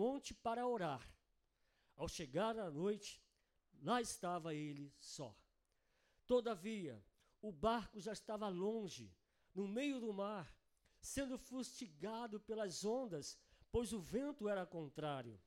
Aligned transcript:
monte 0.00 0.32
para 0.32 0.66
orar. 0.66 1.02
Ao 1.94 2.08
chegar 2.08 2.58
à 2.58 2.70
noite, 2.70 3.22
lá 3.82 4.00
estava 4.00 4.54
ele 4.54 4.94
só. 4.98 5.36
Todavia, 6.26 7.04
o 7.42 7.52
barco 7.52 8.00
já 8.00 8.12
estava 8.12 8.48
longe, 8.48 9.14
no 9.54 9.68
meio 9.68 10.00
do 10.00 10.12
mar, 10.12 10.46
sendo 11.02 11.36
fustigado 11.36 12.40
pelas 12.40 12.82
ondas, 12.82 13.38
pois 13.70 13.92
o 13.92 14.00
vento 14.00 14.48
era 14.48 14.64
contrário. 14.64 15.38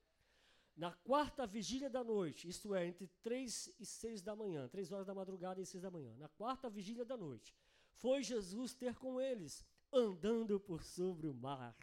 Na 0.75 0.91
quarta 0.91 1.47
vigília 1.47 1.89
da 1.89 2.04
noite, 2.04 2.47
isto 2.47 2.75
é, 2.75 2.85
entre 2.85 3.07
três 3.21 3.73
e 3.79 3.85
seis 3.85 4.21
da 4.21 4.35
manhã, 4.35 4.67
três 4.67 4.91
horas 4.91 5.07
da 5.07 5.15
madrugada 5.15 5.61
e 5.61 5.65
seis 5.65 5.81
da 5.81 5.89
manhã, 5.89 6.15
na 6.17 6.29
quarta 6.29 6.70
vigília 6.70 7.05
da 7.05 7.17
noite, 7.17 7.55
foi 7.93 8.23
Jesus 8.23 8.73
ter 8.73 8.95
com 8.97 9.20
eles, 9.20 9.65
andando 9.91 10.59
por 10.59 10.83
sobre 10.83 11.27
o 11.27 11.33
mar. 11.33 11.75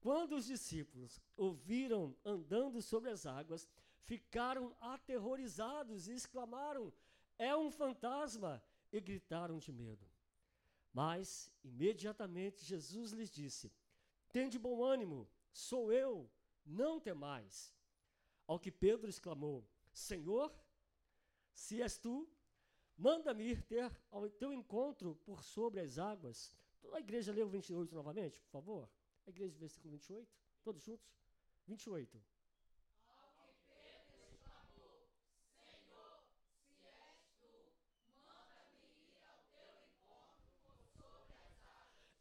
Quando 0.00 0.36
os 0.36 0.46
discípulos 0.46 1.20
ouviram 1.36 2.16
andando 2.24 2.80
sobre 2.80 3.10
as 3.10 3.26
águas, 3.26 3.68
ficaram 4.04 4.76
aterrorizados 4.80 6.08
e 6.08 6.12
exclamaram: 6.12 6.92
É 7.38 7.56
um 7.56 7.70
fantasma! 7.70 8.62
e 8.92 9.00
gritaram 9.00 9.58
de 9.58 9.72
medo. 9.72 10.06
Mas, 10.92 11.50
imediatamente, 11.62 12.64
Jesus 12.64 13.12
lhes 13.12 13.30
disse: 13.30 13.72
Tende 14.32 14.58
bom 14.58 14.82
ânimo, 14.82 15.28
sou 15.52 15.92
eu, 15.92 16.30
não 16.64 16.98
temais. 16.98 17.74
Ao 18.46 18.58
que 18.58 18.70
Pedro 18.70 19.08
exclamou: 19.08 19.66
Senhor, 19.92 20.52
se 21.52 21.82
és 21.82 21.98
tu, 21.98 22.28
manda-me 22.96 23.44
ir 23.44 23.62
ter 23.62 23.90
ao 24.10 24.28
teu 24.30 24.52
encontro 24.52 25.16
por 25.24 25.42
sobre 25.42 25.80
as 25.80 25.98
águas. 25.98 26.56
A 26.92 27.00
igreja 27.00 27.32
leu 27.32 27.48
28 27.48 27.94
novamente, 27.94 28.40
por 28.40 28.48
favor. 28.48 28.88
A 29.28 29.30
igreja, 29.30 29.58
versículo 29.58 29.92
28, 29.92 30.26
todos 30.64 30.82
juntos? 30.82 31.06
28. 31.66 32.18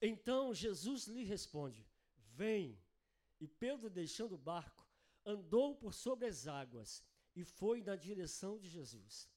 Então 0.02 0.54
Jesus 0.54 1.08
lhe 1.08 1.24
responde: 1.24 1.88
Vem. 2.36 2.78
E 3.40 3.48
Pedro, 3.48 3.90
deixando 3.90 4.36
o 4.36 4.38
barco, 4.38 4.86
andou 5.26 5.78
por 5.78 5.94
sobre 5.94 6.26
as 6.26 6.46
águas 6.46 7.02
e 7.34 7.46
foi 7.46 7.82
na 7.82 7.96
direção 7.96 8.60
de 8.60 8.68
Jesus. 8.68 9.30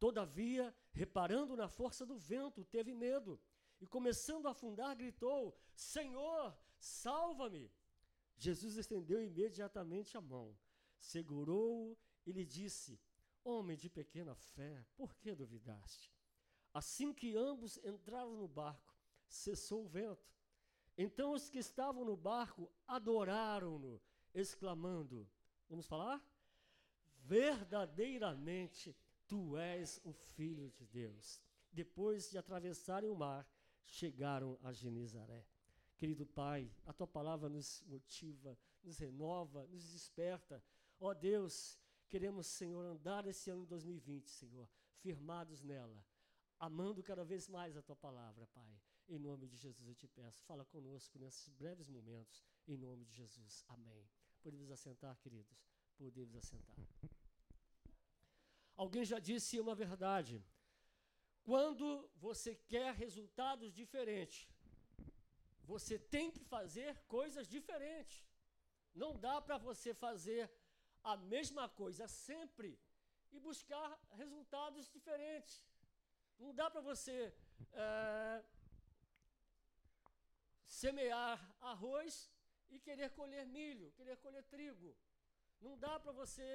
Todavia, 0.00 0.74
reparando 0.90 1.56
na 1.56 1.68
força 1.68 2.04
do 2.04 2.18
vento, 2.18 2.64
teve 2.64 2.92
medo 2.92 3.40
e, 3.80 3.86
começando 3.86 4.48
a 4.48 4.50
afundar, 4.50 4.96
gritou: 4.96 5.56
Senhor, 5.72 6.58
salva-me! 6.82 7.70
Jesus 8.36 8.76
estendeu 8.76 9.22
imediatamente 9.22 10.16
a 10.16 10.20
mão, 10.20 10.58
segurou-o 10.98 11.96
e 12.26 12.32
lhe 12.32 12.44
disse: 12.44 13.00
Homem 13.44 13.76
de 13.76 13.88
pequena 13.88 14.34
fé, 14.34 14.84
por 14.96 15.14
que 15.14 15.34
duvidaste? 15.34 16.12
Assim 16.74 17.12
que 17.12 17.36
ambos 17.36 17.78
entraram 17.84 18.36
no 18.36 18.48
barco, 18.48 18.94
cessou 19.28 19.84
o 19.84 19.88
vento. 19.88 20.32
Então 20.96 21.32
os 21.32 21.48
que 21.48 21.58
estavam 21.58 22.04
no 22.04 22.16
barco 22.16 22.70
adoraram-no 22.86 24.02
exclamando: 24.34 25.28
Vamos 25.68 25.86
falar? 25.86 26.22
Verdadeiramente 27.16 28.96
tu 29.26 29.56
és 29.56 30.00
o 30.02 30.12
Filho 30.12 30.70
de 30.70 30.86
Deus. 30.86 31.40
Depois 31.70 32.30
de 32.30 32.36
atravessarem 32.36 33.08
o 33.08 33.14
mar, 33.14 33.48
chegaram 33.84 34.58
a 34.62 34.72
Genizaré. 34.72 35.46
Querido 36.02 36.26
Pai, 36.26 36.68
a 36.84 36.92
tua 36.92 37.06
palavra 37.06 37.48
nos 37.48 37.80
motiva, 37.86 38.58
nos 38.82 38.98
renova, 38.98 39.68
nos 39.68 39.92
desperta. 39.92 40.60
Ó 40.98 41.10
oh 41.10 41.14
Deus, 41.14 41.78
queremos, 42.08 42.48
Senhor, 42.48 42.84
andar 42.84 43.24
esse 43.28 43.48
ano 43.50 43.62
de 43.62 43.68
2020, 43.68 44.28
Senhor, 44.28 44.68
firmados 44.96 45.62
nela, 45.62 46.04
amando 46.58 47.04
cada 47.04 47.24
vez 47.24 47.46
mais 47.46 47.76
a 47.76 47.82
tua 47.82 47.94
palavra, 47.94 48.48
Pai. 48.48 48.82
Em 49.08 49.16
nome 49.16 49.46
de 49.46 49.56
Jesus 49.56 49.86
eu 49.86 49.94
te 49.94 50.08
peço, 50.08 50.42
fala 50.42 50.64
conosco 50.64 51.20
nesses 51.20 51.48
breves 51.50 51.88
momentos, 51.88 52.44
em 52.66 52.76
nome 52.76 53.04
de 53.04 53.14
Jesus. 53.14 53.64
Amém. 53.68 54.04
Podemos 54.42 54.72
assentar, 54.72 55.16
queridos? 55.20 55.56
Podemos 55.96 56.34
assentar. 56.34 56.84
Alguém 58.74 59.04
já 59.04 59.20
disse 59.20 59.60
uma 59.60 59.76
verdade. 59.76 60.44
Quando 61.44 62.10
você 62.16 62.56
quer 62.56 62.92
resultados 62.92 63.72
diferentes, 63.72 64.48
você 65.74 65.96
tem 66.14 66.26
que 66.36 66.44
fazer 66.54 66.90
coisas 67.16 67.46
diferentes. 67.56 68.18
Não 69.02 69.10
dá 69.26 69.36
para 69.46 69.56
você 69.68 69.90
fazer 70.06 70.42
a 71.12 71.14
mesma 71.34 71.64
coisa 71.80 72.06
sempre 72.28 72.70
e 73.34 73.38
buscar 73.48 73.88
resultados 74.22 74.90
diferentes. 74.96 75.56
Não 76.42 76.52
dá 76.60 76.66
para 76.74 76.82
você 76.90 77.16
é, 77.72 78.44
semear 80.80 81.38
arroz 81.72 82.14
e 82.74 82.78
querer 82.86 83.10
colher 83.20 83.44
milho, 83.58 83.92
querer 83.98 84.16
colher 84.24 84.44
trigo. 84.54 84.90
Não 85.66 85.74
dá 85.84 85.94
para 86.04 86.12
você 86.22 86.48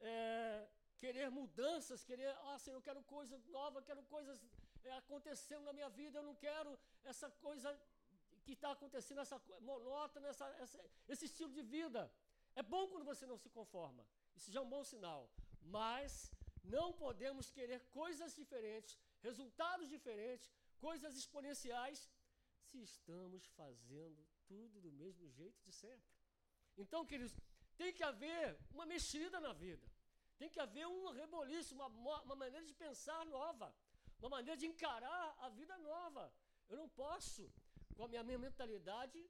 é, 0.00 0.68
querer 1.02 1.28
mudanças, 1.30 2.04
querer, 2.10 2.30
ah, 2.48 2.58
Senhor, 2.58 2.76
eu 2.78 2.86
quero 2.88 3.02
coisa 3.16 3.36
nova, 3.58 3.86
quero 3.88 4.02
coisas 4.16 4.38
é, 4.84 4.92
acontecendo 5.02 5.64
na 5.68 5.72
minha 5.78 5.90
vida, 6.00 6.18
eu 6.18 6.26
não 6.30 6.34
quero 6.34 6.70
essa 7.04 7.28
coisa 7.46 7.70
que 8.48 8.56
está 8.58 8.70
acontecendo, 8.76 9.20
essa 9.26 9.38
monótona, 9.70 10.26
essa, 10.32 10.46
essa, 10.64 10.78
esse 11.12 11.24
estilo 11.30 11.52
de 11.58 11.64
vida. 11.76 12.02
É 12.60 12.62
bom 12.74 12.82
quando 12.90 13.08
você 13.12 13.24
não 13.32 13.38
se 13.44 13.50
conforma, 13.58 14.02
isso 14.38 14.50
já 14.54 14.60
é 14.60 14.66
um 14.66 14.72
bom 14.76 14.84
sinal. 14.92 15.22
Mas 15.78 16.12
não 16.76 16.86
podemos 17.04 17.46
querer 17.56 17.78
coisas 18.00 18.30
diferentes, 18.40 18.94
resultados 19.28 19.88
diferentes, 19.96 20.48
coisas 20.86 21.12
exponenciais, 21.22 22.00
se 22.68 22.78
estamos 22.90 23.42
fazendo 23.60 24.20
tudo 24.50 24.80
do 24.86 24.92
mesmo 25.02 25.26
jeito 25.38 25.60
de 25.66 25.72
sempre. 25.82 26.10
Então, 26.82 27.00
queridos, 27.10 27.34
tem 27.80 27.92
que 27.98 28.04
haver 28.10 28.42
uma 28.74 28.86
mexida 28.94 29.38
na 29.46 29.52
vida. 29.64 29.86
Tem 30.40 30.50
que 30.54 30.60
haver 30.66 30.86
um 30.86 31.10
reboliço, 31.20 31.74
uma, 31.78 31.88
uma 32.26 32.36
maneira 32.42 32.64
de 32.70 32.74
pensar 32.84 33.20
nova, 33.36 33.68
uma 34.20 34.30
maneira 34.36 34.56
de 34.62 34.66
encarar 34.72 35.26
a 35.46 35.48
vida 35.60 35.76
nova. 35.90 36.24
Eu 36.70 36.76
não 36.82 36.88
posso, 37.04 37.42
com 37.98 38.04
a 38.04 38.08
minha, 38.08 38.38
mentalidade 38.38 39.20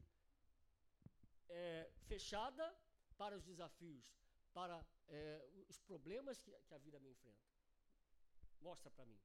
é, 1.49 1.91
fechada 2.07 2.65
para 3.17 3.35
os 3.35 3.43
desafios, 3.43 4.07
para 4.53 4.77
é, 5.09 5.49
os 5.71 5.79
problemas 5.81 6.43
que, 6.43 6.51
que 6.67 6.75
a 6.75 6.79
vida 6.87 6.99
me 7.01 7.09
enfrenta. 7.15 7.47
Mostra 8.61 8.91
para 8.91 9.07
mim. 9.07 9.19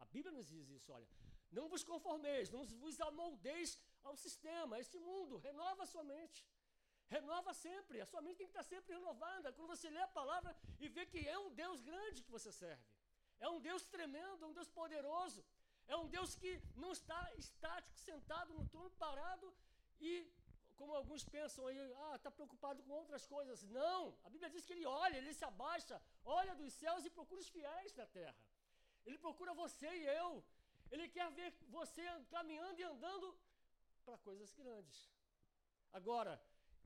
A 0.00 0.06
Bíblia 0.06 0.32
nos 0.36 0.48
diz 0.48 0.68
isso, 0.76 0.92
olha. 0.92 1.08
Não 1.52 1.68
vos 1.68 1.84
conformeis, 1.84 2.50
não 2.50 2.64
vos 2.82 3.00
amoldeis 3.00 3.78
ao 4.02 4.16
sistema, 4.16 4.74
a 4.74 4.80
este 4.80 4.98
mundo. 4.98 5.38
Renova 5.38 5.84
a 5.84 5.90
sua 5.92 6.02
mente. 6.02 6.44
Renova 7.16 7.54
sempre. 7.54 8.00
A 8.00 8.06
sua 8.06 8.20
mente 8.20 8.38
tem 8.38 8.48
que 8.48 8.56
estar 8.56 8.64
sempre 8.64 8.92
renovada. 8.92 9.52
Quando 9.52 9.68
você 9.68 9.88
lê 9.88 10.00
a 10.00 10.08
palavra 10.20 10.50
e 10.80 10.88
vê 10.88 11.06
que 11.06 11.20
é 11.34 11.38
um 11.38 11.54
Deus 11.62 11.80
grande 11.80 12.24
que 12.24 12.30
você 12.38 12.50
serve. 12.50 12.84
É 13.38 13.48
um 13.48 13.60
Deus 13.60 13.84
tremendo, 13.96 14.48
um 14.48 14.52
Deus 14.52 14.68
poderoso. 14.80 15.44
É 15.92 15.96
um 16.02 16.08
Deus 16.16 16.30
que 16.40 16.50
não 16.82 16.92
está 16.98 17.20
estático, 17.44 17.98
sentado 18.08 18.52
no 18.58 18.64
trono, 18.72 18.90
parado 19.04 19.46
e, 20.08 20.12
como 20.78 20.94
alguns 20.94 21.24
pensam 21.36 21.66
aí, 21.66 21.78
ah, 22.08 22.16
está 22.16 22.30
preocupado 22.38 22.82
com 22.82 22.92
outras 23.02 23.24
coisas. 23.34 23.62
Não! 23.78 24.00
A 24.24 24.30
Bíblia 24.34 24.50
diz 24.54 24.66
que 24.66 24.74
ele 24.74 24.86
olha, 25.04 25.16
ele 25.16 25.32
se 25.40 25.46
abaixa, 25.52 25.96
olha 26.24 26.54
dos 26.60 26.72
céus 26.82 27.04
e 27.04 27.16
procura 27.18 27.40
os 27.44 27.48
fiéis 27.56 27.94
na 28.00 28.06
terra. 28.18 28.36
Ele 29.06 29.18
procura 29.26 29.60
você 29.64 29.90
e 30.02 30.06
eu. 30.22 30.44
Ele 30.90 31.06
quer 31.08 31.30
ver 31.38 31.50
você 31.78 32.04
caminhando 32.34 32.78
e 32.80 32.84
andando 32.92 33.26
para 34.04 34.18
coisas 34.18 34.52
grandes. 34.60 34.98
Agora, 35.92 36.32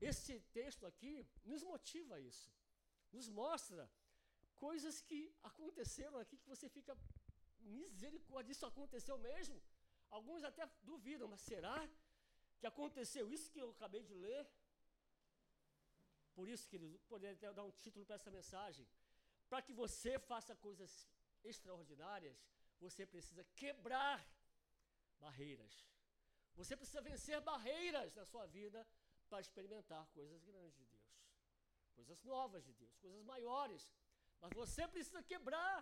esse 0.09 0.39
texto 0.59 0.85
aqui 0.85 1.13
nos 1.43 1.61
motiva 1.63 2.15
a 2.15 2.19
isso. 2.31 2.49
Nos 3.11 3.27
mostra 3.41 3.89
coisas 4.55 5.01
que 5.01 5.21
aconteceram 5.43 6.17
aqui 6.19 6.37
que 6.37 6.51
você 6.53 6.67
fica 6.69 6.97
misericórdia, 7.63 8.51
isso 8.51 8.65
aconteceu 8.65 9.17
mesmo? 9.17 9.61
Alguns 10.09 10.43
até 10.43 10.65
duvidam, 10.83 11.27
mas 11.27 11.41
será 11.41 11.77
que 12.59 12.67
aconteceu 12.67 13.31
isso 13.35 13.51
que 13.51 13.59
eu 13.59 13.71
acabei 13.71 14.03
de 14.03 14.13
ler? 14.13 14.47
Por 16.35 16.47
isso, 16.47 16.67
querido, 16.67 16.97
poderia 17.11 17.35
até 17.35 17.51
dar 17.53 17.63
um 17.63 17.71
título 17.71 18.05
para 18.05 18.15
essa 18.15 18.31
mensagem. 18.31 18.87
Para 19.49 19.61
que 19.61 19.73
você 19.73 20.17
faça 20.17 20.55
coisas 20.55 21.07
extraordinárias, 21.43 22.37
você 22.79 23.05
precisa 23.05 23.43
quebrar 23.55 24.19
barreiras. 25.19 25.75
Você 26.55 26.75
precisa 26.75 27.01
vencer 27.01 27.39
barreiras 27.41 28.13
na 28.15 28.25
sua 28.25 28.45
vida 28.45 28.87
para 29.29 29.41
experimentar 29.41 30.05
coisas 30.17 30.43
grandes 30.43 30.75
de 30.77 30.85
Deus, 30.85 31.11
coisas 31.93 32.23
novas 32.23 32.63
de 32.63 32.73
Deus, 32.73 32.95
coisas 32.97 33.23
maiores. 33.23 33.93
Mas 34.41 34.51
você 34.53 34.87
precisa 34.87 35.23
quebrar 35.23 35.75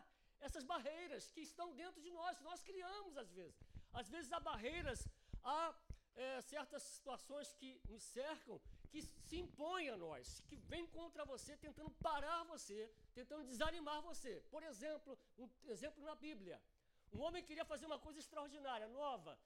essas 0.47 0.63
barreiras 0.63 1.29
que 1.33 1.41
estão 1.41 1.67
dentro 1.81 2.01
de 2.01 2.11
nós, 2.11 2.39
nós 2.41 2.61
criamos 2.69 3.15
às 3.17 3.31
vezes. 3.31 3.59
Às 3.93 4.09
vezes 4.09 4.31
há 4.31 4.39
barreiras, 4.39 5.07
há 5.43 5.75
é, 6.15 6.41
certas 6.41 6.83
situações 6.83 7.53
que 7.59 7.69
nos 7.87 8.03
cercam, 8.03 8.59
que 8.91 9.01
se 9.01 9.37
impõem 9.43 9.89
a 9.89 9.97
nós, 9.97 10.41
que 10.47 10.55
vêm 10.71 10.85
contra 10.87 11.23
você, 11.33 11.55
tentando 11.55 11.91
parar 12.07 12.43
você, 12.43 12.79
tentando 13.13 13.45
desanimar 13.45 14.01
você. 14.01 14.33
Por 14.49 14.63
exemplo, 14.63 15.17
um 15.37 15.49
exemplo 15.75 16.03
na 16.03 16.15
Bíblia. 16.15 16.61
Um 17.13 17.21
homem 17.21 17.43
queria 17.43 17.65
fazer 17.65 17.85
uma 17.85 17.99
coisa 17.99 18.19
extraordinária, 18.19 18.87
nova. 18.87 19.37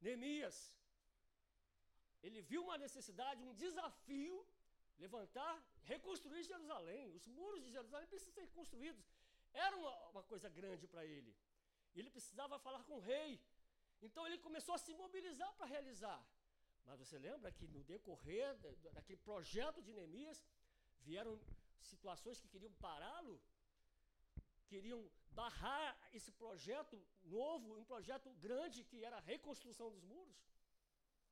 Neemias. 0.00 0.72
Ele 2.22 2.40
viu 2.42 2.62
uma 2.62 2.78
necessidade, 2.78 3.42
um 3.42 3.54
desafio, 3.54 4.46
levantar, 4.98 5.54
reconstruir 5.84 6.42
Jerusalém. 6.42 7.14
Os 7.14 7.26
muros 7.26 7.62
de 7.64 7.70
Jerusalém 7.70 8.08
precisam 8.08 8.34
ser 8.34 8.46
construídos. 8.48 9.04
Era 9.52 9.76
uma, 9.76 10.08
uma 10.08 10.22
coisa 10.22 10.48
grande 10.48 10.86
para 10.86 11.04
ele. 11.04 11.34
Ele 11.94 12.10
precisava 12.10 12.58
falar 12.58 12.82
com 12.84 12.96
o 12.96 13.00
rei. 13.00 13.40
Então 14.00 14.26
ele 14.26 14.38
começou 14.38 14.74
a 14.74 14.78
se 14.78 14.92
mobilizar 14.94 15.52
para 15.54 15.66
realizar. 15.66 16.20
Mas 16.86 16.98
você 16.98 17.18
lembra 17.18 17.52
que 17.52 17.66
no 17.68 17.82
decorrer 17.84 18.56
daquele 18.92 19.18
projeto 19.18 19.82
de 19.82 19.92
Neemias, 19.92 20.42
vieram 21.00 21.38
situações 21.80 22.40
que 22.40 22.48
queriam 22.48 22.72
pará-lo, 22.74 23.40
queriam 24.66 25.00
barrar 25.30 25.90
esse 26.12 26.30
projeto 26.32 26.96
novo, 27.24 27.76
um 27.78 27.84
projeto 27.84 28.30
grande 28.46 28.84
que 28.84 29.04
era 29.04 29.16
a 29.16 29.26
reconstrução 29.32 29.90
dos 29.90 30.02
muros. 30.02 30.38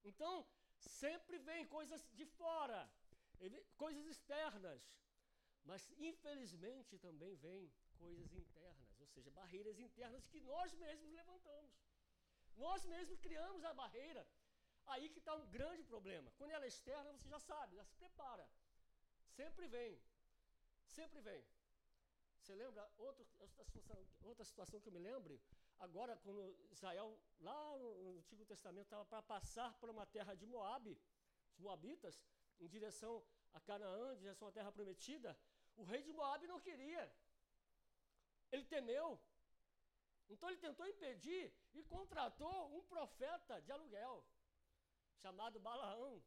Então, 0.05 0.47
sempre 0.79 1.39
vem 1.39 1.67
coisas 1.67 2.03
de 2.13 2.25
fora, 2.25 2.81
coisas 3.77 4.07
externas, 4.07 4.83
mas 5.65 5.91
infelizmente 5.99 6.99
também 6.99 7.35
vem 7.37 7.73
coisas 8.03 8.33
internas, 8.33 8.89
ou 9.01 9.07
seja, 9.15 9.31
barreiras 9.31 9.79
internas 9.79 10.27
que 10.27 10.41
nós 10.41 10.73
mesmos 10.75 11.11
levantamos. 11.21 11.75
Nós 12.57 12.85
mesmos 12.87 13.19
criamos 13.27 13.65
a 13.65 13.75
barreira 13.75 14.27
Aí 14.87 15.09
que 15.09 15.19
está 15.19 15.35
um 15.35 15.47
grande 15.57 15.83
problema. 15.83 16.31
Quando 16.39 16.53
ela 16.53 16.65
é 16.65 16.69
externa, 16.69 17.13
você 17.13 17.29
já 17.29 17.41
sabe, 17.41 17.77
já 17.77 17.85
se 17.85 17.95
prepara. 17.97 18.49
Sempre 19.39 19.67
vem. 19.67 20.01
Sempre 20.89 21.21
vem. 21.21 21.45
Você 22.41 22.55
lembra 22.55 22.89
outra, 22.97 23.25
situação, 23.65 24.07
outra 24.23 24.45
situação 24.45 24.81
que 24.81 24.89
eu 24.89 24.93
me 24.93 25.01
lembre? 25.01 25.41
Agora, 25.81 26.17
quando 26.19 26.57
Israel, 26.71 27.19
lá 27.41 27.77
no 27.77 28.19
Antigo 28.19 28.45
Testamento, 28.45 28.87
estava 28.87 29.05
para 29.05 29.21
passar 29.23 29.75
por 29.81 29.91
uma 29.91 30.07
terra 30.07 30.35
de 30.35 30.47
Moabe, 30.47 30.97
os 31.51 31.59
Moabitas, 31.59 32.23
em 32.61 32.69
direção 32.69 33.25
a 33.53 33.61
Canaã, 33.61 34.15
em 34.15 34.19
direção 34.19 34.47
à 34.49 34.53
terra 34.53 34.71
prometida, 34.71 35.37
o 35.77 35.83
rei 35.83 36.03
de 36.03 36.13
Moabe 36.13 36.47
não 36.47 36.61
queria. 36.61 37.13
Ele 38.53 38.65
temeu. 38.65 39.21
Então 40.29 40.49
ele 40.49 40.59
tentou 40.59 40.87
impedir 40.87 41.53
e 41.75 41.83
contratou 41.85 42.77
um 42.77 42.83
profeta 42.85 43.61
de 43.61 43.71
aluguel 43.73 44.25
chamado 45.23 45.61
Balaão. 45.61 46.23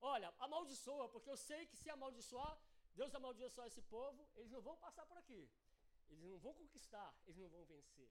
Olha, 0.00 0.32
amaldiçoa, 0.38 1.08
porque 1.08 1.30
eu 1.30 1.36
sei 1.36 1.66
que 1.66 1.76
se 1.76 1.90
amaldiçoar, 1.90 2.58
Deus 2.94 3.14
amaldiçoar 3.14 3.66
esse 3.66 3.82
povo, 3.82 4.28
eles 4.34 4.50
não 4.50 4.60
vão 4.60 4.76
passar 4.76 5.04
por 5.06 5.16
aqui. 5.18 5.48
Eles 6.08 6.22
não 6.22 6.38
vão 6.38 6.54
conquistar, 6.54 7.14
eles 7.26 7.38
não 7.38 7.48
vão 7.48 7.64
vencer. 7.64 8.10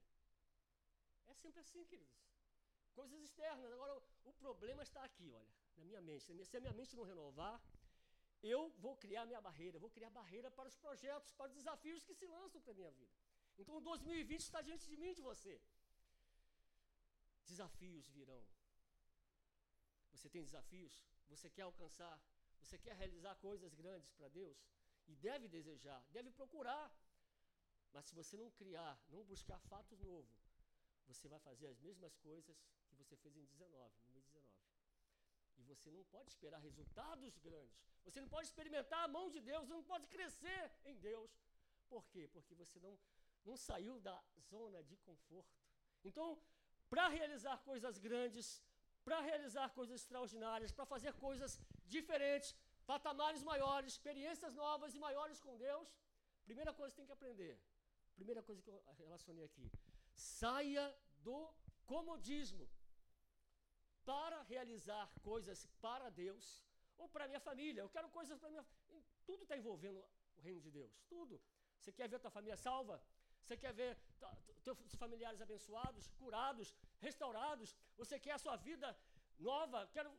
É 1.28 1.34
sempre 1.34 1.62
assim, 1.62 1.84
queridos. 1.86 2.13
Coisas 2.94 3.22
externas. 3.22 3.72
Agora, 3.72 4.01
o, 4.24 4.34
problema 4.34 4.84
está 4.84 5.04
aqui, 5.04 5.31
olha, 5.34 5.54
na 5.75 5.86
minha 5.86 6.01
mente. 6.01 6.24
Se 6.24 6.58
a 6.58 6.60
minha 6.60 6.74
mente 6.74 6.96
não 6.96 7.04
renovar, 7.04 7.62
eu 8.42 8.70
vou 8.80 8.96
criar 8.96 9.26
minha 9.26 9.42
barreira, 9.42 9.80
vou 9.80 9.90
criar 9.90 10.10
barreira 10.10 10.50
para 10.52 10.68
os 10.68 10.78
projetos, 10.78 11.32
para 11.34 11.48
os 11.48 11.54
desafios 11.54 12.04
que 12.04 12.14
se 12.14 12.26
lançam 12.26 12.62
para 12.62 12.72
a 12.72 12.76
minha 12.76 12.92
vida. 12.92 13.14
Então, 13.58 13.82
2020 13.82 14.40
está 14.42 14.62
diante 14.62 14.88
de 14.88 14.98
mim 14.98 15.12
e 15.12 15.16
de 15.16 15.22
você. 15.22 15.62
Desafios 17.46 18.08
virão, 18.10 18.44
você 20.26 20.30
tem 20.30 20.44
desafios? 20.44 20.94
Você 21.28 21.50
quer 21.50 21.64
alcançar? 21.64 22.20
Você 22.60 22.78
quer 22.80 22.96
realizar 22.96 23.36
coisas 23.36 23.74
grandes 23.76 24.12
para 24.14 24.28
Deus? 24.30 24.58
E 25.08 25.16
deve 25.16 25.48
desejar, 25.48 26.04
deve 26.10 26.32
procurar. 26.32 26.86
Mas 27.94 28.06
se 28.06 28.16
você 28.16 28.36
não 28.36 28.50
criar, 28.52 29.00
não 29.10 29.24
buscar 29.24 29.60
fatos 29.74 30.00
novos, 30.00 30.36
você 31.06 31.28
vai 31.28 31.40
fazer 31.40 31.68
as 31.68 31.80
mesmas 31.80 32.16
coisas 32.18 32.58
que 32.88 32.96
você 32.96 33.16
fez 33.18 33.36
em 33.36 33.46
19, 33.46 33.94
no 34.08 34.14
mês 34.14 34.15
19. 34.15 34.15
Você 35.72 35.90
não 35.98 36.04
pode 36.14 36.30
esperar 36.34 36.60
resultados 36.70 37.38
grandes. 37.48 37.78
Você 38.06 38.20
não 38.24 38.30
pode 38.36 38.48
experimentar 38.50 39.02
a 39.04 39.12
mão 39.16 39.26
de 39.36 39.40
Deus, 39.52 39.68
não 39.76 39.84
pode 39.92 40.08
crescer 40.16 40.64
em 40.90 40.96
Deus. 41.10 41.32
Por 41.94 42.04
quê? 42.12 42.24
Porque 42.36 42.54
você 42.62 42.80
não, 42.86 42.94
não 43.50 43.58
saiu 43.68 43.96
da 44.08 44.18
zona 44.52 44.82
de 44.84 44.96
conforto. 45.08 45.56
Então, 46.04 46.28
para 46.90 47.08
realizar 47.08 47.58
coisas 47.70 47.98
grandes, 48.08 48.48
para 49.04 49.20
realizar 49.30 49.68
coisas 49.78 49.96
extraordinárias, 50.02 50.72
para 50.72 50.86
fazer 50.94 51.14
coisas 51.26 51.60
diferentes, 51.96 52.56
patamares 52.92 53.44
maiores, 53.52 53.94
experiências 53.94 54.54
novas 54.64 54.94
e 54.96 55.00
maiores 55.08 55.40
com 55.46 55.58
Deus, 55.58 55.88
primeira 56.50 56.74
coisa 56.74 56.92
que 56.92 57.00
tem 57.02 57.10
que 57.12 57.18
aprender, 57.20 57.54
primeira 58.16 58.42
coisa 58.48 58.62
que 58.62 58.70
eu 58.70 58.80
relacionei 59.04 59.46
aqui, 59.46 59.72
saia 60.16 60.86
do 61.28 61.38
comodismo 61.86 62.68
para 64.12 64.38
realizar 64.54 65.06
coisas 65.30 65.60
para 65.86 66.10
Deus 66.10 66.46
ou 66.98 67.07
para 67.13 67.28
minha 67.31 67.44
família. 67.50 67.81
Eu 67.81 67.90
quero 67.96 68.10
coisas 68.10 68.40
para 68.40 68.50
minha 68.50 68.66
tudo 69.25 69.42
está 69.44 69.57
envolvendo 69.62 70.00
o 70.38 70.42
reino 70.48 70.62
de 70.66 70.72
Deus, 70.80 70.94
tudo. 71.13 71.42
Você 71.80 71.92
quer 71.98 72.07
ver 72.07 72.19
tua 72.19 72.36
família 72.38 72.57
salva? 72.68 72.96
Você 73.44 73.56
quer 73.63 73.74
ver 73.74 73.92
teus 74.63 74.96
familiares 75.04 75.42
abençoados, 75.42 76.06
curados, 76.22 76.74
restaurados? 77.07 77.75
Você 78.02 78.19
quer 78.19 78.34
a 78.38 78.44
sua 78.46 78.56
vida 78.56 78.88
nova? 79.50 79.88
Quero 79.96 80.12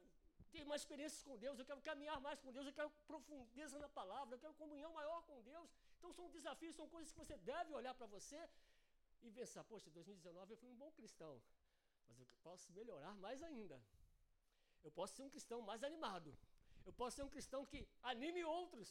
ter 0.52 0.64
mais 0.64 0.82
experiências 0.82 1.22
com 1.28 1.36
Deus, 1.44 1.58
eu 1.58 1.66
quero 1.70 1.82
caminhar 1.82 2.20
mais 2.26 2.40
com 2.40 2.52
Deus, 2.52 2.66
eu 2.66 2.72
quero 2.72 2.90
profundeza 3.12 3.78
na 3.84 3.88
palavra, 3.88 4.34
eu 4.36 4.40
quero 4.44 4.54
comunhão 4.54 4.92
maior 4.92 5.22
com 5.28 5.42
Deus. 5.42 5.68
Então 5.98 6.12
são 6.12 6.30
desafios, 6.30 6.76
são 6.76 6.88
coisas 6.88 7.12
que 7.12 7.18
você 7.18 7.36
deve 7.38 7.72
olhar 7.72 7.94
para 7.94 8.06
você 8.06 8.40
e 9.22 9.30
pensar, 9.30 9.64
poxa, 9.64 9.90
2019 9.90 10.52
eu 10.52 10.56
fui 10.56 10.68
um 10.68 10.76
bom 10.76 10.90
cristão, 10.92 11.42
mas 12.08 12.18
eu 12.18 12.26
posso 12.42 12.72
melhorar 12.72 13.14
mais 13.26 13.42
ainda. 13.42 13.80
Eu 14.82 14.90
posso 14.98 15.14
ser 15.16 15.22
um 15.22 15.30
cristão 15.30 15.60
mais 15.70 15.82
animado. 15.82 16.36
Eu 16.84 16.92
posso 16.92 17.16
ser 17.16 17.24
um 17.24 17.32
cristão 17.36 17.60
que 17.70 17.80
anime 18.02 18.44
outros. 18.44 18.88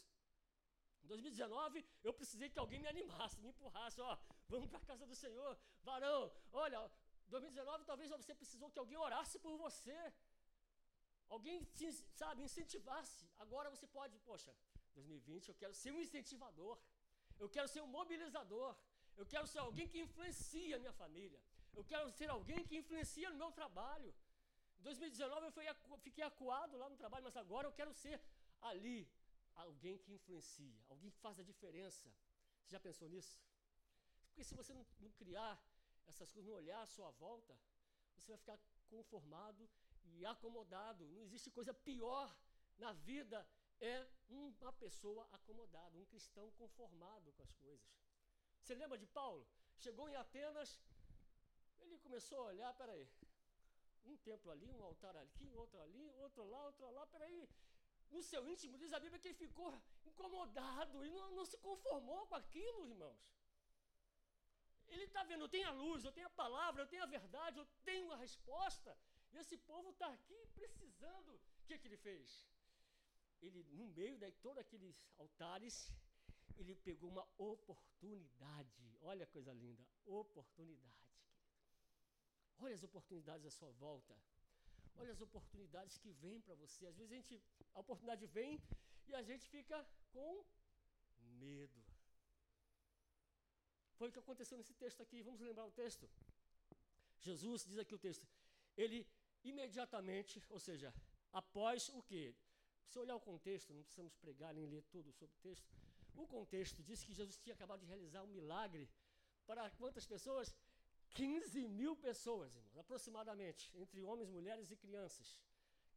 Em 1.04 1.08
2019, 1.08 1.86
eu 2.04 2.14
precisei 2.20 2.50
que 2.50 2.60
alguém 2.60 2.80
me 2.80 2.88
animasse, 2.88 3.40
me 3.40 3.50
empurrasse, 3.50 4.02
ó, 4.02 4.18
vamos 4.50 4.68
para 4.70 4.80
a 4.80 4.88
casa 4.92 5.06
do 5.06 5.16
Senhor, 5.24 5.52
varão, 5.84 6.22
olha, 6.52 6.80
2019 7.28 7.86
talvez 7.86 8.10
você 8.10 8.34
precisou 8.42 8.70
que 8.72 8.80
alguém 8.80 8.98
orasse 8.98 9.38
por 9.46 9.56
você, 9.66 9.98
alguém, 11.30 11.58
sabe, 12.22 12.42
incentivasse. 12.44 13.30
Agora 13.38 13.70
você 13.70 13.88
pode, 13.88 14.18
poxa, 14.30 14.52
2020 14.96 15.50
eu 15.50 15.56
quero 15.62 15.74
ser 15.82 15.92
um 15.92 16.02
incentivador, 16.06 16.76
eu 17.40 17.50
quero 17.56 17.68
ser 17.68 17.82
um 17.82 17.92
mobilizador, 18.00 18.76
eu 19.16 19.26
quero 19.26 19.48
ser 19.54 19.60
alguém 19.60 19.88
que 19.88 20.00
influencia 20.00 20.76
a 20.76 20.80
minha 20.80 20.94
família, 21.04 21.42
eu 21.76 21.84
quero 21.92 22.10
ser 22.12 22.30
alguém 22.30 22.64
que 22.68 22.78
influencia 22.82 23.30
no 23.30 23.38
meu 23.44 23.52
trabalho. 23.52 24.14
Em 24.80 24.84
2019 24.84 25.46
eu 25.46 25.52
fui, 25.52 25.66
fiquei 26.08 26.24
acuado 26.24 26.78
lá 26.78 26.88
no 26.90 26.98
trabalho, 26.98 27.24
mas 27.24 27.38
agora 27.44 27.68
eu 27.68 27.72
quero 27.80 27.94
ser 27.94 28.20
ali, 28.62 29.10
alguém 29.56 29.98
que 29.98 30.14
influencia, 30.14 30.80
alguém 30.90 31.10
que 31.12 31.20
faz 31.26 31.40
a 31.40 31.44
diferença. 31.44 32.08
Você 32.62 32.72
já 32.72 32.80
pensou 32.80 33.08
nisso? 33.08 33.40
Porque 34.28 34.44
se 34.44 34.56
você 34.56 34.74
não, 34.74 34.86
não 35.00 35.12
criar 35.12 35.54
essas 36.08 36.30
coisas, 36.32 36.50
não 36.50 36.58
olhar 36.58 36.82
à 36.82 36.86
sua 36.86 37.12
volta, 37.12 37.58
você 38.16 38.32
vai 38.32 38.38
ficar 38.38 38.60
conformado 38.90 39.70
e 40.04 40.26
acomodado. 40.26 41.08
Não 41.10 41.22
existe 41.22 41.50
coisa 41.50 41.74
pior 41.74 42.36
na 42.78 42.92
vida 42.94 43.46
é 43.80 44.08
uma 44.30 44.74
pessoa 44.74 45.28
acomodada, 45.32 45.98
um 45.98 46.06
cristão 46.06 46.50
conformado 46.52 47.32
com 47.34 47.44
as 47.44 47.54
coisas. 47.54 47.88
Você 48.62 48.74
lembra 48.76 48.98
de 48.98 49.06
Paulo? 49.06 49.48
Chegou 49.78 50.10
em 50.10 50.16
Atenas, 50.16 50.80
ele 51.82 51.98
começou 52.00 52.40
a 52.40 52.48
olhar, 52.52 52.74
peraí, 52.74 53.08
um 54.06 54.18
templo 54.18 54.52
ali, 54.52 54.70
um 54.72 54.84
altar 54.84 55.16
aqui, 55.18 55.52
outro 55.56 55.82
ali, 55.82 56.10
outro 56.26 56.44
lá, 56.50 56.66
outro 56.66 56.90
lá, 56.92 57.06
peraí, 57.08 57.50
no 58.12 58.22
seu 58.24 58.48
íntimo, 58.48 58.78
diz 58.78 58.94
a 58.94 59.00
Bíblia 59.00 59.20
que 59.20 59.30
ele 59.30 59.44
ficou 59.46 59.74
incomodado 60.06 61.06
e 61.06 61.10
não, 61.10 61.32
não 61.32 61.46
se 61.46 61.58
conformou 61.58 62.26
com 62.28 62.36
aquilo, 62.36 62.88
irmãos. 62.88 63.24
Ele 64.88 65.04
está 65.04 65.24
vendo, 65.24 65.44
eu 65.44 65.50
tenho 65.50 65.68
a 65.68 65.72
luz, 65.72 66.04
eu 66.04 66.12
tenho 66.12 66.28
a 66.28 66.38
palavra, 66.44 66.84
eu 66.84 66.88
tenho 66.88 67.04
a 67.04 67.08
verdade, 67.08 67.60
eu 67.60 67.68
tenho 67.84 68.12
a 68.12 68.18
resposta. 68.18 68.96
E 69.34 69.38
esse 69.38 69.58
povo 69.58 69.90
está 69.90 70.08
aqui 70.08 70.48
precisando. 70.54 71.32
O 71.34 71.66
que, 71.68 71.78
que 71.80 71.88
ele 71.88 71.98
fez? 71.98 72.48
Ele, 73.42 73.64
no 73.72 73.88
meio 73.88 74.18
de 74.18 74.32
todos 74.32 74.60
aqueles 74.60 74.96
altares, 75.18 75.92
ele 76.58 76.76
pegou 76.76 77.10
uma 77.10 77.28
oportunidade. 77.38 78.98
Olha 79.02 79.24
a 79.24 79.28
coisa 79.28 79.52
linda, 79.54 79.86
oportunidade. 80.06 80.96
Olha 82.60 82.74
as 82.74 82.84
oportunidades 82.84 83.46
à 83.46 83.52
sua 83.52 83.72
volta. 83.72 84.16
Olha 84.96 85.12
as 85.12 85.22
oportunidades 85.22 85.98
que 85.98 86.12
vêm 86.12 86.40
para 86.42 86.56
você. 86.56 86.86
Às 86.88 86.98
vezes 86.98 87.12
a, 87.12 87.16
gente, 87.16 87.44
a 87.74 87.80
oportunidade 87.80 88.26
vem 88.28 88.62
e 89.08 89.16
a 89.16 89.24
gente 89.24 89.48
fica 89.50 89.78
com 90.14 90.44
medo. 91.44 91.84
Foi 93.98 94.10
o 94.10 94.12
que 94.12 94.20
aconteceu 94.20 94.58
nesse 94.58 94.74
texto 94.74 95.02
aqui. 95.02 95.22
Vamos 95.22 95.42
lembrar 95.42 95.66
o 95.66 95.72
texto. 95.72 96.10
Jesus 97.20 97.66
diz 97.66 97.78
aqui 97.78 97.94
o 97.96 98.00
texto. 98.08 98.28
Ele 98.78 99.08
imediatamente, 99.44 100.42
ou 100.50 100.60
seja, 100.60 100.94
após 101.32 101.90
o 101.90 102.02
que? 102.02 102.36
se 102.96 103.00
olhar 103.00 103.16
o 103.16 103.20
contexto, 103.20 103.74
não 103.74 103.84
precisamos 103.84 104.16
pregar 104.16 104.54
nem 104.54 104.66
ler 104.66 104.84
tudo 104.84 105.12
sobre 105.12 105.36
o 105.36 105.40
texto. 105.40 105.68
O 106.16 106.26
contexto 106.28 106.82
diz 106.84 107.04
que 107.04 107.14
Jesus 107.14 107.38
tinha 107.38 107.54
acabado 107.54 107.82
de 107.82 107.88
realizar 107.88 108.22
um 108.24 108.28
milagre 108.28 108.90
para 109.46 109.70
quantas 109.72 110.06
pessoas? 110.06 110.56
15 111.16 111.68
mil 111.80 111.96
pessoas, 111.96 112.56
irmãos, 112.56 112.78
aproximadamente, 112.78 113.72
entre 113.82 114.02
homens, 114.08 114.30
mulheres 114.38 114.70
e 114.70 114.76
crianças. 114.76 115.28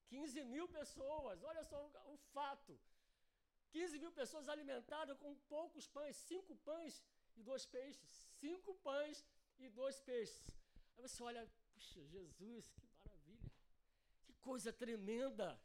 15 0.06 0.44
mil 0.44 0.66
pessoas, 0.68 1.42
olha 1.42 1.64
só 1.64 1.78
o, 1.86 2.14
o 2.14 2.16
fato. 2.34 2.78
15 3.70 3.98
mil 3.98 4.12
pessoas 4.12 4.48
alimentadas 4.48 5.18
com 5.18 5.34
poucos 5.54 5.86
pães, 5.88 6.16
cinco 6.16 6.54
pães 6.68 7.02
e 7.36 7.42
dois 7.42 7.66
peixes. 7.66 8.12
Cinco 8.42 8.74
pães 8.76 9.24
e 9.58 9.68
dois 9.68 10.00
peixes. 10.00 10.56
Aí 10.96 11.02
você 11.02 11.22
olha, 11.22 11.42
puxa, 11.74 12.00
Jesus, 12.06 12.70
que 12.70 12.86
maravilha. 12.96 13.50
Que 14.24 14.34
coisa 14.34 14.72
tremenda. 14.72 15.60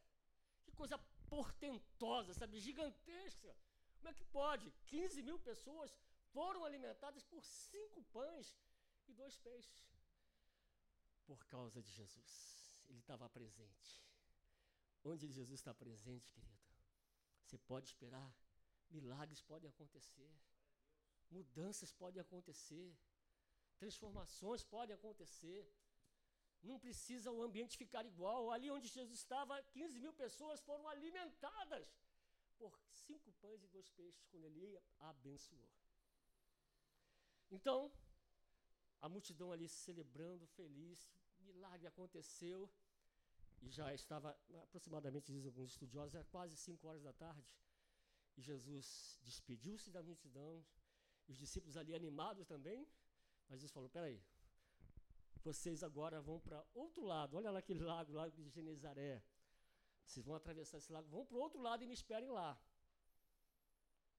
Que 0.63 0.71
coisa 0.71 0.97
portentosa, 1.29 2.33
sabe? 2.33 2.59
Gigantesca. 2.59 3.55
Como 3.97 4.09
é 4.09 4.13
que 4.13 4.25
pode? 4.25 4.71
15 4.87 5.21
mil 5.21 5.39
pessoas 5.39 5.95
foram 6.33 6.65
alimentadas 6.65 7.23
por 7.23 7.43
cinco 7.45 8.01
pães 8.17 8.55
e 9.07 9.13
dois 9.13 9.37
peixes. 9.37 9.83
Por 11.25 11.45
causa 11.45 11.81
de 11.81 11.91
Jesus. 11.91 12.31
Ele 12.89 12.99
estava 12.99 13.29
presente. 13.29 14.03
Onde 15.03 15.31
Jesus 15.31 15.59
está 15.59 15.73
presente, 15.73 16.29
querido, 16.29 16.63
você 17.43 17.57
pode 17.57 17.87
esperar. 17.87 18.33
Milagres 18.89 19.41
podem 19.41 19.69
acontecer. 19.69 20.31
Mudanças 21.29 21.91
podem 21.91 22.21
acontecer. 22.21 22.95
Transformações 23.77 24.63
podem 24.63 24.95
acontecer. 24.95 25.61
Não 26.61 26.79
precisa 26.79 27.31
o 27.31 27.41
ambiente 27.43 27.77
ficar 27.77 28.05
igual. 28.05 28.51
Ali 28.51 28.69
onde 28.71 28.87
Jesus 28.87 29.19
estava, 29.19 29.61
15 29.63 29.99
mil 29.99 30.13
pessoas 30.13 30.61
foram 30.61 30.87
alimentadas 30.87 31.87
por 32.57 32.79
cinco 32.93 33.31
pães 33.33 33.61
e 33.63 33.67
dois 33.67 33.89
peixes, 33.89 34.25
quando 34.27 34.45
ele 34.45 34.79
abençoou. 34.99 35.69
Então, 37.51 37.91
a 39.05 39.09
multidão 39.15 39.51
ali 39.51 39.67
celebrando, 39.67 40.43
feliz, 40.59 40.99
milagre 41.49 41.85
aconteceu, 41.93 42.59
e 43.61 43.69
já 43.77 43.93
estava, 43.93 44.29
aproximadamente, 44.65 45.31
diz 45.35 45.45
alguns 45.45 45.71
estudiosos, 45.71 46.15
era 46.15 46.23
quase 46.35 46.55
cinco 46.55 46.87
horas 46.87 47.03
da 47.03 47.13
tarde, 47.23 47.53
e 48.37 48.41
Jesus 48.41 49.19
despediu-se 49.21 49.91
da 49.91 50.01
multidão, 50.01 50.65
e 51.27 51.31
os 51.33 51.37
discípulos 51.37 51.75
ali 51.75 51.93
animados 51.93 52.47
também, 52.47 52.87
mas 53.49 53.59
Jesus 53.59 53.73
falou: 53.73 53.89
peraí, 53.89 54.21
vocês 55.43 55.83
agora 55.83 56.21
vão 56.21 56.39
para 56.39 56.65
outro 56.73 57.03
lado, 57.03 57.35
olha 57.35 57.51
lá 57.51 57.59
aquele 57.59 57.83
lago, 57.83 58.13
lago 58.13 58.31
de 58.31 58.49
Genezaré. 58.49 59.21
Vocês 60.05 60.25
vão 60.25 60.35
atravessar 60.35 60.77
esse 60.77 60.91
lago, 60.91 61.07
vão 61.09 61.25
para 61.25 61.37
o 61.37 61.41
outro 61.41 61.61
lado 61.61 61.83
e 61.83 61.87
me 61.87 61.93
esperem 61.93 62.29
lá. 62.29 62.57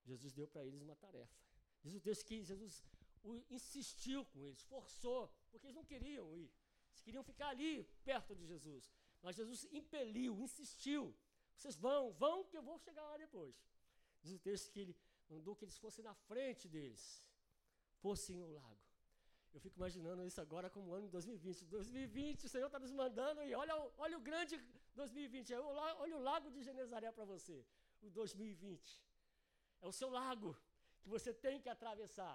Jesus 0.04 0.32
deu 0.34 0.46
para 0.46 0.64
eles 0.64 0.82
uma 0.82 0.96
tarefa. 0.96 1.34
Diz 1.82 1.94
o 1.94 2.00
que 2.00 2.42
Jesus 2.42 2.82
insistiu 3.50 4.24
com 4.26 4.44
eles, 4.44 4.62
forçou, 4.64 5.32
porque 5.50 5.66
eles 5.66 5.76
não 5.76 5.84
queriam 5.84 6.34
ir. 6.34 6.50
Eles 6.90 7.02
queriam 7.02 7.24
ficar 7.24 7.48
ali, 7.48 7.84
perto 8.04 8.34
de 8.34 8.46
Jesus. 8.46 8.92
Mas 9.22 9.36
Jesus 9.36 9.66
impeliu, 9.72 10.38
insistiu. 10.40 11.14
Vocês 11.56 11.76
vão, 11.76 12.12
vão, 12.12 12.44
que 12.44 12.56
eu 12.56 12.62
vou 12.62 12.78
chegar 12.78 13.04
lá 13.10 13.16
depois. 13.16 13.54
Diz 14.22 14.32
o 14.32 14.38
texto 14.38 14.70
que 14.70 14.80
ele 14.80 14.96
mandou 15.28 15.56
que 15.56 15.64
eles 15.64 15.78
fossem 15.78 16.04
na 16.04 16.14
frente 16.14 16.68
deles, 16.68 17.26
fossem 18.00 18.40
ao 18.40 18.50
lago. 18.50 18.84
Eu 19.54 19.60
fico 19.60 19.76
imaginando 19.76 20.24
isso 20.24 20.40
agora 20.40 20.68
como 20.68 20.92
ano 20.92 21.06
de 21.06 21.12
2020. 21.12 21.64
2020, 21.66 22.46
o 22.46 22.48
Senhor 22.48 22.66
está 22.66 22.78
nos 22.78 22.90
mandando 22.90 23.42
e 23.44 23.54
olha, 23.54 23.74
olha 23.98 24.18
o 24.18 24.20
grande 24.20 24.56
2020. 24.94 25.54
Olha 25.54 26.16
o 26.16 26.20
lago 26.20 26.50
de 26.50 26.62
Genezaré 26.62 27.12
para 27.12 27.24
você, 27.24 27.64
o 28.02 28.10
2020. 28.10 29.00
É 29.80 29.86
o 29.86 29.92
seu 29.92 30.10
lago 30.10 30.56
que 31.00 31.08
você 31.08 31.32
tem 31.32 31.60
que 31.60 31.68
atravessar. 31.68 32.34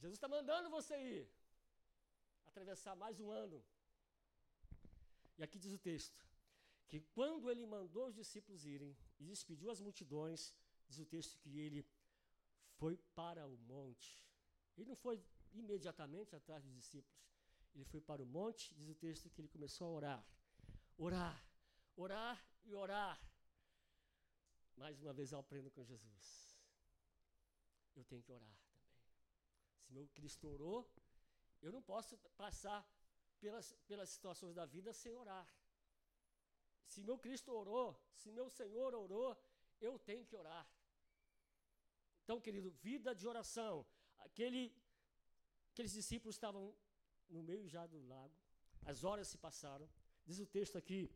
Jesus 0.00 0.16
está 0.16 0.28
mandando 0.28 0.70
você 0.70 0.96
ir 0.96 1.30
atravessar 2.46 2.96
mais 2.96 3.20
um 3.20 3.30
ano. 3.30 3.62
E 5.36 5.42
aqui 5.42 5.58
diz 5.58 5.72
o 5.74 5.78
texto 5.78 6.18
que 6.88 7.00
quando 7.16 7.50
ele 7.50 7.66
mandou 7.66 8.06
os 8.08 8.14
discípulos 8.14 8.64
irem 8.64 8.96
e 9.18 9.26
despediu 9.26 9.70
as 9.70 9.80
multidões, 9.80 10.54
diz 10.88 10.98
o 10.98 11.04
texto 11.04 11.36
que 11.38 11.58
ele 11.58 11.86
foi 12.78 12.96
para 13.14 13.46
o 13.46 13.58
monte. 13.58 14.26
Ele 14.74 14.88
não 14.88 14.96
foi 14.96 15.22
imediatamente 15.52 16.34
atrás 16.34 16.64
dos 16.64 16.74
discípulos. 16.74 17.20
Ele 17.74 17.84
foi 17.84 18.00
para 18.00 18.22
o 18.22 18.26
monte, 18.26 18.74
diz 18.74 18.88
o 18.88 18.94
texto 18.94 19.28
que 19.28 19.40
ele 19.42 19.48
começou 19.48 19.86
a 19.86 19.90
orar. 19.90 20.26
Orar, 20.96 21.46
orar 21.94 22.42
e 22.64 22.74
orar. 22.74 23.22
Mais 24.76 24.98
uma 24.98 25.12
vez 25.12 25.30
eu 25.30 25.38
aprendo 25.38 25.70
com 25.70 25.84
Jesus. 25.84 26.58
Eu 27.94 28.04
tenho 28.04 28.22
que 28.22 28.32
orar. 28.32 28.69
Se 29.90 29.94
meu 29.94 30.06
Cristo 30.16 30.46
orou, 30.48 30.88
eu 31.60 31.72
não 31.72 31.82
posso 31.82 32.16
passar 32.36 32.80
pelas, 33.40 33.72
pelas 33.88 34.08
situações 34.08 34.54
da 34.54 34.64
vida 34.64 34.92
sem 34.92 35.16
orar. 35.16 35.46
Se 36.86 37.02
meu 37.02 37.18
Cristo 37.18 37.50
orou, 37.52 38.00
se 38.20 38.30
meu 38.30 38.48
Senhor 38.48 38.94
orou, 38.94 39.36
eu 39.80 39.98
tenho 39.98 40.24
que 40.24 40.36
orar. 40.36 40.64
Então, 42.22 42.40
querido, 42.40 42.70
vida 42.70 43.12
de 43.16 43.26
oração. 43.26 43.84
Aquele 44.18 44.62
Aqueles 45.72 45.92
discípulos 45.92 46.36
estavam 46.36 46.72
no 47.28 47.42
meio 47.42 47.66
já 47.66 47.84
do 47.84 47.98
lago, 48.06 48.36
as 48.84 49.02
horas 49.02 49.26
se 49.26 49.38
passaram. 49.38 49.88
Diz 50.24 50.38
o 50.38 50.46
texto 50.46 50.78
aqui 50.78 51.10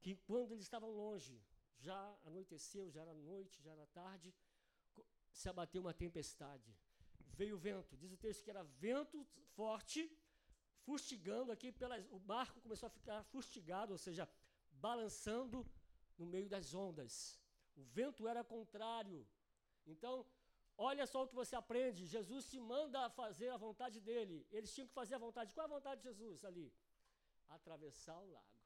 que 0.00 0.14
quando 0.28 0.52
eles 0.52 0.64
estavam 0.64 0.90
longe, 0.90 1.42
já 1.78 2.00
anoiteceu, 2.24 2.90
já 2.90 3.00
era 3.02 3.14
noite, 3.14 3.60
já 3.60 3.72
era 3.72 3.86
tarde, 3.88 4.32
se 5.32 5.48
abateu 5.48 5.82
uma 5.82 5.94
tempestade. 5.94 6.76
Veio 7.40 7.56
o 7.56 7.58
vento. 7.58 7.96
Diz 7.96 8.12
o 8.12 8.16
texto 8.16 8.44
que 8.44 8.50
era 8.50 8.62
vento 8.86 9.24
forte, 9.56 10.00
fustigando 10.86 11.50
aqui 11.52 11.70
pelas. 11.72 12.04
O 12.10 12.18
barco 12.18 12.60
começou 12.60 12.86
a 12.88 12.90
ficar 12.90 13.22
fustigado, 13.24 13.92
ou 13.92 13.98
seja, 13.98 14.28
balançando 14.86 15.66
no 16.18 16.26
meio 16.26 16.48
das 16.48 16.74
ondas. 16.74 17.40
O 17.76 17.82
vento 17.82 18.28
era 18.28 18.42
contrário. 18.44 19.26
Então, 19.86 20.26
Olha 20.88 21.06
só 21.06 21.18
o 21.22 21.28
que 21.30 21.34
você 21.42 21.54
aprende. 21.54 22.06
Jesus 22.06 22.48
te 22.50 22.58
manda 22.58 23.08
fazer 23.10 23.48
a 23.50 23.56
vontade 23.56 23.98
dele. 24.00 24.46
Eles 24.50 24.72
tinham 24.74 24.88
que 24.88 24.94
fazer 25.00 25.14
a 25.14 25.24
vontade. 25.26 25.54
Qual 25.54 25.64
é 25.66 25.68
a 25.68 25.74
vontade 25.76 26.00
de 26.00 26.08
Jesus 26.08 26.44
ali? 26.44 26.72
Atravessar 27.48 28.18
o 28.18 28.30
lago. 28.30 28.58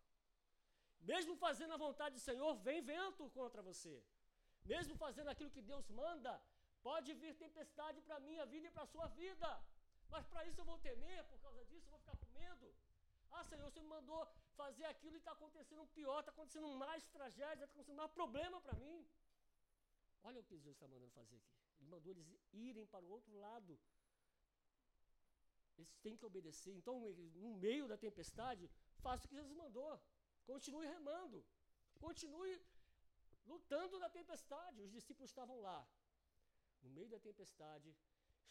Mesmo 1.00 1.36
fazendo 1.36 1.74
a 1.74 1.76
vontade 1.86 2.14
do 2.14 2.20
Senhor, 2.28 2.54
vem 2.66 2.80
vento 2.82 3.28
contra 3.30 3.60
você. 3.62 3.94
Mesmo 4.64 4.94
fazendo 4.96 5.28
aquilo 5.28 5.50
que 5.56 5.62
Deus 5.72 5.88
manda, 5.88 6.32
pode 6.88 7.10
vir 7.22 7.32
tempestade 7.44 7.98
para 8.06 8.16
a 8.18 8.24
minha 8.28 8.44
vida 8.52 8.66
e 8.68 8.74
para 8.74 8.84
a 8.86 8.92
sua 8.94 9.06
vida. 9.20 9.48
Mas 10.12 10.24
para 10.32 10.42
isso 10.48 10.60
eu 10.60 10.66
vou 10.70 10.78
temer, 10.86 11.20
por 11.30 11.38
causa 11.44 11.62
disso 11.70 11.86
eu 11.86 11.92
vou 11.94 12.00
ficar 12.04 12.16
com 12.22 12.28
medo. 12.42 12.66
Ah, 13.36 13.44
Senhor, 13.50 13.64
você 13.68 13.80
me 13.84 13.90
mandou 13.96 14.20
fazer 14.60 14.86
aquilo 14.92 15.16
e 15.16 15.22
está 15.22 15.32
acontecendo 15.38 15.86
pior, 15.98 16.18
está 16.20 16.32
acontecendo 16.36 16.68
mais 16.84 17.02
tragédia, 17.16 17.64
está 17.64 17.74
acontecendo 17.74 18.00
mais 18.02 18.12
problema 18.20 18.60
para 18.66 18.76
mim. 18.82 18.98
Olha 20.28 20.40
o 20.40 20.44
que 20.44 20.54
Jesus 20.56 20.76
está 20.76 20.86
mandando 20.92 21.12
fazer 21.20 21.36
aqui. 21.40 21.56
Ele 21.80 21.90
mandou 21.94 22.10
eles 22.12 22.28
irem 22.52 22.86
para 22.94 23.04
o 23.04 23.10
outro 23.16 23.34
lado. 23.46 23.72
Eles 25.76 25.92
têm 26.04 26.16
que 26.16 26.28
obedecer. 26.30 26.72
Então, 26.80 26.94
no 27.46 27.52
meio 27.66 27.86
da 27.92 27.98
tempestade, 28.06 28.70
faça 29.04 29.26
o 29.26 29.28
que 29.28 29.40
Jesus 29.40 29.56
mandou. 29.64 29.92
Continue 30.52 30.86
remando. 30.86 31.44
Continue 32.06 32.54
lutando 33.52 33.98
na 33.98 34.08
tempestade. 34.08 34.82
Os 34.82 34.92
discípulos 34.98 35.30
estavam 35.30 35.60
lá. 35.68 35.78
No 36.86 36.92
meio 36.98 37.08
da 37.08 37.18
tempestade, 37.18 37.94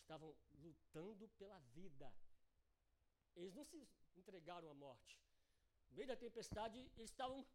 estavam 0.01 0.35
lutando 0.63 1.27
pela 1.39 1.57
vida. 1.77 2.07
Eles 3.35 3.53
não 3.53 3.63
se 3.63 3.77
entregaram 4.15 4.69
à 4.69 4.73
morte. 4.73 5.15
No 5.89 5.95
meio 5.95 6.07
da 6.07 6.17
tempestade, 6.17 6.77
eles 6.97 7.11
estavam 7.11 7.45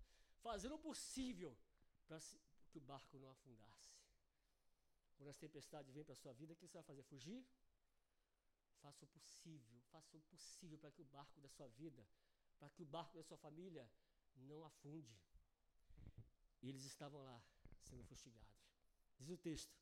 fazendo 0.46 0.76
o 0.76 0.78
possível 0.78 1.52
para 2.06 2.18
que 2.70 2.78
o 2.78 2.80
barco 2.92 3.18
não 3.18 3.30
afundasse. 3.30 3.92
Quando 5.16 5.28
as 5.28 5.36
tempestades 5.36 5.92
vêm 5.92 6.02
para 6.02 6.14
a 6.14 6.22
sua 6.22 6.32
vida, 6.32 6.54
o 6.54 6.56
que 6.56 6.66
você 6.66 6.78
vai 6.78 6.82
fazer? 6.82 7.02
Fugir? 7.02 7.46
Faça 8.80 9.04
o 9.04 9.08
possível, 9.08 9.78
faça 9.92 10.16
o 10.16 10.20
possível 10.22 10.78
para 10.78 10.90
que 10.90 11.02
o 11.02 11.04
barco 11.04 11.38
da 11.42 11.48
sua 11.50 11.68
vida, 11.68 12.08
para 12.58 12.70
que 12.70 12.82
o 12.82 12.86
barco 12.86 13.18
da 13.18 13.22
sua 13.22 13.36
família 13.36 13.86
não 14.34 14.64
afunde. 14.64 15.14
E 16.62 16.70
eles 16.70 16.84
estavam 16.84 17.22
lá, 17.22 17.42
sendo 17.82 18.02
fustigados. 18.04 18.64
Diz 19.18 19.28
o 19.28 19.36
texto 19.36 19.76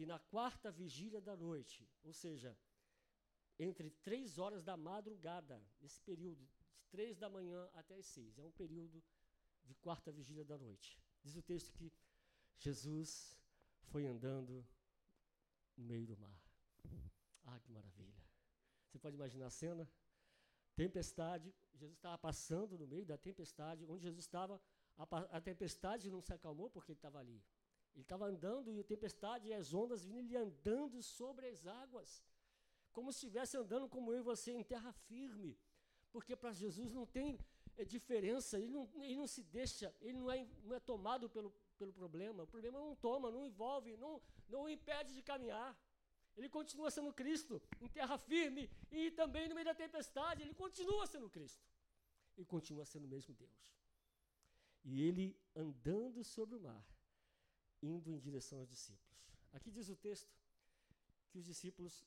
que 0.00 0.06
na 0.06 0.18
quarta 0.18 0.70
vigília 0.70 1.20
da 1.20 1.36
noite, 1.36 1.86
ou 2.02 2.10
seja, 2.10 2.56
entre 3.58 3.90
três 3.90 4.38
horas 4.38 4.64
da 4.64 4.74
madrugada, 4.74 5.62
esse 5.82 6.00
período, 6.00 6.42
de 6.74 6.86
três 6.88 7.18
da 7.18 7.28
manhã 7.28 7.68
até 7.74 7.96
as 7.96 8.06
seis, 8.06 8.38
é 8.38 8.42
um 8.42 8.50
período 8.50 9.04
de 9.62 9.74
quarta 9.74 10.10
vigília 10.10 10.42
da 10.42 10.56
noite. 10.56 10.98
Diz 11.22 11.36
o 11.36 11.42
texto 11.42 11.70
que 11.74 11.92
Jesus 12.58 13.36
foi 13.90 14.06
andando 14.06 14.66
no 15.76 15.84
meio 15.84 16.06
do 16.06 16.16
mar. 16.16 16.40
Ah, 17.44 17.60
que 17.60 17.70
maravilha. 17.70 18.16
Você 18.86 18.98
pode 18.98 19.16
imaginar 19.16 19.48
a 19.48 19.50
cena? 19.50 19.86
Tempestade, 20.74 21.54
Jesus 21.74 21.98
estava 21.98 22.16
passando 22.16 22.78
no 22.78 22.86
meio 22.86 23.04
da 23.04 23.18
tempestade, 23.18 23.84
onde 23.84 24.04
Jesus 24.04 24.24
estava, 24.24 24.58
A, 24.96 25.04
a 25.36 25.40
tempestade 25.42 26.10
não 26.10 26.22
se 26.22 26.32
acalmou 26.32 26.70
porque 26.70 26.92
ele 26.92 26.98
estava 26.98 27.18
ali. 27.18 27.44
Ele 28.00 28.06
estava 28.06 28.24
andando 28.24 28.72
e 28.72 28.80
a 28.80 28.84
tempestade 28.84 29.48
e 29.48 29.52
as 29.52 29.74
ondas 29.74 30.06
vindo 30.06 30.20
ele 30.20 30.36
andando 30.36 31.02
sobre 31.02 31.46
as 31.48 31.66
águas, 31.66 32.24
como 32.92 33.12
se 33.12 33.18
estivesse 33.18 33.58
andando 33.58 33.86
como 33.90 34.10
eu 34.10 34.20
e 34.20 34.22
você 34.22 34.52
em 34.52 34.64
terra 34.64 34.90
firme. 35.08 35.58
Porque 36.10 36.34
para 36.34 36.54
Jesus 36.54 36.90
não 36.90 37.04
tem 37.04 37.38
é, 37.76 37.84
diferença, 37.84 38.58
ele 38.58 38.72
não, 38.72 38.88
ele 38.94 39.16
não 39.16 39.26
se 39.26 39.42
deixa, 39.42 39.94
ele 40.00 40.16
não 40.16 40.30
é, 40.30 40.48
não 40.64 40.74
é 40.74 40.80
tomado 40.80 41.28
pelo, 41.28 41.50
pelo 41.76 41.92
problema. 41.92 42.44
O 42.44 42.46
problema 42.46 42.78
não 42.80 42.96
toma, 42.96 43.30
não 43.30 43.44
envolve, 43.44 43.94
não, 43.98 44.22
não 44.48 44.62
o 44.62 44.68
impede 44.68 45.14
de 45.14 45.22
caminhar. 45.22 45.78
Ele 46.38 46.48
continua 46.48 46.90
sendo 46.90 47.12
Cristo 47.12 47.60
em 47.82 47.88
terra 47.88 48.16
firme 48.16 48.70
e 48.90 49.10
também 49.10 49.46
no 49.46 49.54
meio 49.54 49.66
da 49.66 49.74
tempestade, 49.74 50.40
ele 50.42 50.54
continua 50.54 51.06
sendo 51.06 51.28
Cristo. 51.28 51.62
E 52.38 52.46
continua 52.46 52.86
sendo 52.86 53.04
o 53.04 53.08
mesmo 53.08 53.34
Deus. 53.34 53.60
E 54.82 55.02
ele 55.02 55.38
andando 55.54 56.24
sobre 56.24 56.56
o 56.56 56.60
mar, 56.60 56.82
indo 57.82 58.10
em 58.10 58.18
direção 58.18 58.60
aos 58.60 58.68
discípulos. 58.68 59.18
Aqui 59.52 59.70
diz 59.70 59.88
o 59.88 59.96
texto 59.96 60.30
que 61.30 61.38
os 61.38 61.44
discípulos, 61.44 62.04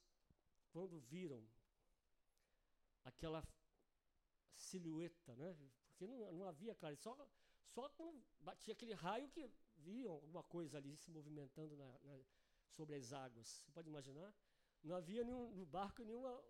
quando 0.72 1.00
viram 1.00 1.44
aquela 3.04 3.46
silhueta, 4.54 5.36
né? 5.36 5.56
Porque 5.88 6.08
não, 6.08 6.32
não 6.34 6.48
havia 6.48 6.76
claro, 6.76 6.96
só, 6.96 7.16
só 7.64 7.90
quando 7.90 8.22
batia 8.42 8.74
aquele 8.74 8.94
raio 8.94 9.30
que 9.30 9.50
viam 9.78 10.14
alguma 10.14 10.44
coisa 10.44 10.78
ali 10.78 10.96
se 10.96 11.12
movimentando 11.12 11.76
na, 11.76 12.00
na, 12.00 12.20
sobre 12.70 12.96
as 12.96 13.12
águas. 13.14 13.48
Você 13.48 13.72
pode 13.72 13.90
imaginar? 13.90 14.34
Não 14.84 14.96
havia 14.96 15.24
nenhum, 15.24 15.52
no 15.52 15.66
barco 15.66 16.04
nenhuma, 16.04 16.44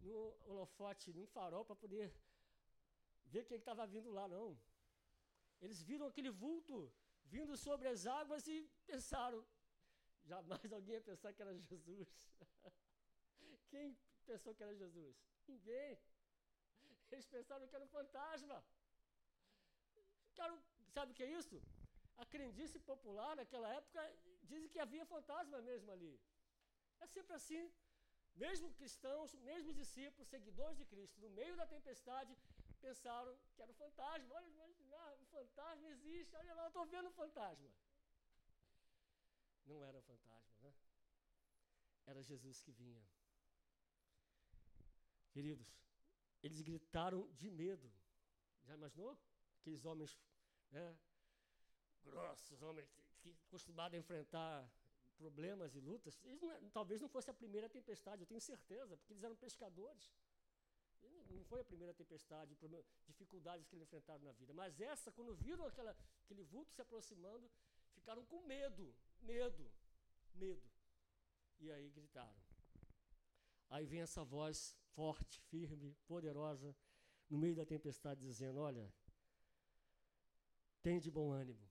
nenhum 0.00 0.32
holofote, 0.46 1.12
nenhum 1.12 1.26
farol 1.26 1.64
para 1.64 1.76
poder 1.76 2.14
ver 3.26 3.44
quem 3.44 3.58
estava 3.58 3.86
vindo 3.86 4.10
lá, 4.10 4.26
não. 4.28 4.58
Eles 5.60 5.82
viram 5.82 6.06
aquele 6.06 6.30
vulto 6.30 6.92
vindo 7.34 7.56
sobre 7.66 7.86
as 7.92 8.00
águas 8.20 8.46
e 8.54 8.56
pensaram, 8.90 9.40
jamais 10.32 10.72
alguém 10.76 10.94
ia 10.96 11.08
pensar 11.10 11.32
que 11.34 11.42
era 11.44 11.54
Jesus. 11.70 12.08
Quem 13.72 13.96
pensou 14.30 14.54
que 14.54 14.64
era 14.66 14.74
Jesus? 14.82 15.16
Ninguém. 15.52 15.92
Eles 17.12 17.26
pensaram 17.36 17.66
que 17.68 17.76
era 17.78 17.84
um 17.88 17.94
fantasma. 17.98 18.56
sabe 20.96 21.12
o 21.12 21.14
que 21.18 21.26
é 21.28 21.32
isso? 21.40 21.56
A 22.22 22.24
crendice 22.32 22.78
popular 22.92 23.32
naquela 23.40 23.68
época 23.78 24.00
dizem 24.50 24.68
que 24.72 24.82
havia 24.84 25.12
fantasma 25.14 25.60
mesmo 25.70 25.90
ali. 25.96 26.14
É 27.00 27.06
sempre 27.06 27.34
assim. 27.40 27.64
Mesmo 28.44 28.72
cristãos, 28.78 29.34
mesmo 29.50 29.72
discípulos, 29.80 30.28
seguidores 30.28 30.76
de 30.80 30.84
Cristo, 30.92 31.20
no 31.20 31.30
meio 31.30 31.56
da 31.60 31.66
tempestade, 31.66 32.32
pensaram 32.80 33.32
que 33.54 33.62
era 33.62 33.70
um 33.72 33.74
fantasma. 33.74 34.34
Olha, 34.34 34.48
um 34.48 34.79
fantasma 35.36 35.88
existe. 35.88 36.36
Olha 36.36 36.54
lá, 36.54 36.64
eu 36.64 36.68
estou 36.68 36.86
vendo 36.86 37.08
um 37.08 37.12
fantasma. 37.12 37.70
Não 39.66 39.84
era 39.84 40.00
fantasma, 40.02 40.54
né? 40.60 40.72
Era 42.06 42.22
Jesus 42.22 42.62
que 42.62 42.72
vinha. 42.72 43.02
Queridos, 45.32 45.68
eles 46.42 46.60
gritaram 46.60 47.28
de 47.34 47.50
medo. 47.50 47.90
Já 48.64 48.74
imaginou? 48.74 49.16
Aqueles 49.60 49.84
homens 49.84 50.18
né, 50.70 50.98
grossos, 52.02 52.62
homens 52.62 52.88
que, 53.20 53.30
acostumados 53.46 53.94
a 53.94 54.00
enfrentar 54.00 54.70
problemas 55.16 55.74
e 55.74 55.80
lutas. 55.80 56.18
Não, 56.24 56.70
talvez 56.70 57.00
não 57.00 57.08
fosse 57.08 57.30
a 57.30 57.34
primeira 57.34 57.68
tempestade, 57.68 58.22
eu 58.22 58.26
tenho 58.26 58.40
certeza, 58.40 58.96
porque 58.96 59.12
eles 59.12 59.22
eram 59.22 59.36
pescadores. 59.36 60.10
Não 61.30 61.44
foi 61.44 61.60
a 61.60 61.64
primeira 61.64 61.94
tempestade, 61.94 62.56
dificuldades 63.06 63.66
que 63.66 63.74
eles 63.74 63.86
enfrentaram 63.86 64.22
na 64.22 64.32
vida. 64.32 64.52
Mas 64.52 64.80
essa, 64.80 65.10
quando 65.10 65.34
viram 65.34 65.66
aquela, 65.66 65.96
aquele 66.24 66.42
vulto 66.42 66.72
se 66.72 66.82
aproximando, 66.82 67.50
ficaram 67.94 68.24
com 68.26 68.40
medo, 68.46 68.94
medo, 69.20 69.70
medo. 70.34 70.70
E 71.58 71.70
aí 71.70 71.90
gritaram. 71.90 72.40
Aí 73.68 73.86
vem 73.86 74.00
essa 74.00 74.24
voz 74.24 74.76
forte, 74.94 75.40
firme, 75.42 75.94
poderosa, 76.06 76.76
no 77.28 77.38
meio 77.38 77.54
da 77.54 77.64
tempestade, 77.64 78.20
dizendo: 78.20 78.60
Olha, 78.60 78.92
tem 80.82 80.98
de 80.98 81.10
bom 81.10 81.30
ânimo. 81.30 81.70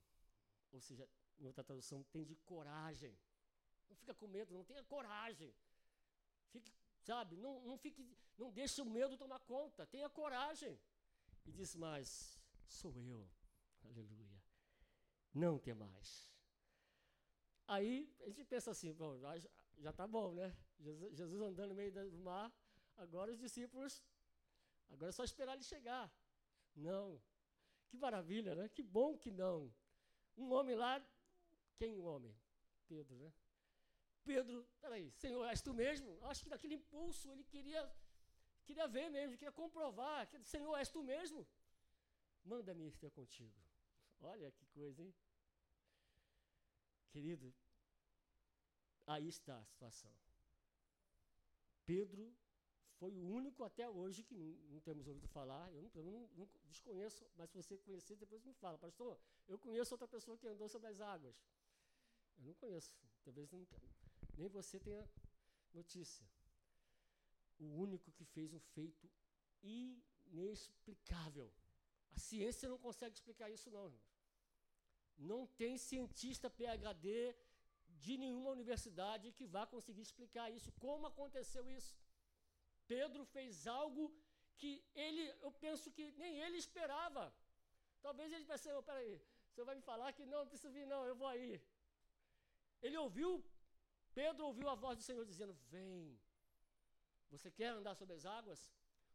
Ou 0.72 0.80
seja, 0.80 1.08
em 1.38 1.46
outra 1.46 1.64
tradução, 1.64 2.04
tem 2.12 2.24
de 2.24 2.36
coragem. 2.38 3.18
Não 3.90 3.96
fica 3.96 4.14
com 4.14 4.28
medo, 4.28 4.54
não 4.54 4.64
tenha 4.64 4.84
coragem. 4.84 5.54
Fique, 6.52 6.72
sabe, 7.10 7.36
não, 7.38 7.54
não 7.70 7.76
fique, 7.76 8.02
não 8.38 8.52
deixe 8.52 8.80
o 8.82 8.86
medo 8.86 9.18
tomar 9.18 9.40
conta, 9.40 9.86
tenha 9.88 10.08
coragem. 10.10 10.80
E 11.48 11.52
diz 11.52 11.76
mais: 11.76 12.08
sou 12.68 12.94
eu. 13.02 13.28
Aleluia. 13.84 14.40
Não 15.34 15.58
tem 15.58 15.74
mais. 15.74 16.32
Aí 17.68 17.94
a 18.22 18.30
gente 18.30 18.46
pensa 18.46 18.70
assim, 18.72 18.94
bom, 18.94 19.18
já 19.86 19.90
está 19.90 20.06
bom, 20.08 20.34
né? 20.34 20.56
Jesus, 20.80 21.16
Jesus, 21.16 21.42
andando 21.42 21.70
no 21.70 21.76
meio 21.76 21.92
do 21.92 22.20
mar, 22.20 22.52
agora 22.96 23.32
os 23.32 23.40
discípulos, 23.40 24.04
agora 24.90 25.10
é 25.10 25.12
só 25.12 25.24
esperar 25.24 25.54
ele 25.54 25.64
chegar. 25.64 26.12
Não. 26.76 27.20
Que 27.90 27.98
maravilha, 27.98 28.54
né? 28.54 28.70
Que 28.70 28.84
bom 28.84 29.18
que 29.18 29.32
não. 29.32 29.74
Um 30.38 30.52
homem 30.52 30.76
lá, 30.76 31.04
quem 31.76 31.96
o 31.96 32.04
homem? 32.04 32.36
Pedro, 32.88 33.16
né? 33.16 33.34
Pedro, 34.32 34.58
peraí, 34.84 35.06
Senhor, 35.24 35.44
és 35.54 35.62
tu 35.68 35.74
mesmo? 35.84 36.12
Acho 36.30 36.44
que 36.44 36.50
naquele 36.54 36.76
impulso 36.82 37.32
ele 37.32 37.44
queria, 37.54 37.82
queria 38.68 38.88
ver 38.88 39.08
mesmo, 39.18 39.38
queria 39.38 39.52
comprovar. 39.64 40.28
Que, 40.30 40.44
Senhor, 40.44 40.76
és 40.78 40.90
tu 40.96 41.02
mesmo? 41.14 41.48
Manda-me 42.44 42.86
estar 42.88 43.12
contigo. 43.20 43.60
Olha 44.34 44.52
que 44.58 44.66
coisa, 44.68 45.02
hein? 45.04 45.14
Querido, 47.12 47.48
Aí 49.10 49.28
está 49.28 49.58
a 49.58 49.66
situação. 49.66 50.12
Pedro 51.84 52.32
foi 53.00 53.12
o 53.16 53.24
único 53.24 53.64
até 53.64 53.90
hoje 53.90 54.24
que 54.24 54.36
não, 54.36 54.50
não 54.74 54.80
temos 54.82 55.08
ouvido 55.08 55.28
falar. 55.30 55.74
Eu, 55.74 55.82
não, 55.82 56.04
não, 56.04 56.30
não, 56.38 56.50
desconheço, 56.66 57.26
mas 57.36 57.50
se 57.50 57.56
você 57.56 57.76
conhecer, 57.76 58.16
depois 58.18 58.44
me 58.44 58.54
fala. 58.54 58.78
Pastor, 58.78 59.20
eu 59.48 59.58
conheço 59.58 59.96
outra 59.96 60.08
pessoa 60.08 60.38
que 60.38 60.48
andou 60.48 60.70
sobre 60.70 60.90
as 60.90 61.02
águas. 61.02 61.36
Eu 62.38 62.46
não 62.46 62.54
conheço. 62.54 62.94
Talvez 63.24 63.50
não, 63.50 63.66
nem 64.40 64.50
você 64.58 64.80
tenha 64.88 65.06
notícia. 65.80 66.26
O 67.66 67.68
único 67.86 68.12
que 68.18 68.26
fez 68.36 68.54
um 68.58 68.64
feito 68.76 69.06
inexplicável. 69.62 71.48
A 72.16 72.20
ciência 72.28 72.72
não 72.74 72.80
consegue 72.88 73.16
explicar 73.20 73.50
isso, 73.56 73.70
não, 73.76 73.86
irmão. 73.90 74.06
Não 75.32 75.42
tem 75.62 75.74
cientista 75.78 76.50
PhD 76.60 77.36
de 78.06 78.14
nenhuma 78.24 78.52
universidade 78.58 79.34
que 79.38 79.46
vá 79.56 79.64
conseguir 79.76 80.04
explicar 80.08 80.48
isso. 80.58 80.72
Como 80.84 81.06
aconteceu 81.12 81.64
isso? 81.80 81.96
Pedro 82.94 83.24
fez 83.36 83.68
algo 83.68 84.04
que 84.60 84.72
ele, 85.06 85.24
eu 85.46 85.52
penso 85.66 85.92
que 85.92 86.06
nem 86.24 86.40
ele 86.46 86.58
esperava. 86.66 87.26
Talvez 88.06 88.32
ele 88.32 88.46
pensou, 88.46 88.82
peraí, 88.90 89.14
você 89.50 89.64
vai 89.70 89.76
me 89.80 89.82
falar 89.82 90.14
que 90.14 90.26
não, 90.26 90.40
não 90.40 90.52
preciso 90.54 90.74
vir 90.78 90.88
não, 90.94 91.06
eu 91.06 91.16
vou 91.22 91.28
aí. 91.28 91.62
Ele 92.82 92.98
ouviu, 93.06 93.32
Pedro 94.14 94.46
ouviu 94.46 94.68
a 94.70 94.76
voz 94.76 94.98
do 94.98 95.04
Senhor 95.04 95.26
dizendo, 95.26 95.54
vem. 95.70 96.20
Você 97.30 97.50
quer 97.52 97.70
andar 97.70 97.96
sobre 97.96 98.16
as 98.16 98.26
águas? 98.26 98.62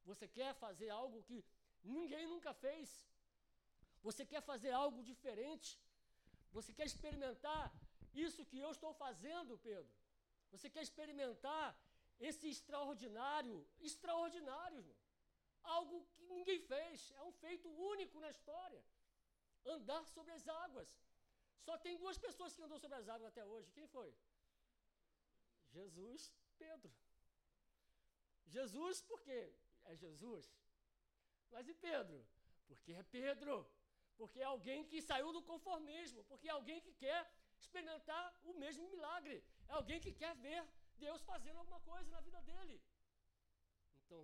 Você 0.05 0.27
quer 0.29 0.55
fazer 0.55 0.91
algo 0.91 1.23
que 1.23 1.45
ninguém 1.83 2.27
nunca 2.27 2.53
fez? 2.53 3.03
Você 4.03 4.25
quer 4.25 4.43
fazer 4.43 4.71
algo 4.71 5.03
diferente? 5.03 5.81
Você 6.53 6.73
quer 6.73 6.87
experimentar 6.87 7.65
isso 8.15 8.45
que 8.51 8.59
eu 8.59 8.71
estou 8.71 8.93
fazendo, 8.95 9.59
Pedro. 9.59 9.93
Você 10.53 10.69
quer 10.71 10.83
experimentar 10.83 11.67
esse 12.21 12.49
extraordinário, 12.49 13.67
extraordinário, 13.81 14.79
irmão. 14.79 14.97
Algo 15.63 16.07
que 16.15 16.27
ninguém 16.27 16.61
fez, 16.61 17.13
é 17.17 17.23
um 17.23 17.33
feito 17.33 17.69
único 17.93 18.21
na 18.21 18.31
história. 18.31 18.83
Andar 19.65 20.05
sobre 20.07 20.33
as 20.33 20.47
águas. 20.47 20.91
Só 21.67 21.79
tem 21.79 21.97
duas 21.97 22.19
pessoas 22.19 22.55
que 22.55 22.63
andou 22.63 22.79
sobre 22.79 22.99
as 22.99 23.09
águas 23.09 23.31
até 23.31 23.45
hoje. 23.45 23.73
Quem 23.73 23.87
foi? 23.87 24.15
Jesus, 25.79 26.33
Pedro. 26.65 26.93
Jesus, 28.57 29.03
por 29.11 29.21
quê? 29.27 29.43
É 29.91 29.95
Jesus. 30.05 30.45
Mas 31.53 31.69
e 31.73 31.75
Pedro? 31.89 32.19
Porque 32.69 32.93
é 32.93 33.03
Pedro. 33.19 33.57
Porque 34.19 34.41
é 34.41 34.49
alguém 34.55 34.81
que 34.91 35.01
saiu 35.11 35.33
do 35.37 35.43
conformismo. 35.51 36.23
Porque 36.31 36.49
é 36.49 36.55
alguém 36.59 36.81
que 36.87 36.93
quer 37.05 37.21
experimentar 37.63 38.25
o 38.51 38.55
mesmo 38.65 38.89
milagre. 38.95 39.37
É 39.69 39.73
alguém 39.81 40.01
que 40.05 40.13
quer 40.13 40.35
ver 40.47 40.61
Deus 40.97 41.23
fazendo 41.23 41.59
alguma 41.59 41.81
coisa 41.81 42.11
na 42.17 42.21
vida 42.21 42.41
dele. 42.43 42.77
Então, 44.01 44.21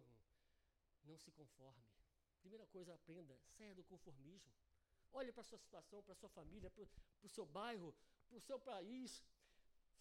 não 1.04 1.16
se 1.18 1.30
conforme. 1.32 1.84
Primeira 2.40 2.66
coisa, 2.66 2.94
aprenda, 2.94 3.38
saia 3.56 3.74
do 3.74 3.84
conformismo. 3.84 4.52
Olhe 5.12 5.32
para 5.32 5.42
a 5.42 5.50
sua 5.50 5.58
situação, 5.58 6.02
para 6.02 6.12
a 6.12 6.20
sua 6.22 6.28
família, 6.28 6.70
para 6.70 6.84
o 7.22 7.28
seu 7.28 7.44
bairro, 7.44 7.94
para 8.28 8.38
o 8.38 8.40
seu 8.40 8.58
país. 8.58 9.22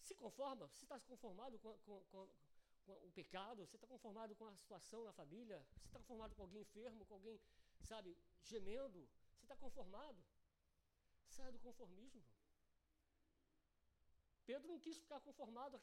Se 0.00 0.14
conforma. 0.14 0.68
Se 0.68 0.84
está 0.84 0.98
conformado 1.00 1.58
com, 1.58 1.72
com, 1.86 2.02
com, 2.12 2.28
com 2.84 2.92
o 3.06 3.10
pecado, 3.12 3.66
você 3.66 3.76
está 3.76 3.86
conformado 3.86 4.34
com 4.34 4.46
a 4.46 4.54
situação 4.56 5.04
na 5.04 5.12
família, 5.12 5.58
você 5.76 5.86
está 5.88 5.98
conformado 5.98 6.34
com 6.34 6.42
alguém 6.42 6.62
enfermo, 6.62 7.04
com 7.06 7.14
alguém, 7.14 7.40
sabe, 7.82 8.16
gemendo, 8.42 9.08
você 9.34 9.44
está 9.44 9.56
conformado. 9.56 10.20
Saia 11.28 11.52
do 11.52 11.60
conformismo. 11.60 12.22
Pedro 14.50 14.66
não 14.72 14.80
quis 14.84 14.98
ficar 14.98 15.20
conformado 15.20 15.80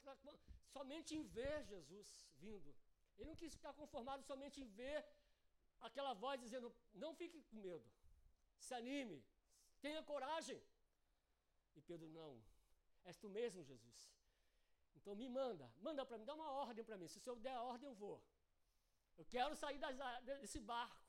somente 0.75 1.15
em 1.15 1.23
ver 1.37 1.63
Jesus 1.63 2.07
vindo. 2.45 2.75
Ele 3.17 3.29
não 3.29 3.35
quis 3.41 3.53
ficar 3.57 3.73
conformado 3.81 4.23
somente 4.23 4.61
em 4.61 4.67
ver 4.79 4.97
aquela 5.87 6.13
voz 6.13 6.39
dizendo: 6.45 6.73
Não 6.93 7.13
fique 7.21 7.41
com 7.49 7.57
medo, 7.67 7.87
se 8.65 8.73
anime, 8.73 9.23
tenha 9.85 10.03
coragem. 10.03 10.61
E 11.77 11.81
Pedro, 11.81 12.09
não, 12.09 12.31
és 13.09 13.17
tu 13.23 13.29
mesmo, 13.29 13.63
Jesus. 13.63 13.97
Então 14.97 15.15
me 15.15 15.27
manda, 15.29 15.65
manda 15.87 16.05
para 16.05 16.17
mim, 16.17 16.25
dá 16.25 16.35
uma 16.35 16.51
ordem 16.51 16.83
para 16.83 16.97
mim. 16.97 17.07
Se 17.07 17.17
o 17.19 17.21
senhor 17.21 17.39
der 17.39 17.55
a 17.55 17.63
ordem, 17.63 17.87
eu 17.87 17.95
vou. 17.95 18.17
Eu 19.17 19.25
quero 19.25 19.55
sair 19.55 19.79
das, 19.79 19.95
desse 20.25 20.59
barco. 20.59 21.01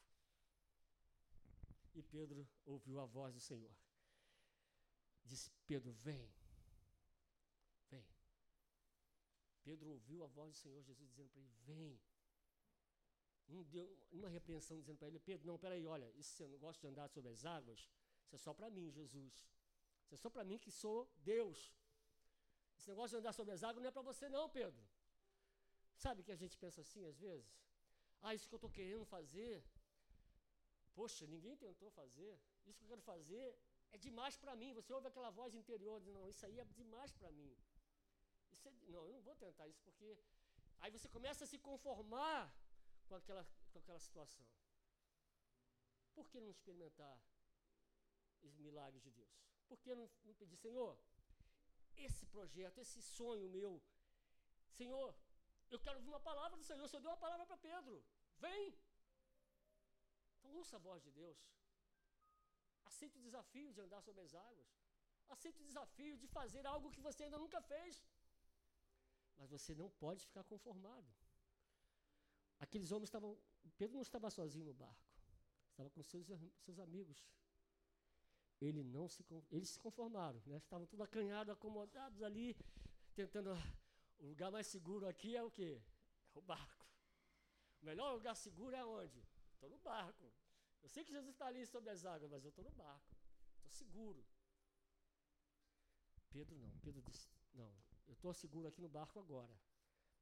E 1.95 2.03
Pedro 2.03 2.49
ouviu 2.65 3.01
a 3.01 3.07
voz 3.07 3.35
do 3.35 3.41
Senhor. 3.41 3.75
Disse: 5.25 5.51
Pedro, 5.67 5.93
vem. 5.93 6.33
Vem. 7.91 8.07
Pedro 9.65 9.91
ouviu 9.91 10.23
a 10.23 10.29
voz 10.29 10.53
do 10.53 10.59
Senhor 10.59 10.81
Jesus 10.83 11.09
dizendo 11.11 11.31
para 11.31 11.41
ele: 11.41 11.53
Vem. 11.67 12.01
Não 13.49 13.65
deu 13.65 13.87
uma 14.13 14.29
repreensão 14.29 14.79
dizendo 14.79 14.99
para 14.99 15.09
ele: 15.09 15.19
Pedro, 15.19 15.47
não, 15.47 15.59
peraí, 15.59 15.85
olha, 15.87 16.09
esse 16.17 16.47
negócio 16.47 16.81
de 16.81 16.87
andar 16.87 17.09
sobre 17.09 17.31
as 17.31 17.45
águas, 17.45 17.91
isso 18.25 18.37
é 18.37 18.39
só 18.39 18.55
para 18.55 18.71
mim, 18.71 18.91
Jesus. 18.91 19.35
Isso 20.05 20.15
é 20.15 20.19
só 20.19 20.31
para 20.31 20.45
mim 20.45 20.59
que 20.59 20.71
sou 20.71 21.11
Deus. 21.19 21.75
Esse 22.79 22.89
negócio 22.93 23.15
de 23.15 23.21
andar 23.21 23.33
sobre 23.33 23.53
as 23.57 23.63
águas 23.69 23.83
não 23.83 23.91
é 23.91 23.97
para 23.97 24.09
você, 24.11 24.29
não, 24.29 24.49
Pedro. 24.49 24.83
Sabe 26.05 26.23
que 26.23 26.33
a 26.37 26.41
gente 26.43 26.57
pensa 26.65 26.81
assim 26.81 27.05
às 27.11 27.19
vezes? 27.19 27.51
Ah, 28.23 28.35
isso 28.35 28.49
que 28.49 28.55
eu 28.55 28.63
estou 28.63 28.71
querendo 28.71 29.05
fazer, 29.05 29.65
poxa, 30.95 31.27
ninguém 31.27 31.57
tentou 31.57 31.91
fazer. 31.91 32.33
Isso 32.67 32.79
que 32.79 32.85
eu 32.85 32.91
quero 32.93 33.03
fazer 33.13 33.47
é 33.91 33.99
demais 33.99 34.37
para 34.37 34.55
mim. 34.61 34.73
Você 34.79 34.93
ouve 34.93 35.09
aquela 35.09 35.31
voz 35.31 35.55
interior 35.55 35.99
dizendo, 35.99 36.21
não, 36.21 36.29
isso 36.29 36.45
aí 36.47 36.59
é 36.59 36.65
demais 36.81 37.13
para 37.13 37.31
mim. 37.33 37.53
É, 38.65 38.71
não, 38.95 39.05
eu 39.07 39.13
não 39.13 39.23
vou 39.23 39.35
tentar 39.35 39.67
isso 39.67 39.81
porque. 39.83 40.17
Aí 40.81 40.91
você 40.91 41.09
começa 41.09 41.45
a 41.45 41.47
se 41.47 41.59
conformar 41.59 42.55
com 43.09 43.17
aquela, 43.17 43.45
com 43.73 43.79
aquela 43.81 43.99
situação. 43.99 44.47
Por 46.15 46.29
que 46.29 46.41
não 46.41 46.51
experimentar 46.51 47.21
os 48.43 48.55
milagres 48.57 49.03
de 49.03 49.11
Deus? 49.11 49.35
Por 49.67 49.79
que 49.79 49.95
não, 49.95 50.09
não 50.25 50.35
pedir, 50.35 50.57
Senhor, 50.57 50.97
esse 52.05 52.27
projeto, 52.27 52.79
esse 52.79 53.01
sonho 53.03 53.49
meu, 53.49 53.83
Senhor, 54.79 55.15
eu 55.71 55.79
quero 55.85 55.99
ouvir 55.99 56.09
uma 56.09 56.21
palavra 56.21 56.57
do 56.57 56.65
Senhor. 56.65 56.85
O 56.85 56.89
Senhor 56.89 57.03
deu 57.03 57.11
uma 57.11 57.25
palavra 57.27 57.47
para 57.47 57.57
Pedro. 57.57 57.97
Vem! 58.39 58.75
Então 60.39 60.53
ouça 60.61 60.77
a 60.77 60.85
voz 60.89 61.03
de 61.03 61.11
Deus. 61.11 61.39
Aceite 62.85 63.19
o 63.19 63.23
desafio 63.23 63.73
de 63.73 63.81
andar 63.81 64.01
sobre 64.03 64.23
as 64.23 64.35
águas. 64.35 64.69
Aceite 65.29 65.61
o 65.61 65.65
desafio 65.71 66.17
de 66.17 66.27
fazer 66.27 66.65
algo 66.67 66.91
que 66.91 67.01
você 67.01 67.25
ainda 67.25 67.39
nunca 67.39 67.61
fez. 67.61 68.03
Mas 69.37 69.51
você 69.51 69.75
não 69.75 69.91
pode 69.91 70.25
ficar 70.25 70.45
conformado. 70.45 71.09
Aqueles 72.59 72.91
homens 72.91 73.09
estavam. 73.09 73.39
Pedro 73.77 73.95
não 73.95 74.03
estava 74.03 74.31
sozinho 74.31 74.65
no 74.65 74.75
barco. 74.75 75.09
Estava 75.71 75.91
com 75.91 76.03
seus, 76.03 76.27
seus 76.67 76.79
amigos. 76.79 77.25
Ele 78.61 78.83
não 78.83 79.09
se, 79.09 79.25
eles 79.51 79.71
se 79.71 79.79
conformaram. 79.79 80.43
Né? 80.47 80.57
Estavam 80.57 80.87
todos 80.87 81.05
acanhados, 81.05 81.53
acomodados 81.53 82.23
ali, 82.23 82.57
tentando 83.15 83.53
o 84.19 84.27
lugar 84.27 84.51
mais 84.51 84.67
seguro 84.67 85.07
aqui 85.07 85.37
é 85.37 85.43
o 85.43 85.51
quê? 85.51 85.81
É 86.35 86.39
o 86.39 86.43
barco. 86.43 86.87
O 87.81 87.87
melhor 87.87 88.13
lugar 88.15 88.35
seguro 88.35 88.75
é 88.75 88.85
onde? 88.85 89.23
Estou 89.55 89.69
no 89.71 89.79
barco. 89.79 90.33
Eu 90.83 90.89
sei 90.89 91.05
que 91.05 91.13
Jesus 91.13 91.35
está 91.35 91.47
ali 91.47 91.65
sobre 91.67 91.91
as 91.91 92.05
águas, 92.05 92.31
mas 92.31 92.45
eu 92.45 92.51
estou 92.51 92.65
no 92.65 92.73
barco. 92.73 93.17
Estou 93.57 93.71
seguro. 93.71 94.25
Pedro 96.31 96.57
não. 96.57 96.71
Pedro 96.81 97.03
disse: 97.03 97.29
Não, 97.55 97.73
eu 98.07 98.15
estou 98.15 98.33
seguro 98.35 98.69
aqui 98.69 98.81
no 98.81 98.89
barco 98.89 99.19
agora. 99.19 99.57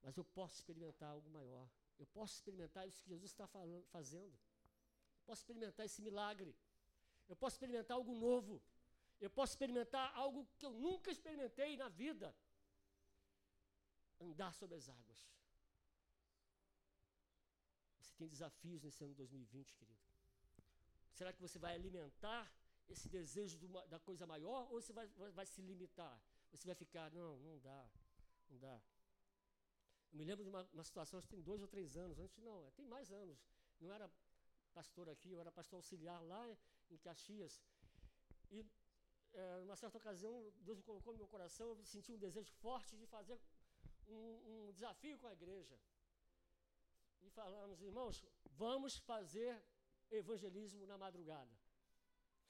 Mas 0.01 0.15
eu 0.15 0.23
posso 0.23 0.55
experimentar 0.55 1.09
algo 1.09 1.29
maior. 1.29 1.69
Eu 1.97 2.05
posso 2.07 2.35
experimentar 2.35 2.87
isso 2.87 3.01
que 3.01 3.09
Jesus 3.09 3.31
está 3.31 3.47
fazendo. 3.47 4.33
Eu 4.33 5.23
posso 5.25 5.41
experimentar 5.41 5.85
esse 5.85 6.01
milagre. 6.01 6.55
Eu 7.27 7.35
posso 7.35 7.55
experimentar 7.55 7.95
algo 7.95 8.13
novo. 8.15 8.61
Eu 9.19 9.29
posso 9.29 9.53
experimentar 9.53 10.15
algo 10.15 10.47
que 10.57 10.65
eu 10.65 10.71
nunca 10.71 11.11
experimentei 11.11 11.75
na 11.75 11.89
vida 11.89 12.35
andar 14.19 14.53
sobre 14.53 14.75
as 14.75 14.87
águas. 14.89 15.19
Você 17.99 18.13
tem 18.15 18.27
desafios 18.27 18.83
nesse 18.83 19.03
ano 19.03 19.13
2020, 19.15 19.75
querido. 19.75 19.99
Será 21.13 21.33
que 21.33 21.41
você 21.41 21.57
vai 21.57 21.73
alimentar 21.73 22.51
esse 22.87 23.09
desejo 23.09 23.57
da 23.89 23.99
coisa 23.99 24.25
maior 24.25 24.71
ou 24.71 24.79
você 24.79 24.93
vai, 24.93 25.07
vai, 25.07 25.31
vai, 25.31 25.45
se 25.45 25.61
limitar? 25.61 26.15
Você 26.51 26.65
vai 26.65 26.75
ficar, 26.75 27.11
não, 27.11 27.37
não 27.39 27.59
dá, 27.59 27.89
não 28.49 28.57
dá. 28.59 28.79
Eu 30.11 30.17
me 30.17 30.23
lembro 30.23 30.43
de 30.43 30.49
uma, 30.49 30.63
uma 30.73 30.83
situação, 30.83 31.17
acho 31.17 31.27
que 31.27 31.35
tem 31.35 31.43
dois 31.43 31.61
ou 31.61 31.67
três 31.67 31.97
anos, 31.97 32.19
antes 32.19 32.37
não, 32.37 32.63
é, 32.63 32.71
tem 32.71 32.85
mais 32.85 33.11
anos. 33.11 33.43
Não 33.79 33.91
era 33.91 34.09
pastor 34.73 35.09
aqui, 35.09 35.31
eu 35.31 35.39
era 35.39 35.51
pastor 35.51 35.77
auxiliar 35.77 36.21
lá 36.23 36.57
em 36.89 36.97
Caxias. 36.97 37.61
E 38.49 38.65
é, 39.33 39.59
numa 39.59 39.75
certa 39.75 39.97
ocasião, 39.97 40.33
Deus 40.61 40.77
me 40.77 40.83
colocou 40.83 41.13
no 41.13 41.19
meu 41.19 41.27
coração, 41.27 41.69
eu 41.69 41.85
senti 41.85 42.11
um 42.11 42.17
desejo 42.17 42.51
forte 42.55 42.95
de 42.95 43.05
fazer 43.05 43.39
um, 44.07 44.67
um 44.67 44.71
desafio 44.71 45.17
com 45.17 45.27
a 45.27 45.33
igreja. 45.33 45.77
E 47.21 47.29
falamos, 47.29 47.81
irmãos, 47.81 48.23
vamos 48.45 48.97
fazer 48.97 49.61
evangelismo 50.09 50.85
na 50.85 50.97
madrugada. 50.97 51.51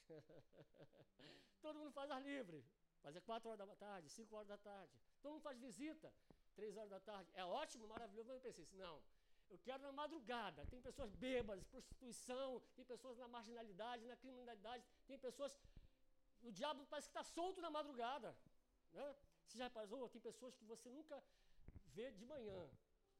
Todo 1.61 1.79
mundo 1.79 1.91
faz 1.91 2.09
ar 2.11 2.21
livre. 2.21 2.63
Fazer 3.01 3.21
quatro 3.21 3.49
horas 3.49 3.67
da 3.67 3.75
tarde, 3.75 4.09
cinco 4.09 4.35
horas 4.35 4.47
da 4.47 4.57
tarde. 4.57 4.91
Todo 5.21 5.33
mundo 5.33 5.41
faz 5.41 5.57
visita, 5.59 6.13
três 6.55 6.75
horas 6.75 6.89
da 6.89 6.99
tarde. 6.99 7.29
É 7.33 7.45
ótimo, 7.45 7.87
maravilhoso. 7.87 8.27
Mas 8.27 8.37
eu 8.37 8.41
pensei 8.41 8.63
assim, 8.63 8.77
não, 8.77 9.01
eu 9.49 9.59
quero 9.59 9.81
na 9.83 9.91
madrugada. 9.91 10.65
Tem 10.67 10.81
pessoas 10.81 11.11
bêbadas, 11.15 11.63
prostituição, 11.65 12.61
tem 12.75 12.85
pessoas 12.85 13.17
na 13.17 13.27
marginalidade, 13.27 14.05
na 14.05 14.15
criminalidade, 14.15 14.83
tem 15.07 15.17
pessoas. 15.17 15.57
O 16.41 16.51
diabo 16.51 16.85
parece 16.85 17.07
que 17.09 17.17
está 17.17 17.23
solto 17.23 17.61
na 17.61 17.69
madrugada. 17.69 18.35
Né? 18.93 19.15
Você 19.45 19.57
já 19.57 19.65
reparou? 19.65 20.09
Tem 20.09 20.21
pessoas 20.21 20.55
que 20.55 20.65
você 20.65 20.89
nunca 20.89 21.21
vê 21.95 22.11
de 22.11 22.25
manhã. 22.25 22.69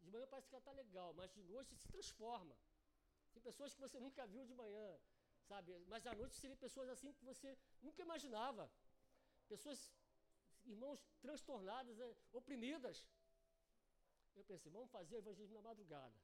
De 0.01 0.09
manhã 0.11 0.27
parece 0.27 0.47
que 0.47 0.55
ela 0.55 0.61
está 0.65 0.71
legal, 0.71 1.13
mas 1.13 1.33
de 1.33 1.43
noite 1.43 1.75
se 1.75 1.87
transforma. 1.87 2.55
Tem 3.33 3.41
pessoas 3.41 3.73
que 3.73 3.79
você 3.79 3.99
nunca 3.99 4.25
viu 4.25 4.45
de 4.45 4.53
manhã, 4.53 4.99
sabe? 5.47 5.77
Mas 5.87 6.05
à 6.05 6.13
noite 6.13 6.35
você 6.35 6.47
vê 6.47 6.55
pessoas 6.55 6.89
assim 6.89 7.13
que 7.13 7.23
você 7.23 7.57
nunca 7.81 8.01
imaginava. 8.01 8.69
Pessoas, 9.47 9.91
irmãos 10.65 10.99
transtornadas, 11.21 11.97
né? 11.97 12.15
oprimidas. 12.33 13.05
Eu 14.37 14.45
pensei, 14.51 14.71
vamos 14.71 14.89
fazer 14.89 15.17
evangelismo 15.17 15.55
na 15.55 15.61
madrugada. 15.69 16.15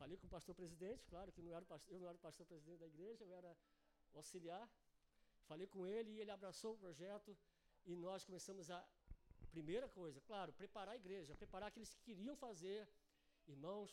Falei 0.00 0.16
com 0.16 0.26
o 0.26 0.30
pastor 0.30 0.54
presidente, 0.54 1.04
claro 1.12 1.30
que 1.32 1.42
não 1.42 1.52
era 1.54 1.66
eu 1.88 1.98
não 2.00 2.08
era 2.08 2.16
o 2.16 2.20
pastor 2.28 2.46
presidente 2.46 2.78
da 2.78 2.86
igreja, 2.86 3.24
eu 3.24 3.32
era 3.32 3.56
auxiliar. 4.14 4.68
Falei 5.50 5.66
com 5.66 5.86
ele 5.86 6.10
e 6.12 6.20
ele 6.20 6.30
abraçou 6.30 6.74
o 6.74 6.78
projeto 6.78 7.36
e 7.84 7.94
nós 7.94 8.24
começamos 8.24 8.70
a 8.70 8.80
Primeira 9.54 9.88
coisa, 9.88 10.20
claro, 10.22 10.52
preparar 10.52 10.94
a 10.94 10.96
igreja, 10.96 11.36
preparar 11.36 11.68
aqueles 11.68 11.90
que 11.94 12.02
queriam 12.08 12.34
fazer. 12.34 12.88
Irmãos, 13.46 13.90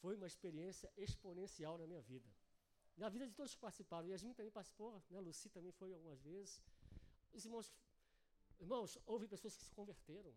foi 0.00 0.14
uma 0.14 0.28
experiência 0.32 0.88
exponencial 0.96 1.76
na 1.76 1.84
minha 1.84 2.00
vida. 2.00 2.28
Na 2.96 3.08
vida 3.08 3.26
de 3.26 3.34
todos 3.34 3.54
que 3.56 3.60
participaram. 3.60 4.06
Yasmin 4.06 4.34
também 4.34 4.52
participou, 4.52 5.02
né? 5.10 5.20
Luci 5.20 5.48
também 5.48 5.72
foi 5.72 5.92
algumas 5.92 6.20
vezes. 6.22 6.62
Os 7.32 7.44
irmãos, 7.44 7.74
irmãos, 8.60 8.96
houve 9.04 9.26
pessoas 9.26 9.56
que 9.56 9.64
se 9.64 9.72
converteram. 9.72 10.32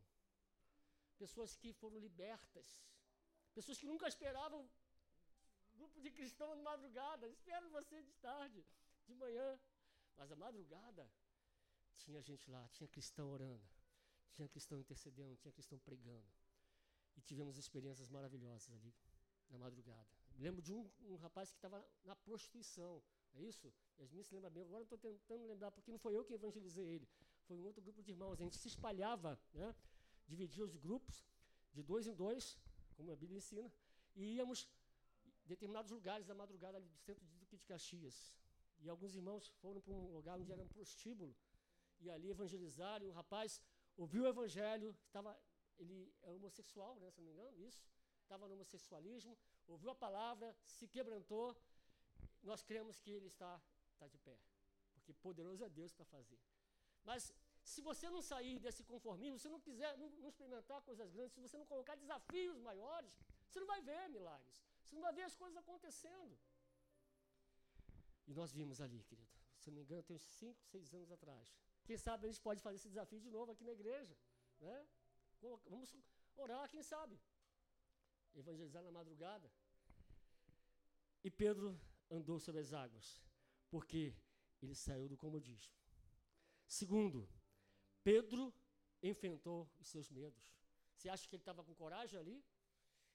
Pessoas 1.24 1.56
que 1.62 1.72
foram 1.82 1.98
libertas. 2.08 2.68
Pessoas 3.58 3.78
que 3.82 3.90
nunca 3.92 4.08
esperavam 4.14 4.62
grupo 5.78 5.98
de 6.06 6.12
cristãos 6.18 6.56
de 6.60 6.64
madrugada. 6.72 7.28
Espero 7.38 7.70
você 7.78 7.98
de 8.10 8.14
tarde, 8.28 8.66
de 9.08 9.16
manhã. 9.24 9.50
Mas 10.18 10.32
a 10.32 10.36
madrugada 10.46 11.04
tinha 12.02 12.22
gente 12.30 12.50
lá, 12.56 12.64
tinha 12.76 12.90
cristão 12.96 13.30
orando 13.38 13.70
tinha 14.40 14.48
cristão 14.48 14.80
intercedendo, 14.80 15.36
tinha 15.36 15.52
cristão 15.52 15.78
pregando. 15.80 16.28
E 17.18 17.22
tivemos 17.22 17.58
experiências 17.58 18.10
maravilhosas 18.10 18.72
ali 18.72 18.94
na 19.50 19.58
madrugada. 19.58 20.08
Lembro 20.38 20.62
de 20.62 20.72
um, 20.72 20.90
um 21.02 21.16
rapaz 21.18 21.52
que 21.52 21.58
estava 21.58 21.86
na 22.06 22.16
prostituição. 22.16 23.04
É 23.34 23.42
isso? 23.42 23.74
Yasmin 24.00 24.24
se 24.24 24.34
lembra 24.34 24.50
bem. 24.50 24.64
Agora 24.64 24.84
estou 24.84 24.98
tentando 24.98 25.46
lembrar, 25.46 25.72
porque 25.72 25.92
não 25.92 26.00
foi 26.00 26.16
eu 26.16 26.24
que 26.24 26.34
evangelizei 26.34 26.88
ele. 26.88 27.10
Foi 27.44 27.58
um 27.58 27.66
outro 27.66 27.82
grupo 27.82 28.02
de 28.02 28.12
irmãos. 28.12 28.40
A 28.40 28.44
gente 28.44 28.56
se 28.56 28.70
espalhava, 28.70 29.38
né? 29.54 29.76
Dividia 30.32 30.64
os 30.70 30.76
grupos 30.86 31.18
de 31.76 31.82
dois 31.92 32.06
em 32.12 32.16
dois, 32.24 32.44
como 32.96 33.12
a 33.12 33.16
Bíblia 33.22 33.38
ensina, 33.42 33.72
e 34.16 34.24
íamos 34.38 34.60
em 35.26 35.48
determinados 35.54 35.92
lugares 35.98 36.26
da 36.30 36.36
madrugada 36.42 36.78
ali 36.78 36.88
do 36.96 37.00
centro 37.08 37.26
de 37.30 37.36
Duque 37.42 37.58
de 37.62 37.66
Caxias. 37.72 38.18
E 38.82 38.90
alguns 38.94 39.14
irmãos 39.20 39.44
foram 39.62 39.82
para 39.82 39.94
um 39.94 40.08
lugar 40.18 40.40
onde 40.40 40.52
era 40.52 40.62
um 40.62 40.72
prostíbulo, 40.76 41.36
e 42.00 42.10
ali 42.10 42.30
evangelizaram. 42.30 43.06
E 43.06 43.10
o 43.10 43.14
rapaz 43.22 43.62
ouviu 43.98 44.24
o 44.24 44.28
evangelho, 44.28 44.90
estava, 45.08 45.32
ele 45.78 46.14
é 46.22 46.32
homossexual, 46.32 46.94
né, 47.00 47.10
se 47.12 47.20
não 47.20 47.26
me 47.28 47.34
engano, 47.34 47.58
isso, 47.70 47.84
estava 48.24 48.48
no 48.48 48.54
homossexualismo, 48.54 49.38
ouviu 49.68 49.90
a 49.90 49.96
palavra, 49.96 50.56
se 50.64 50.88
quebrantou, 50.88 51.48
nós 52.44 52.62
cremos 52.70 53.00
que 53.00 53.12
ele 53.12 53.28
está, 53.28 53.62
está 53.92 54.08
de 54.08 54.18
pé, 54.20 54.38
porque 54.94 55.14
poderoso 55.14 55.64
é 55.64 55.70
Deus 55.70 55.92
para 55.92 56.06
fazer. 56.06 56.40
Mas 57.04 57.34
se 57.74 57.82
você 57.90 58.08
não 58.16 58.22
sair 58.32 58.58
desse 58.66 58.84
conformismo, 58.92 59.38
se 59.44 59.50
não 59.54 59.60
quiser 59.68 59.92
não, 60.02 60.10
não, 60.22 60.30
experimentar 60.34 60.80
coisas 60.90 61.10
grandes, 61.16 61.34
se 61.38 61.42
você 61.46 61.58
não 61.62 61.68
colocar 61.74 61.96
desafios 62.04 62.60
maiores, 62.70 63.14
você 63.48 63.60
não 63.64 63.68
vai 63.74 63.82
ver 63.90 64.02
milagres. 64.18 64.56
Você 64.84 64.96
não 64.96 65.04
vai 65.08 65.14
ver 65.20 65.26
as 65.30 65.36
coisas 65.42 65.58
acontecendo. 65.64 66.36
E 68.30 68.34
nós 68.40 68.52
vimos 68.60 68.80
ali, 68.86 69.02
querido. 69.10 69.34
Se 69.60 69.70
não 69.70 69.76
me 69.78 69.84
engano, 69.84 70.02
tem 70.08 70.16
uns 70.16 70.28
5, 70.42 70.64
6 70.66 70.94
anos 71.00 71.12
atrás. 71.12 71.54
Quem 71.88 71.98
sabe 71.98 72.26
a 72.26 72.30
gente 72.32 72.42
pode 72.48 72.62
fazer 72.66 72.78
esse 72.78 72.90
desafio 72.94 73.20
de 73.20 73.30
novo 73.30 73.52
aqui 73.52 73.64
na 73.64 73.74
igreja. 73.80 74.16
Né? 74.60 74.88
Vamos 75.42 75.96
orar, 76.36 76.68
quem 76.70 76.84
sabe? 76.94 77.20
Evangelizar 78.34 78.84
na 78.84 78.92
madrugada. 78.92 79.52
E 81.24 81.30
Pedro 81.30 81.80
andou 82.10 82.40
sobre 82.40 82.62
as 82.62 82.72
águas, 82.74 83.08
porque 83.70 84.16
ele 84.62 84.76
saiu 84.76 85.08
do 85.08 85.18
comodismo. 85.18 85.74
Segundo, 86.66 87.28
Pedro 88.04 88.54
enfrentou 89.02 89.70
os 89.80 89.88
seus 89.88 90.10
medos. 90.10 90.44
Você 90.96 91.10
acha 91.10 91.28
que 91.28 91.36
ele 91.36 91.42
estava 91.42 91.64
com 91.64 91.74
coragem 91.74 92.20
ali? 92.20 92.44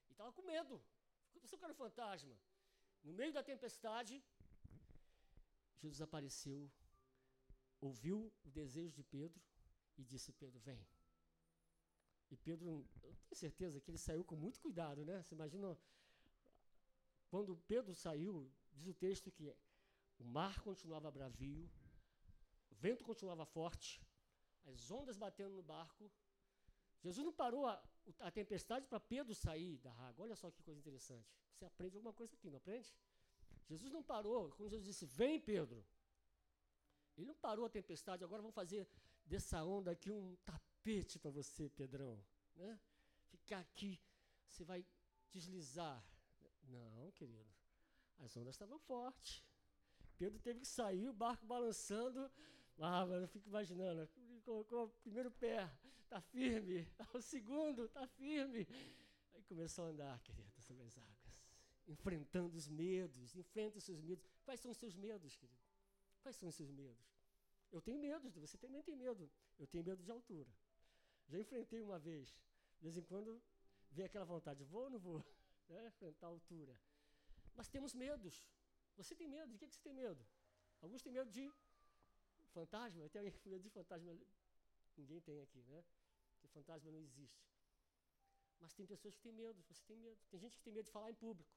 E 0.09 0.13
estava 0.13 0.33
com 0.33 0.43
medo. 0.43 0.83
Você 1.43 1.57
era 1.57 1.73
um 1.73 1.77
fantasma. 1.77 2.37
No 3.03 3.13
meio 3.13 3.33
da 3.33 3.43
tempestade, 3.43 4.23
Jesus 5.83 6.01
apareceu, 6.01 6.71
ouviu 7.81 8.33
o 8.43 8.51
desejo 8.51 8.95
de 8.95 9.03
Pedro 9.03 9.43
e 9.99 10.03
disse: 10.03 10.33
Pedro, 10.33 10.59
vem. 10.61 10.87
E 12.31 12.37
Pedro, 12.37 12.87
eu 13.03 13.15
tenho 13.17 13.37
certeza 13.37 13.81
que 13.81 13.91
ele 13.91 13.99
saiu 13.99 14.25
com 14.25 14.37
muito 14.37 14.61
cuidado, 14.61 15.05
né? 15.05 15.23
Você 15.23 15.35
imagina, 15.35 15.79
quando 17.29 17.57
Pedro 17.69 17.95
saiu, 17.95 18.51
diz 18.73 18.87
o 18.87 18.95
texto 18.95 19.31
que 19.31 19.55
o 20.19 20.25
mar 20.25 20.61
continuava 20.61 21.11
bravio, 21.11 21.71
o 22.71 22.75
vento 22.75 23.05
continuava 23.05 23.45
forte, 23.45 24.04
as 24.67 24.91
ondas 24.91 25.17
batendo 25.17 25.55
no 25.55 25.63
barco. 25.63 26.11
Jesus 27.01 27.25
não 27.25 27.33
parou 27.33 27.67
a, 27.67 27.83
a 28.21 28.31
tempestade 28.31 28.87
para 28.87 28.99
Pedro 28.99 29.35
sair 29.35 29.77
da 29.79 29.93
água. 29.93 30.25
Olha 30.25 30.37
só 30.37 30.51
que 30.51 30.63
coisa 30.63 30.81
interessante. 30.81 31.29
Você 31.53 31.65
aprende 31.65 31.97
alguma 31.97 32.13
coisa 32.13 32.35
aqui, 32.35 32.51
não 32.51 32.59
aprende? 32.59 32.95
Jesus 33.67 33.91
não 33.91 34.03
parou, 34.03 34.51
quando 34.53 34.71
Jesus 34.71 34.87
disse, 34.87 35.07
vem 35.07 35.41
Pedro. 35.41 35.85
Ele 37.17 37.27
não 37.27 37.35
parou 37.35 37.65
a 37.65 37.71
tempestade, 37.71 38.25
agora 38.25 38.43
vamos 38.43 38.55
fazer 38.55 38.89
dessa 39.25 39.65
onda 39.65 39.91
aqui 39.91 40.11
um 40.11 40.37
tapete 40.45 41.19
para 41.19 41.31
você, 41.31 41.69
Pedrão. 41.71 42.23
Né? 42.57 42.79
Ficar 43.31 43.61
aqui, 43.61 44.01
você 44.49 44.65
vai 44.65 44.85
deslizar. 45.31 46.05
Não, 46.65 47.11
querido. 47.13 47.53
As 48.19 48.37
ondas 48.37 48.55
estavam 48.55 48.79
fortes. 48.79 49.45
Pedro 50.17 50.39
teve 50.39 50.61
que 50.61 50.67
sair, 50.67 51.09
o 51.09 51.13
barco 51.13 51.45
balançando. 51.47 52.31
Ah, 52.79 53.07
mas 53.07 53.23
eu 53.23 53.29
fico 53.29 53.49
imaginando, 53.49 54.09
colocou 54.45 54.85
o 54.85 54.89
primeiro 55.03 55.31
pé, 55.31 55.71
está 56.03 56.21
firme, 56.21 56.89
o 57.15 57.21
segundo 57.21 57.87
está 57.87 58.07
firme. 58.07 58.67
Aí 59.35 59.43
começou 59.43 59.87
a 59.87 59.89
andar, 59.89 60.21
querido, 60.21 60.61
sobre 60.61 60.85
as 60.85 60.97
águas 60.97 61.25
enfrentando 61.87 62.57
os 62.57 62.69
medos, 62.69 63.35
enfrenta 63.37 63.79
os 63.79 63.85
seus 63.85 64.01
medos. 64.01 64.25
Quais 64.45 64.61
são 64.61 64.71
os 64.71 64.79
seus 64.79 64.95
medos, 64.95 65.37
querido? 65.37 65.61
Quais 66.23 66.37
são 66.37 66.49
os 66.49 66.55
seus 66.55 66.71
medos? 66.71 67.15
Eu 67.71 67.81
tenho 67.81 67.99
medo, 67.99 68.31
você 68.41 68.57
também 68.57 68.83
tem 68.83 68.97
medo. 68.97 69.31
Eu 69.59 69.67
tenho 69.67 69.85
medo 69.85 70.03
de 70.03 70.11
altura. 70.11 70.51
Já 71.29 71.39
enfrentei 71.39 71.83
uma 71.83 71.99
vez. 71.99 72.29
De 72.79 72.83
vez 72.83 72.97
em 72.97 73.03
quando 73.03 73.43
vem 73.91 74.07
aquela 74.07 74.25
vontade, 74.25 74.65
vou 74.65 74.85
ou 74.85 74.91
não 74.91 74.99
vou? 74.99 75.25
Né? 75.67 75.87
Enfrentar 75.87 76.27
a 76.27 76.29
altura. 76.29 76.79
Mas 77.55 77.69
temos 77.71 77.95
medos. 77.95 78.47
Você 78.99 79.15
tem 79.15 79.27
medo? 79.27 79.51
De 79.51 79.59
que, 79.59 79.67
que 79.67 79.75
você 79.75 79.81
tem 79.81 79.95
medo? 79.95 80.23
Alguns 80.83 81.01
têm 81.01 81.11
medo 81.11 81.31
de 81.31 81.51
fantasma. 82.59 83.09
Tem 83.13 83.21
alguém 83.21 83.35
medo 83.53 83.65
de 83.67 83.73
fantasma? 83.79 84.13
Ninguém 85.01 85.21
tem 85.29 85.39
aqui, 85.47 85.61
né? 85.73 85.81
Porque 86.31 86.49
fantasma 86.59 86.91
não 86.95 87.03
existe. 87.09 87.43
Mas 88.61 88.73
tem 88.79 88.87
pessoas 88.93 89.15
que 89.17 89.23
têm 89.27 89.37
medo. 89.45 89.59
Você 89.69 89.85
tem 89.91 89.99
medo. 90.07 90.21
Tem 90.31 90.41
gente 90.45 90.57
que 90.59 90.65
tem 90.67 90.75
medo 90.79 90.87
de 90.91 90.95
falar 90.97 91.11
em 91.15 91.21
público. 91.27 91.53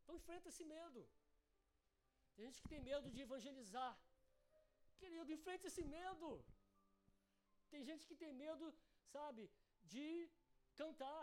Então 0.00 0.14
enfrenta 0.20 0.48
esse 0.52 0.64
medo. 0.76 1.00
Tem 2.34 2.44
gente 2.46 2.60
que 2.62 2.68
tem 2.74 2.80
medo 2.90 3.10
de 3.14 3.20
evangelizar. 3.26 3.92
Querido, 5.02 5.32
enfrente 5.38 5.66
esse 5.70 5.84
medo. 5.96 6.30
Tem 7.72 7.82
gente 7.90 8.06
que 8.08 8.16
tem 8.22 8.32
medo, 8.44 8.66
sabe, 9.14 9.42
de 9.94 10.08
cantar. 10.80 11.22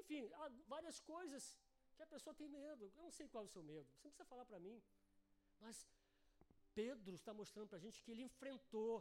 Enfim, 0.00 0.22
há 0.40 0.48
várias 0.74 0.98
coisas 1.12 1.44
que 1.96 2.02
a 2.06 2.10
pessoa 2.14 2.34
tem 2.40 2.48
medo. 2.48 2.84
Eu 2.96 3.02
não 3.06 3.14
sei 3.18 3.26
qual 3.32 3.44
é 3.44 3.46
o 3.48 3.54
seu 3.56 3.62
medo. 3.72 3.88
Você 3.94 4.06
não 4.06 4.12
precisa 4.12 4.30
falar 4.32 4.46
para 4.50 4.60
mim. 4.66 4.78
Mas 5.64 5.86
Pedro 6.78 7.14
está 7.14 7.32
mostrando 7.40 7.68
para 7.70 7.78
a 7.78 7.84
gente 7.84 8.02
que 8.02 8.10
ele 8.12 8.22
enfrentou. 8.28 8.94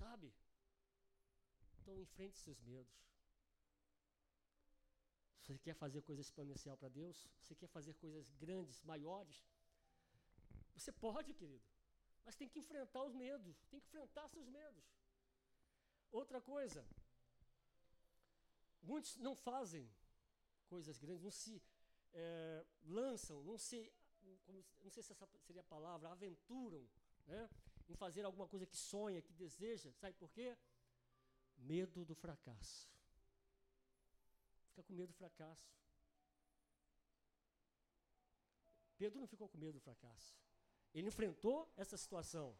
Sabe? 0.00 0.28
Então 1.78 2.00
enfrente 2.06 2.38
seus 2.38 2.60
medos. 2.62 2.98
Você 5.38 5.58
quer 5.58 5.74
fazer 5.74 6.00
coisa 6.08 6.22
exponencial 6.26 6.76
para 6.80 6.88
Deus? 7.00 7.16
Você 7.40 7.54
quer 7.60 7.66
fazer 7.76 7.94
coisas 8.04 8.30
grandes, 8.44 8.80
maiores? 8.92 9.38
Você 10.76 10.92
pode, 10.92 11.34
querido. 11.34 11.66
Mas 12.24 12.36
tem 12.36 12.48
que 12.48 12.60
enfrentar 12.60 13.02
os 13.02 13.14
medos. 13.14 13.56
Tem 13.70 13.80
que 13.80 13.88
enfrentar 13.88 14.28
seus 14.28 14.48
medos. 14.48 14.84
Outra 16.10 16.40
coisa. 16.40 16.86
Muitos 18.82 19.16
não 19.16 19.34
fazem 19.34 19.84
coisas 20.68 20.98
grandes, 20.98 21.22
não 21.22 21.30
se 21.42 21.62
é, 22.12 22.64
lançam, 22.84 23.42
não 23.42 23.58
se, 23.58 23.92
como, 24.44 24.64
não 24.82 24.90
sei 24.90 25.02
se 25.02 25.12
essa 25.12 25.26
seria 25.38 25.62
a 25.62 25.64
palavra, 25.64 26.10
aventuram 26.10 26.88
né, 27.26 27.48
em 27.88 27.94
fazer 27.94 28.24
alguma 28.24 28.46
coisa 28.46 28.66
que 28.66 28.76
sonha, 28.76 29.22
que 29.22 29.32
deseja. 29.32 29.92
Sabe 29.92 30.14
por 30.16 30.30
quê? 30.30 30.56
Medo 31.56 32.04
do 32.04 32.14
fracasso 32.14 32.90
fica 34.80 34.82
com 34.82 34.94
medo 34.94 35.08
do 35.08 35.14
fracasso. 35.14 35.70
Pedro 38.96 39.18
não 39.18 39.26
ficou 39.26 39.48
com 39.48 39.58
medo 39.58 39.74
do 39.74 39.80
fracasso. 39.80 40.36
Ele 40.92 41.08
enfrentou 41.08 41.70
essa 41.76 41.96
situação. 41.96 42.56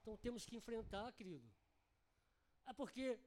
Então 0.00 0.16
temos 0.16 0.46
que 0.46 0.56
enfrentar, 0.56 1.12
querido. 1.12 1.50
É 2.66 2.72
porque 2.72 3.18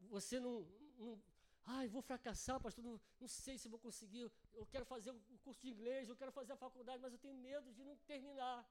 você 0.00 0.38
não, 0.40 0.62
não 0.96 1.22
ai, 1.66 1.88
vou 1.88 2.02
fracassar, 2.02 2.60
pastor, 2.60 2.84
não, 2.84 3.00
não 3.20 3.28
sei 3.28 3.58
se 3.58 3.68
vou 3.68 3.78
conseguir. 3.78 4.30
Eu 4.52 4.66
quero 4.66 4.84
fazer 4.84 5.10
o 5.10 5.38
curso 5.38 5.60
de 5.60 5.68
inglês, 5.68 6.08
eu 6.08 6.16
quero 6.16 6.32
fazer 6.32 6.52
a 6.52 6.56
faculdade, 6.56 7.00
mas 7.02 7.12
eu 7.12 7.18
tenho 7.18 7.34
medo 7.34 7.72
de 7.72 7.84
não 7.84 7.96
terminar. 7.98 8.68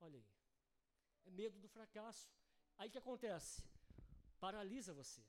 Olha 0.00 0.18
aí. 0.18 0.26
É 1.26 1.30
medo 1.30 1.58
do 1.58 1.68
fracasso. 1.68 2.28
Aí 2.76 2.88
o 2.88 2.92
que 2.92 2.98
acontece? 2.98 3.62
Paralisa 4.38 4.92
você. 4.92 5.22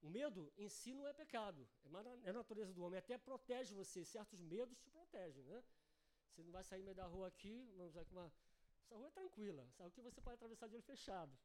O 0.00 0.08
medo 0.08 0.52
em 0.56 0.68
si 0.68 0.94
não 0.94 1.06
é 1.08 1.12
pecado, 1.12 1.68
é, 1.84 2.26
é 2.26 2.30
a 2.30 2.32
natureza 2.32 2.72
do 2.72 2.84
homem, 2.84 2.98
até 2.98 3.18
protege 3.18 3.74
você, 3.74 4.04
certos 4.04 4.40
medos 4.40 4.78
te 4.78 4.90
protegem, 4.90 5.42
né? 5.42 5.64
Você 6.30 6.42
não 6.42 6.52
vai 6.52 6.62
sair 6.62 6.78
no 6.78 6.84
meio 6.84 6.94
da 6.94 7.06
rua 7.06 7.26
aqui, 7.26 7.68
vamos 7.76 7.96
usar 7.96 8.06
uma. 8.12 8.32
Essa 8.84 8.94
rua 8.94 9.08
é 9.08 9.10
tranquila, 9.10 9.68
sabe 9.72 9.90
que 9.90 10.00
você 10.00 10.20
pode 10.20 10.34
atravessar 10.34 10.68
de 10.68 10.74
olho 10.76 10.84
fechado. 10.84 11.36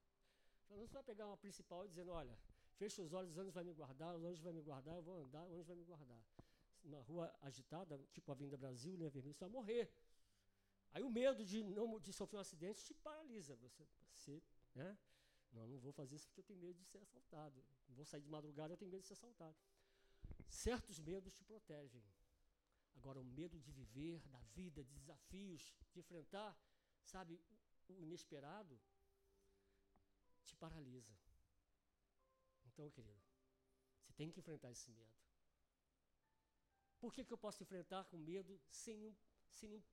Você 0.69 0.93
vai 0.93 1.03
pegar 1.03 1.25
uma 1.25 1.38
principal 1.38 1.88
dizendo, 1.88 2.12
olha, 2.12 2.38
fecha 2.73 3.01
os 3.01 3.13
olhos, 3.13 3.31
os 3.31 3.38
anjos 3.38 3.53
vão 3.53 3.63
me 3.63 3.73
guardar, 3.73 4.15
os 4.15 4.23
anjos 4.23 4.41
vão 4.41 4.53
me 4.53 4.62
guardar, 4.62 4.95
eu 4.95 5.01
vou 5.01 5.23
andar, 5.23 5.43
os 5.45 5.53
anjos 5.53 5.67
vão 5.67 5.77
me 5.77 5.86
guardar. 5.86 6.21
Na 6.83 6.99
rua 7.01 7.33
agitada, 7.41 7.97
tipo 8.12 8.31
a 8.31 8.33
Avenida 8.33 8.57
Brasil, 8.57 8.95
linha 8.95 9.09
vermelha, 9.09 9.33
você 9.33 9.45
vai 9.45 9.49
morrer. 9.49 9.91
Aí 10.91 11.01
o 11.03 11.09
medo 11.09 11.45
de 11.45 11.63
não 11.63 11.99
de 11.99 12.12
sofrer 12.13 12.38
um 12.38 12.41
acidente 12.41 12.83
te 12.83 12.93
paralisa. 12.93 13.55
Você, 13.55 13.88
você 14.12 14.41
né? 14.75 14.97
Não, 15.51 15.67
não 15.67 15.77
vou 15.77 15.91
fazer 15.91 16.15
isso 16.15 16.27
porque 16.27 16.41
eu 16.41 16.43
tenho 16.43 16.59
medo 16.59 16.79
de 16.79 16.88
ser 16.88 16.97
assaltado. 16.97 17.63
Não 17.88 17.95
vou 17.95 18.05
sair 18.05 18.21
de 18.21 18.29
madrugada, 18.29 18.73
eu 18.73 18.77
tenho 18.77 18.91
medo 18.91 19.01
de 19.01 19.07
ser 19.07 19.13
assaltado. 19.13 19.55
Certos 20.49 20.99
medos 20.99 21.33
te 21.33 21.43
protegem. 21.43 22.03
Agora, 22.95 23.19
o 23.19 23.23
medo 23.23 23.59
de 23.59 23.71
viver, 23.71 24.21
da 24.27 24.39
vida, 24.55 24.83
de 24.83 24.93
desafios, 24.93 25.73
de 25.91 25.99
enfrentar, 25.99 26.57
sabe, 27.03 27.39
o 27.89 28.03
inesperado, 28.03 28.79
te 30.45 30.55
paralisa. 30.55 31.13
Então, 32.73 32.89
querido, 32.89 33.21
você 34.01 34.13
tem 34.13 34.31
que 34.31 34.39
enfrentar 34.39 34.71
esse 34.71 34.89
medo. 34.91 35.13
Por 36.99 37.13
que, 37.13 37.23
que 37.23 37.33
eu 37.33 37.38
posso 37.38 37.62
enfrentar 37.62 38.03
com 38.05 38.17
medo 38.17 38.59
sem 38.69 38.97
nenhum, 38.97 39.15
sem 39.49 39.69
nenhum, 39.69 39.83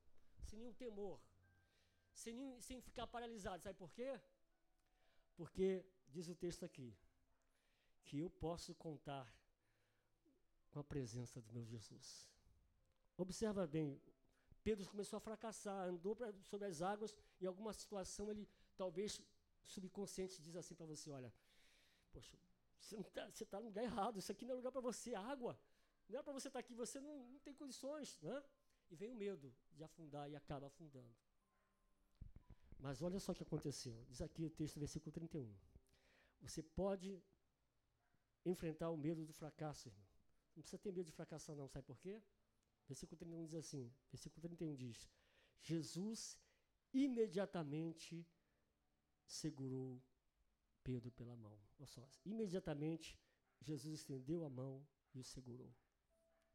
sem 0.44 0.58
nenhum 0.58 0.72
temor? 0.72 1.20
Sem, 2.12 2.34
nenhum, 2.34 2.60
sem 2.60 2.80
ficar 2.80 3.06
paralisado? 3.06 3.62
Sabe 3.62 3.78
por 3.78 3.92
quê? 3.92 4.20
Porque 5.36 5.84
diz 6.08 6.28
o 6.28 6.34
texto 6.34 6.64
aqui 6.64 6.96
que 8.04 8.18
eu 8.18 8.30
posso 8.30 8.74
contar 8.74 9.26
com 10.70 10.80
a 10.80 10.84
presença 10.84 11.40
do 11.40 11.52
meu 11.52 11.64
Jesus. 11.64 12.28
Observa 13.16 13.66
bem, 13.66 14.00
Pedro 14.62 14.88
começou 14.88 15.16
a 15.16 15.20
fracassar, 15.20 15.88
andou 15.88 16.14
pra, 16.16 16.32
sobre 16.44 16.66
as 16.66 16.80
águas, 16.80 17.16
em 17.40 17.46
alguma 17.46 17.72
situação 17.72 18.30
ele 18.30 18.48
talvez 18.76 19.20
subconsciente 19.62 20.40
diz 20.40 20.56
assim 20.56 20.74
para 20.74 20.86
você, 20.86 21.10
olha, 21.10 21.32
poxa, 22.12 22.38
você 22.80 22.96
está 22.96 23.46
tá 23.46 23.60
no 23.60 23.66
lugar 23.66 23.84
errado, 23.84 24.18
isso 24.18 24.32
aqui 24.32 24.44
não 24.44 24.52
é 24.52 24.56
lugar 24.56 24.72
para 24.72 24.80
você, 24.80 25.14
água, 25.14 25.58
não 26.08 26.18
é 26.18 26.22
para 26.22 26.32
você 26.32 26.48
estar 26.48 26.58
tá 26.58 26.60
aqui, 26.60 26.74
você 26.74 26.98
não, 27.00 27.28
não 27.28 27.38
tem 27.40 27.54
condições, 27.54 28.18
né? 28.20 28.42
E 28.90 28.96
vem 28.96 29.10
o 29.10 29.14
medo 29.14 29.54
de 29.72 29.84
afundar 29.84 30.28
e 30.28 30.34
acaba 30.34 30.66
afundando. 30.66 31.14
Mas 32.78 33.02
olha 33.02 33.20
só 33.20 33.32
o 33.32 33.34
que 33.34 33.42
aconteceu. 33.42 34.04
Diz 34.08 34.20
aqui 34.20 34.44
o 34.44 34.50
texto, 34.50 34.80
versículo 34.80 35.12
31. 35.12 35.54
Você 36.40 36.62
pode 36.62 37.22
enfrentar 38.44 38.90
o 38.90 38.96
medo 38.96 39.24
do 39.24 39.32
fracasso, 39.32 39.88
irmão. 39.88 40.04
Não 40.56 40.62
precisa 40.62 40.78
ter 40.78 40.90
medo 40.90 41.06
de 41.06 41.12
fracassar, 41.12 41.54
não. 41.54 41.68
Sabe 41.68 41.86
por 41.86 41.98
quê? 41.98 42.20
Versículo 42.88 43.16
31 43.18 43.44
diz 43.44 43.54
assim: 43.54 43.92
versículo 44.10 44.40
31 44.42 44.74
diz: 44.74 45.08
Jesus 45.60 46.38
imediatamente 46.92 48.26
segurou 49.24 50.02
Pedro 50.88 51.10
pela 51.12 51.36
mão. 51.36 51.58
Olha 51.78 51.86
só, 51.86 52.08
imediatamente 52.24 53.18
Jesus 53.60 54.00
estendeu 54.00 54.44
a 54.44 54.50
mão 54.60 54.86
e 55.14 55.20
o 55.20 55.24
segurou. 55.24 55.72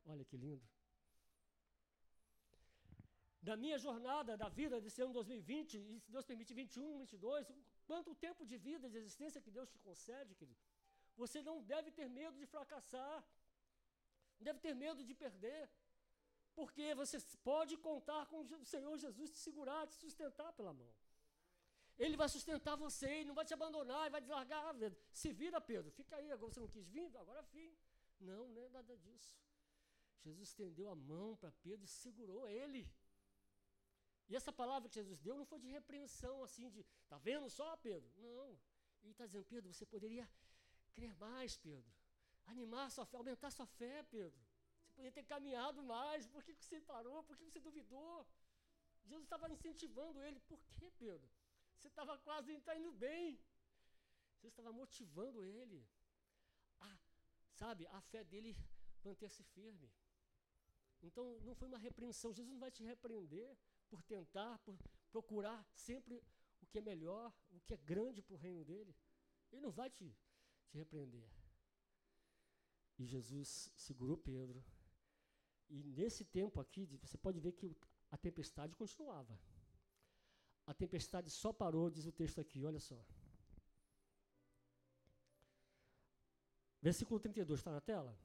Olha 0.05 0.25
que 0.29 0.37
lindo. 0.37 0.67
Da 3.47 3.55
minha 3.63 3.77
jornada 3.85 4.35
da 4.43 4.49
vida 4.59 4.75
desse 4.83 4.99
ano 5.03 5.13
2020, 5.13 5.77
e 5.77 5.99
se 6.03 6.11
Deus 6.11 6.25
permite 6.25 6.53
21, 6.53 6.97
22, 6.97 7.51
quanto 7.89 8.15
tempo 8.15 8.43
de 8.51 8.57
vida, 8.57 8.89
de 8.89 8.97
existência 9.01 9.43
que 9.45 9.51
Deus 9.57 9.69
te 9.73 9.79
concede, 9.87 10.33
querido. 10.39 10.59
Você 11.21 11.41
não 11.49 11.57
deve 11.73 11.91
ter 11.97 12.07
medo 12.09 12.35
de 12.41 12.47
fracassar. 12.53 13.17
Não 14.37 14.43
deve 14.47 14.59
ter 14.65 14.73
medo 14.85 15.03
de 15.09 15.13
perder. 15.13 15.69
Porque 16.55 16.95
você 17.01 17.17
pode 17.51 17.73
contar 17.77 18.25
com 18.31 18.39
o 18.41 18.65
Senhor 18.73 18.97
Jesus 18.97 19.29
te 19.35 19.39
segurar, 19.47 19.81
te 19.87 19.95
sustentar 20.05 20.51
pela 20.53 20.73
mão. 20.73 20.91
Ele 21.97 22.17
vai 22.17 22.27
sustentar 22.27 22.75
você, 22.75 23.07
ele 23.07 23.29
não 23.29 23.35
vai 23.35 23.45
te 23.45 23.53
abandonar, 23.53 24.01
ele 24.01 24.09
vai 24.09 24.21
deslargar. 24.21 24.75
Se 25.11 25.31
vira, 25.31 25.61
Pedro, 25.61 25.91
fica 25.91 26.15
aí, 26.17 26.31
agora 26.31 26.51
você 26.51 26.59
não 26.59 26.67
quis 26.67 26.87
vir, 26.89 27.15
agora 27.17 27.41
fim. 27.43 27.73
Não, 28.19 28.49
não 28.49 28.63
é 28.63 28.69
nada 28.69 28.97
disso. 28.97 29.37
Jesus 30.23 30.49
estendeu 30.49 30.89
a 30.89 30.95
mão 30.95 31.37
para 31.37 31.51
Pedro 31.51 31.85
e 31.85 31.87
segurou 31.87 32.47
ele. 32.49 32.89
E 34.27 34.35
essa 34.35 34.51
palavra 34.51 34.89
que 34.89 34.95
Jesus 34.95 35.19
deu 35.19 35.37
não 35.37 35.45
foi 35.45 35.59
de 35.59 35.67
repreensão, 35.67 36.43
assim, 36.43 36.69
de, 36.69 36.83
tá 37.07 37.17
vendo 37.17 37.49
só, 37.49 37.77
Pedro? 37.77 38.11
Não. 38.17 38.59
Ele 39.03 39.11
está 39.11 39.25
dizendo, 39.25 39.45
Pedro, 39.45 39.71
você 39.71 39.85
poderia 39.85 40.27
crer 40.93 41.13
mais, 41.15 41.55
Pedro. 41.57 41.93
Animar 42.47 42.89
sua 42.91 43.05
fé, 43.05 43.17
aumentar 43.17 43.51
sua 43.51 43.67
fé, 43.67 44.03
Pedro. 44.03 44.39
Você 44.83 44.93
poderia 44.95 45.11
ter 45.11 45.23
caminhado 45.23 45.83
mais. 45.83 46.27
Por 46.27 46.43
que 46.43 46.53
você 46.55 46.81
parou? 46.81 47.23
Por 47.23 47.37
que 47.37 47.45
você 47.45 47.59
duvidou? 47.59 48.27
Jesus 49.03 49.25
estava 49.25 49.49
incentivando 49.51 50.23
ele. 50.23 50.39
Por 50.41 50.59
que, 50.71 50.89
Pedro? 50.91 51.29
Você 51.85 51.89
estava 51.89 52.17
quase 52.17 52.59
tá 52.61 52.75
indo 52.75 52.91
bem. 52.91 53.39
Você 54.39 54.47
estava 54.47 54.71
motivando 54.73 55.43
ele. 55.45 55.87
A, 56.79 56.97
sabe, 57.53 57.85
a 57.85 58.01
fé 58.01 58.23
dele 58.23 58.57
manter-se 59.03 59.43
firme. 59.43 59.87
Então, 61.03 61.39
não 61.41 61.53
foi 61.53 61.67
uma 61.67 61.77
repreensão. 61.77 62.33
Jesus 62.33 62.51
não 62.51 62.59
vai 62.59 62.71
te 62.71 62.83
repreender 62.83 63.55
por 63.87 64.01
tentar, 64.01 64.57
por 64.65 64.75
procurar 65.11 65.63
sempre 65.75 66.23
o 66.59 66.65
que 66.65 66.79
é 66.79 66.81
melhor, 66.81 67.31
o 67.51 67.59
que 67.59 67.75
é 67.75 67.77
grande 67.77 68.19
para 68.23 68.33
o 68.33 68.39
reino 68.39 68.65
dele. 68.65 68.95
Ele 69.51 69.61
não 69.61 69.71
vai 69.71 69.91
te, 69.91 70.11
te 70.67 70.77
repreender. 70.79 71.29
E 72.97 73.05
Jesus 73.05 73.71
segurou 73.75 74.17
Pedro. 74.17 74.65
E 75.69 75.83
nesse 75.83 76.25
tempo 76.25 76.59
aqui, 76.59 76.87
você 77.03 77.15
pode 77.15 77.39
ver 77.39 77.51
que 77.51 77.77
a 78.09 78.17
tempestade 78.17 78.75
continuava. 78.75 79.39
A 80.67 80.73
tempestade 80.73 81.29
só 81.29 81.53
parou, 81.53 81.89
diz 81.89 82.05
o 82.05 82.11
texto 82.11 82.41
aqui, 82.41 82.65
olha 82.65 82.79
só. 82.79 82.99
Versículo 86.81 87.19
32, 87.19 87.59
está 87.59 87.71
na 87.71 87.81
tela? 87.81 88.17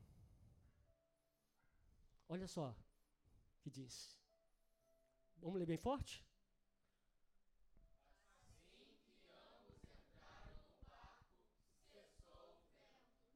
Olha 2.28 2.46
só 2.46 2.70
o 2.70 3.60
que 3.62 3.70
diz. 3.70 4.18
Vamos 5.38 5.58
ler 5.58 5.66
bem 5.66 5.76
forte? 5.76 6.24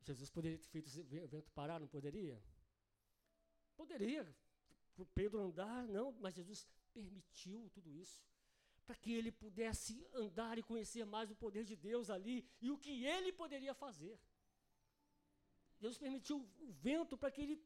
Jesus 0.02 0.30
poderia 0.30 0.58
ter 0.58 0.68
feito 0.68 0.88
o 1.24 1.28
vento 1.28 1.50
parar, 1.52 1.80
não 1.80 1.88
poderia? 1.88 2.42
Poderia. 3.74 4.24
Pedro 5.14 5.40
andar, 5.40 5.88
não, 5.88 6.12
mas 6.12 6.34
Jesus 6.34 6.68
permitiu 6.92 7.70
tudo 7.70 7.90
isso 7.90 8.22
para 8.86 8.96
que 9.02 9.12
ele 9.12 9.30
pudesse 9.32 10.06
andar 10.12 10.58
e 10.58 10.62
conhecer 10.62 11.04
mais 11.04 11.30
o 11.30 11.36
poder 11.44 11.64
de 11.64 11.76
Deus 11.76 12.10
ali 12.10 12.36
e 12.60 12.70
o 12.70 12.78
que 12.78 13.04
ele 13.04 13.32
poderia 13.32 13.74
fazer. 13.74 14.18
Deus 15.80 15.98
permitiu 15.98 16.36
o 16.66 16.72
vento 16.72 17.16
para 17.16 17.30
que 17.30 17.40
ele, 17.42 17.56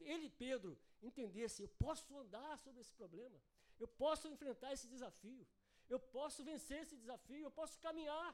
ele, 0.00 0.28
Pedro, 0.30 0.78
entendesse: 1.02 1.62
eu 1.62 1.68
posso 1.84 2.16
andar 2.16 2.58
sobre 2.58 2.80
esse 2.80 2.92
problema, 2.92 3.38
eu 3.78 3.88
posso 3.88 4.28
enfrentar 4.28 4.72
esse 4.72 4.86
desafio, 4.94 5.46
eu 5.88 5.98
posso 5.98 6.44
vencer 6.44 6.82
esse 6.82 6.96
desafio, 6.96 7.44
eu 7.44 7.50
posso 7.50 7.78
caminhar. 7.80 8.30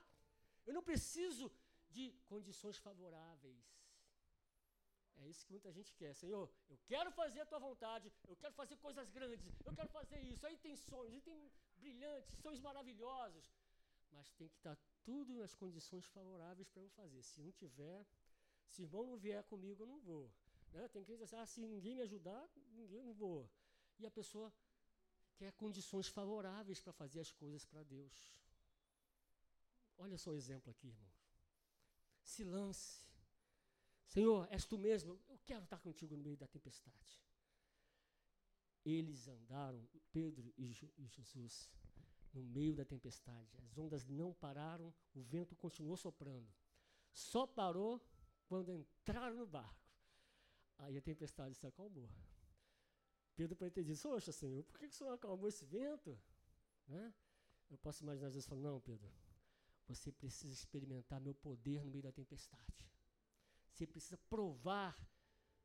Eu 0.66 0.74
não 0.74 0.82
preciso 0.82 1.50
de 1.90 2.04
condições 2.32 2.78
favoráveis. 2.78 3.62
É 5.22 5.28
isso 5.28 5.44
que 5.46 5.52
muita 5.52 5.70
gente 5.70 5.94
quer. 5.94 6.14
Senhor, 6.14 6.50
eu 6.68 6.78
quero 6.86 7.10
fazer 7.12 7.40
a 7.40 7.46
tua 7.46 7.58
vontade, 7.58 8.12
eu 8.28 8.36
quero 8.36 8.54
fazer 8.54 8.76
coisas 8.76 9.08
grandes, 9.10 9.60
eu 9.64 9.74
quero 9.78 9.88
fazer 9.88 10.20
isso. 10.20 10.44
Aí 10.46 10.56
tem 10.56 10.74
sonhos, 10.76 11.14
aí 11.14 11.20
tem 11.20 11.50
brilhantes, 11.84 12.38
sonhos 12.42 12.60
maravilhosos. 12.68 13.46
Mas 14.12 14.30
tem 14.38 14.48
que 14.48 14.56
estar 14.56 14.76
tudo 15.08 15.34
nas 15.40 15.54
condições 15.62 16.06
favoráveis 16.16 16.68
para 16.68 16.82
eu 16.82 16.90
fazer. 16.90 17.22
Se 17.22 17.40
não 17.40 17.52
tiver, 17.52 18.06
se 18.68 18.82
irmão 18.82 19.04
não 19.10 19.16
vier 19.16 19.42
comigo, 19.52 19.82
eu 19.82 19.86
não 19.86 20.00
vou. 20.00 20.26
Né? 20.72 20.88
Tem 20.88 21.02
que 21.04 21.12
dizer 21.12 21.24
assim, 21.24 21.36
ah, 21.36 21.46
se 21.46 21.60
ninguém 21.60 21.94
me 21.94 22.02
ajudar, 22.02 22.48
ninguém 22.80 23.02
não 23.02 23.14
vou. 23.14 23.48
E 23.98 24.06
a 24.06 24.10
pessoa 24.10 24.52
quer 25.36 25.52
condições 25.52 26.08
favoráveis 26.08 26.80
para 26.80 26.92
fazer 26.92 27.20
as 27.20 27.32
coisas 27.32 27.64
para 27.64 27.82
Deus. 27.82 28.16
Olha 29.98 30.18
só 30.18 30.30
o 30.30 30.34
exemplo 30.34 30.70
aqui, 30.70 30.88
irmãos. 30.88 31.22
Se 32.22 32.44
lance. 32.44 33.02
Senhor, 34.06 34.46
és 34.50 34.64
tu 34.64 34.78
mesmo? 34.78 35.18
Eu 35.28 35.38
quero 35.44 35.64
estar 35.64 35.78
contigo 35.78 36.16
no 36.16 36.22
meio 36.22 36.36
da 36.36 36.46
tempestade. 36.46 37.22
Eles 38.84 39.28
andaram, 39.28 39.86
Pedro 40.12 40.52
e, 40.58 40.72
Jesus, 41.06 41.70
no 42.32 42.42
meio 42.42 42.74
da 42.74 42.84
tempestade. 42.84 43.56
As 43.64 43.78
ondas 43.78 44.06
não 44.06 44.32
pararam, 44.32 44.92
o 45.14 45.22
vento 45.22 45.54
continuou 45.54 45.96
soprando. 45.96 46.52
Só 47.12 47.46
parou 47.46 48.04
quando 48.46 48.72
entraram 48.72 49.36
no 49.36 49.46
barco. 49.46 49.80
Aí 50.78 50.96
a 50.96 51.02
tempestade 51.02 51.54
se 51.54 51.66
acalmou. 51.66 52.10
Pedro 53.36 53.56
pode 53.56 53.72
ter 53.72 53.84
dito, 53.84 54.08
Oxa, 54.08 54.32
Senhor, 54.32 54.62
por 54.64 54.78
que, 54.78 54.88
que 54.88 54.94
o 54.94 54.96
Senhor 54.96 55.12
acalmou 55.12 55.48
esse 55.48 55.64
vento? 55.64 56.18
Né? 56.86 57.14
Eu 57.70 57.78
posso 57.78 58.02
imaginar 58.02 58.28
Jesus 58.28 58.46
falando, 58.46 58.64
não, 58.64 58.80
Pedro, 58.80 59.10
você 59.86 60.12
precisa 60.12 60.52
experimentar 60.52 61.20
meu 61.20 61.34
poder 61.34 61.84
no 61.84 61.90
meio 61.90 62.02
da 62.02 62.12
tempestade. 62.12 62.90
Você 63.70 63.86
precisa 63.86 64.18
provar 64.28 64.96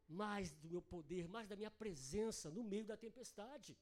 mais 0.07 0.51
do 0.53 0.69
meu 0.69 0.81
poder, 0.81 1.27
mais 1.27 1.47
da 1.47 1.55
minha 1.55 1.71
presença 1.71 2.49
no 2.49 2.63
meio 2.63 2.85
da 2.85 2.95
tempestade. 2.95 3.77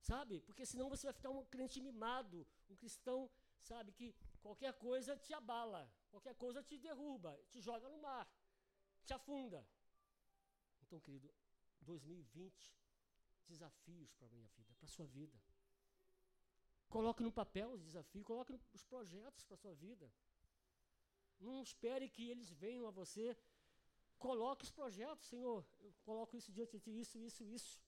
Sabe? 0.00 0.40
Porque 0.42 0.66
senão 0.66 0.88
você 0.88 1.06
vai 1.06 1.14
ficar 1.14 1.30
um 1.30 1.44
crente 1.46 1.80
mimado, 1.80 2.46
um 2.68 2.76
cristão, 2.76 3.30
sabe, 3.62 3.92
que 3.92 4.14
qualquer 4.42 4.72
coisa 4.74 5.16
te 5.16 5.32
abala, 5.32 5.90
qualquer 6.10 6.34
coisa 6.34 6.62
te 6.62 6.76
derruba, 6.78 7.38
te 7.50 7.60
joga 7.60 7.88
no 7.88 8.00
mar, 8.00 8.28
te 9.04 9.14
afunda. 9.14 9.66
Então, 10.82 11.00
querido, 11.00 11.32
2020, 11.80 12.76
desafios 13.48 14.12
para 14.14 14.26
a 14.26 14.30
minha 14.30 14.46
vida, 14.48 14.74
para 14.74 14.86
a 14.86 14.88
sua 14.88 15.06
vida. 15.06 15.40
Coloque 16.88 17.22
no 17.22 17.32
papel 17.32 17.70
os 17.72 17.82
desafios, 17.82 18.24
coloque 18.24 18.52
os 18.72 18.84
projetos 18.84 19.44
para 19.44 19.54
a 19.54 19.58
sua 19.58 19.74
vida. 19.74 20.12
Não 21.40 21.62
espere 21.62 22.08
que 22.08 22.30
eles 22.30 22.52
venham 22.52 22.86
a 22.86 22.90
você 22.90 23.36
Coloque 24.18 24.64
os 24.64 24.70
projetos, 24.70 25.26
Senhor. 25.26 25.66
Eu 25.80 25.92
coloco 26.04 26.36
isso 26.36 26.52
diante 26.52 26.72
de 26.72 26.80
ti, 26.80 26.98
isso, 26.98 27.18
isso, 27.18 27.44
isso. 27.44 27.80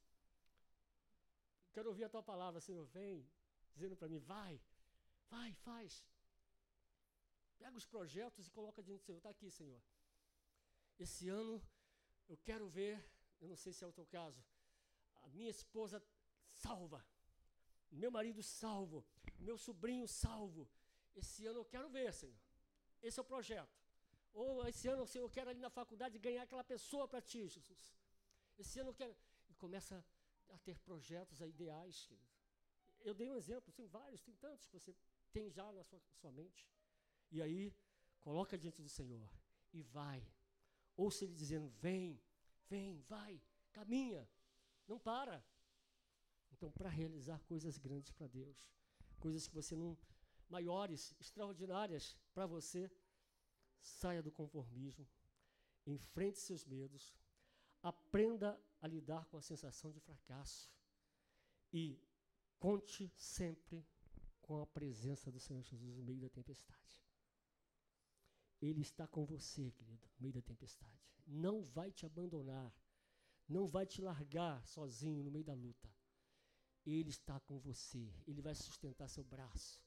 Quero 1.73 1.89
ouvir 1.89 2.05
a 2.05 2.09
tua 2.09 2.23
palavra, 2.23 2.61
Senhor. 2.61 2.85
Vem 2.87 3.27
dizendo 3.75 3.97
para 3.97 4.09
mim, 4.09 4.19
vai, 4.19 4.61
vai, 5.29 5.53
faz. 5.55 6.05
Pega 7.59 7.77
os 7.77 7.87
projetos 7.87 8.47
e 8.47 8.51
coloca 8.51 8.83
diante 8.83 9.01
do 9.01 9.05
Senhor. 9.05 9.19
Está 9.19 9.31
aqui, 9.31 9.51
Senhor. 9.51 9.81
Esse 10.99 11.29
ano 11.29 11.63
eu 12.29 12.37
quero 12.39 12.69
ver, 12.69 13.05
eu 13.41 13.49
não 13.49 13.57
sei 13.57 13.73
se 13.73 13.85
é 13.85 13.87
o 13.87 13.93
teu 13.93 14.07
caso, 14.07 14.43
a 15.23 15.29
minha 15.29 15.51
esposa 15.51 16.03
salva, 16.49 17.05
meu 17.91 18.11
marido 18.11 18.43
salvo, 18.43 19.05
meu 19.39 19.57
sobrinho 19.59 20.09
salvo. 20.09 20.69
Esse 21.15 21.47
ano 21.47 21.61
eu 21.61 21.65
quero 21.65 21.89
ver, 21.89 22.13
Senhor. 22.13 22.37
Esse 23.03 23.19
é 23.19 23.23
o 23.23 23.25
projeto. 23.25 23.86
Ou 24.43 24.69
esse 24.69 24.87
ano 24.87 25.07
eu 25.15 25.31
quero 25.31 25.49
ali 25.51 25.61
na 25.61 25.71
faculdade 25.71 26.19
ganhar 26.19 26.43
aquela 26.43 26.63
pessoa 26.63 27.09
para 27.09 27.23
ti, 27.23 27.49
Jesus. 27.49 27.83
Esse 28.59 28.79
ano 28.81 28.91
eu 28.91 28.95
quero. 28.95 29.17
E 29.49 29.55
começa 29.55 30.05
a 30.51 30.59
ter 30.59 30.77
projetos, 30.81 31.41
a 31.41 31.47
ideais. 31.47 32.11
Eu 33.01 33.15
dei 33.15 33.31
um 33.31 33.37
exemplo, 33.43 33.73
tem 33.73 33.87
vários, 33.87 34.21
tem 34.21 34.35
tantos 34.35 34.67
que 34.67 34.75
você 34.79 34.95
tem 35.33 35.49
já 35.49 35.73
na 35.73 35.83
sua, 35.83 35.99
sua 36.21 36.31
mente. 36.31 36.69
E 37.31 37.41
aí, 37.41 37.75
coloca 38.21 38.59
diante 38.59 38.83
do 38.83 38.91
Senhor 38.91 39.27
e 39.73 39.83
vai. 39.83 40.23
Ouça 40.95 41.25
Ele 41.25 41.33
dizendo: 41.35 41.69
vem, 41.69 42.21
vem, 42.69 43.01
vai, 43.09 43.41
caminha, 43.73 44.29
não 44.87 44.99
para. 44.99 45.43
Então, 46.53 46.71
para 46.71 46.91
realizar 46.91 47.41
coisas 47.45 47.79
grandes 47.79 48.13
para 48.13 48.27
Deus, 48.27 48.69
coisas 49.19 49.47
que 49.49 49.55
você 49.55 49.75
não 49.75 49.97
maiores, 50.47 51.15
extraordinárias 51.19 52.15
para 52.35 52.47
você, 52.47 52.91
saia 53.81 54.23
do 54.23 54.31
conformismo, 54.31 55.09
enfrente 55.87 56.39
seus 56.39 56.65
medos, 56.65 57.15
aprenda 57.83 58.61
a 58.81 58.87
lidar 58.87 59.27
com 59.27 59.37
a 59.37 59.43
sensação 59.43 59.91
de 59.93 60.01
fracasso 60.01 60.71
e 61.73 62.01
conte 62.59 63.13
sempre 63.17 63.87
com 64.41 64.61
a 64.61 64.67
presença 64.67 65.31
do 65.31 65.41
Senhor 65.41 65.63
Jesus 65.63 65.97
no 65.97 66.03
meio 66.03 66.21
da 66.21 66.29
tempestade. 66.29 67.01
Ele 68.61 68.81
está 68.81 69.07
com 69.07 69.25
você, 69.25 69.71
querido, 69.71 70.09
no 70.17 70.23
meio 70.23 70.35
da 70.35 70.43
tempestade. 70.43 71.07
Não 71.27 71.63
vai 71.63 71.91
te 71.93 72.07
abandonar. 72.07 72.75
Não 73.49 73.67
vai 73.69 73.87
te 73.87 74.01
largar 74.01 74.67
sozinho 74.67 75.23
no 75.23 75.31
meio 75.31 75.45
da 75.45 75.55
luta. 75.55 75.89
Ele 76.85 77.11
está 77.11 77.39
com 77.41 77.59
você. 77.59 78.13
Ele 78.27 78.41
vai 78.41 78.55
sustentar 78.55 79.09
seu 79.09 79.25
braço. 79.25 79.81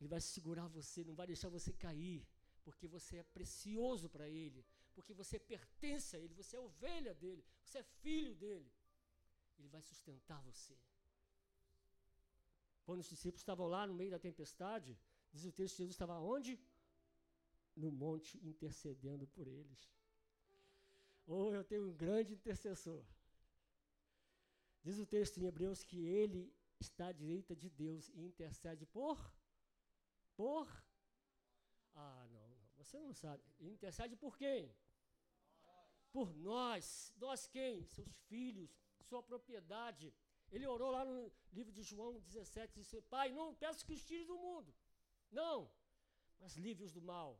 Ele 0.00 0.08
vai 0.08 0.20
segurar 0.20 0.66
você, 0.68 1.04
não 1.04 1.14
vai 1.14 1.26
deixar 1.26 1.48
você 1.48 1.72
cair, 1.72 2.26
porque 2.68 2.86
você 2.96 3.16
é 3.16 3.22
precioso 3.36 4.06
para 4.14 4.28
Ele, 4.28 4.60
porque 4.94 5.14
você 5.20 5.36
pertence 5.38 6.10
a 6.14 6.20
Ele, 6.20 6.34
você 6.40 6.54
é 6.56 6.60
ovelha 6.60 7.14
dele, 7.22 7.42
você 7.64 7.78
é 7.78 7.82
filho 8.02 8.34
dele. 8.34 8.70
Ele 9.58 9.70
vai 9.74 9.82
sustentar 9.90 10.40
você. 10.42 10.76
Quando 12.84 13.00
os 13.00 13.08
discípulos 13.08 13.40
estavam 13.40 13.66
lá 13.74 13.86
no 13.86 13.94
meio 13.94 14.10
da 14.10 14.18
tempestade, 14.18 14.98
diz 15.32 15.44
o 15.46 15.52
texto: 15.52 15.78
Jesus 15.78 15.94
estava 15.94 16.18
onde? 16.18 16.52
No 17.74 17.90
monte 17.90 18.32
intercedendo 18.46 19.26
por 19.26 19.46
eles. 19.48 19.82
Oh, 21.26 21.54
eu 21.54 21.64
tenho 21.64 21.88
um 21.88 21.96
grande 22.04 22.34
intercessor. 22.34 23.02
Diz 24.82 24.98
o 24.98 25.06
texto 25.06 25.38
em 25.38 25.46
Hebreus 25.46 25.82
que 25.82 26.00
ele 26.04 26.42
está 26.78 27.08
à 27.08 27.12
direita 27.12 27.56
de 27.56 27.70
Deus 27.70 28.08
e 28.10 28.20
intercede 28.20 28.84
por 28.86 29.18
por 30.34 30.66
Ah, 31.94 32.27
você 32.80 32.98
não 32.98 33.12
sabe. 33.12 33.42
Ele 33.60 33.72
intercede 33.76 34.14
por 34.24 34.36
quem? 34.42 34.60
Por 36.16 36.28
nós. 36.50 37.12
Nós 37.24 37.46
quem? 37.46 37.84
Seus 37.96 38.14
filhos, 38.30 38.70
sua 39.08 39.22
propriedade. 39.30 40.06
Ele 40.50 40.66
orou 40.74 40.90
lá 40.96 41.04
no 41.04 41.32
livro 41.52 41.72
de 41.78 41.82
João 41.90 42.12
17, 42.20 42.74
disse: 42.80 43.02
Pai, 43.14 43.26
não 43.38 43.54
peço 43.62 43.84
que 43.86 43.92
os 43.98 44.04
tire 44.08 44.24
do 44.24 44.38
mundo. 44.46 44.74
Não, 45.30 45.70
mas 46.40 46.56
livre-os 46.66 46.92
do 46.98 47.02
mal. 47.12 47.30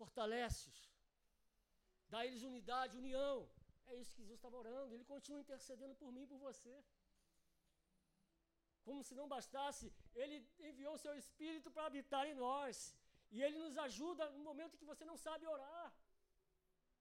Fortalece-os. 0.00 0.80
Dá 2.08 2.24
eles 2.26 2.42
unidade, 2.42 2.96
união. 2.96 3.48
É 3.86 3.94
isso 4.00 4.14
que 4.14 4.22
Jesus 4.22 4.38
estava 4.38 4.56
orando. 4.62 4.94
Ele 4.94 5.04
continua 5.04 5.40
intercedendo 5.40 5.94
por 5.94 6.10
mim 6.12 6.22
e 6.24 6.30
por 6.32 6.38
você. 6.38 6.74
Como 8.86 9.02
se 9.02 9.14
não 9.18 9.28
bastasse, 9.34 9.92
ele 10.14 10.36
enviou 10.68 10.94
o 10.94 11.02
seu 11.04 11.14
Espírito 11.22 11.70
para 11.70 11.86
habitar 11.86 12.24
em 12.26 12.34
nós. 12.34 12.76
E 13.34 13.42
ele 13.42 13.58
nos 13.58 13.76
ajuda 13.86 14.30
no 14.30 14.42
momento 14.50 14.78
que 14.80 14.90
você 14.92 15.04
não 15.04 15.16
sabe 15.26 15.46
orar. 15.46 15.92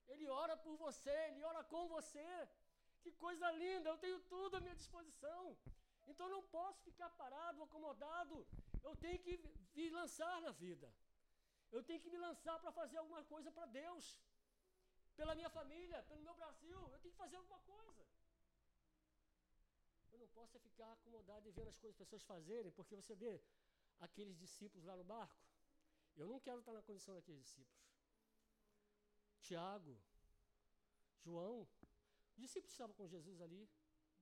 Ele 0.07 0.27
ora 0.27 0.55
por 0.65 0.75
você, 0.85 1.15
ele 1.29 1.43
ora 1.43 1.63
com 1.63 1.87
você. 1.87 2.29
Que 3.03 3.11
coisa 3.25 3.51
linda, 3.63 3.89
eu 3.89 3.97
tenho 3.97 4.19
tudo 4.33 4.57
à 4.57 4.61
minha 4.65 4.75
disposição. 4.81 5.57
Então 6.11 6.27
não 6.35 6.43
posso 6.57 6.79
ficar 6.89 7.09
parado, 7.21 7.63
acomodado. 7.63 8.35
Eu 8.83 8.95
tenho 8.95 9.19
que 9.25 9.33
me 9.75 9.89
lançar 9.89 10.35
na 10.41 10.51
vida. 10.51 10.87
Eu 11.71 11.83
tenho 11.83 12.01
que 12.03 12.09
me 12.09 12.17
lançar 12.17 12.57
para 12.59 12.71
fazer 12.71 12.97
alguma 12.97 13.23
coisa 13.33 13.51
para 13.51 13.65
Deus. 13.65 14.05
Pela 15.15 15.35
minha 15.39 15.49
família, 15.49 16.03
pelo 16.03 16.21
meu 16.27 16.35
Brasil. 16.41 16.79
Eu 16.93 16.99
tenho 16.99 17.13
que 17.13 17.23
fazer 17.23 17.37
alguma 17.37 17.59
coisa. 17.59 18.05
Eu 20.11 20.19
não 20.19 20.27
posso 20.27 20.59
ficar 20.59 20.91
acomodado 20.93 21.47
e 21.47 21.51
vendo 21.51 21.69
as 21.69 21.79
coisas 21.79 21.95
as 21.95 22.03
pessoas 22.03 22.23
fazerem, 22.23 22.71
porque 22.71 22.95
você 22.95 23.15
vê 23.15 23.33
aqueles 23.99 24.37
discípulos 24.37 24.85
lá 24.85 24.95
no 24.95 25.03
barco. 25.03 25.44
Eu 26.15 26.27
não 26.27 26.39
quero 26.39 26.59
estar 26.59 26.73
na 26.73 26.81
condição 26.81 27.13
daqueles 27.15 27.41
discípulos. 27.43 27.85
Tiago, 29.41 29.97
João, 31.23 31.67
os 32.35 32.41
discípulos 32.41 32.71
estavam 32.71 32.95
com 32.95 33.07
Jesus 33.07 33.41
ali, 33.41 33.69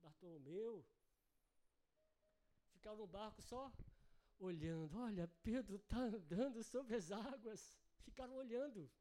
Bartolomeu, 0.01 0.85
ficaram 2.71 2.97
no 2.97 3.07
barco 3.07 3.41
só 3.41 3.71
olhando. 4.39 4.97
Olha, 4.97 5.27
Pedro 5.41 5.77
está 5.77 5.97
andando 5.97 6.63
sobre 6.63 6.95
as 6.95 7.11
águas. 7.11 7.61
Ficaram 7.99 8.35
olhando. 8.35 8.91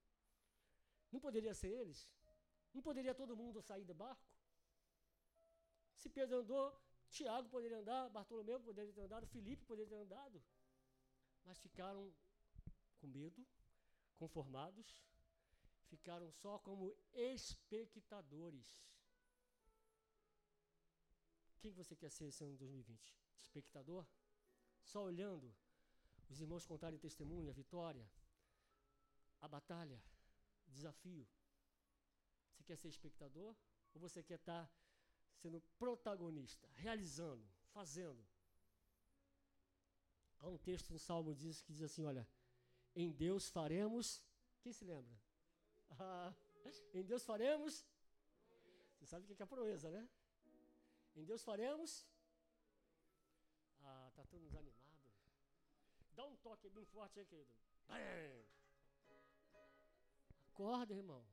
Não 1.10 1.20
poderia 1.20 1.54
ser 1.54 1.70
eles? 1.80 2.08
Não 2.72 2.82
poderia 2.82 3.14
todo 3.14 3.36
mundo 3.36 3.60
sair 3.60 3.84
do 3.84 3.94
barco? 3.94 4.30
Se 5.96 6.08
Pedro 6.08 6.38
andou, 6.38 6.80
Tiago 7.10 7.48
poderia 7.48 7.78
andar, 7.78 8.08
Bartolomeu 8.08 8.60
poderia 8.60 8.92
ter 8.92 9.02
andado, 9.02 9.26
Felipe 9.26 9.64
poderia 9.64 9.90
ter 9.90 10.02
andado. 10.02 10.42
Mas 11.44 11.58
ficaram 11.58 12.14
com 13.02 13.08
medo, 13.08 13.44
conformados, 14.16 15.02
ficaram 15.88 16.30
só 16.30 16.56
como 16.60 16.96
espectadores. 17.12 18.80
Quem 21.58 21.72
você 21.72 21.96
quer 21.96 22.10
ser 22.10 22.26
esse 22.26 22.44
ano 22.44 22.52
de 22.52 22.58
2020? 22.58 23.12
Espectador? 23.40 24.06
Só 24.84 25.02
olhando 25.02 25.52
os 26.30 26.40
irmãos 26.40 26.64
contarem 26.64 26.98
testemunho, 26.98 27.50
a 27.50 27.52
vitória, 27.52 28.08
a 29.40 29.48
batalha, 29.48 30.00
desafio. 30.68 31.26
Você 32.52 32.62
quer 32.62 32.76
ser 32.76 32.88
espectador? 32.88 33.54
Ou 33.92 34.00
você 34.00 34.22
quer 34.22 34.36
estar 34.36 34.72
sendo 35.40 35.60
protagonista, 35.76 36.68
realizando, 36.74 37.46
fazendo? 37.72 38.24
Há 40.38 40.48
um 40.48 40.58
texto 40.58 40.92
no 40.92 40.98
Salmo 40.98 41.34
diz, 41.34 41.60
que 41.62 41.72
diz 41.72 41.82
assim: 41.82 42.04
olha, 42.04 42.26
em 42.94 43.10
Deus 43.10 43.48
faremos. 43.48 44.24
Quem 44.62 44.72
se 44.72 44.84
lembra? 44.84 45.14
Ah, 45.98 46.32
em 46.94 47.04
Deus 47.04 47.24
faremos. 47.24 47.84
Você 48.98 49.06
sabe 49.06 49.24
o 49.24 49.36
que 49.36 49.42
é 49.42 49.46
proeza, 49.46 49.90
né? 49.90 50.08
Em 51.14 51.24
Deus 51.24 51.42
faremos. 51.42 52.06
Ah, 53.82 54.10
tá 54.14 54.24
todo 54.26 54.44
desanimado. 54.44 54.82
Dá 56.14 56.24
um 56.24 56.36
toque 56.36 56.68
bem 56.68 56.84
forte 56.84 57.18
aí, 57.18 57.26
querido. 57.26 57.50
Acorda, 60.48 60.94
irmão. 60.94 61.26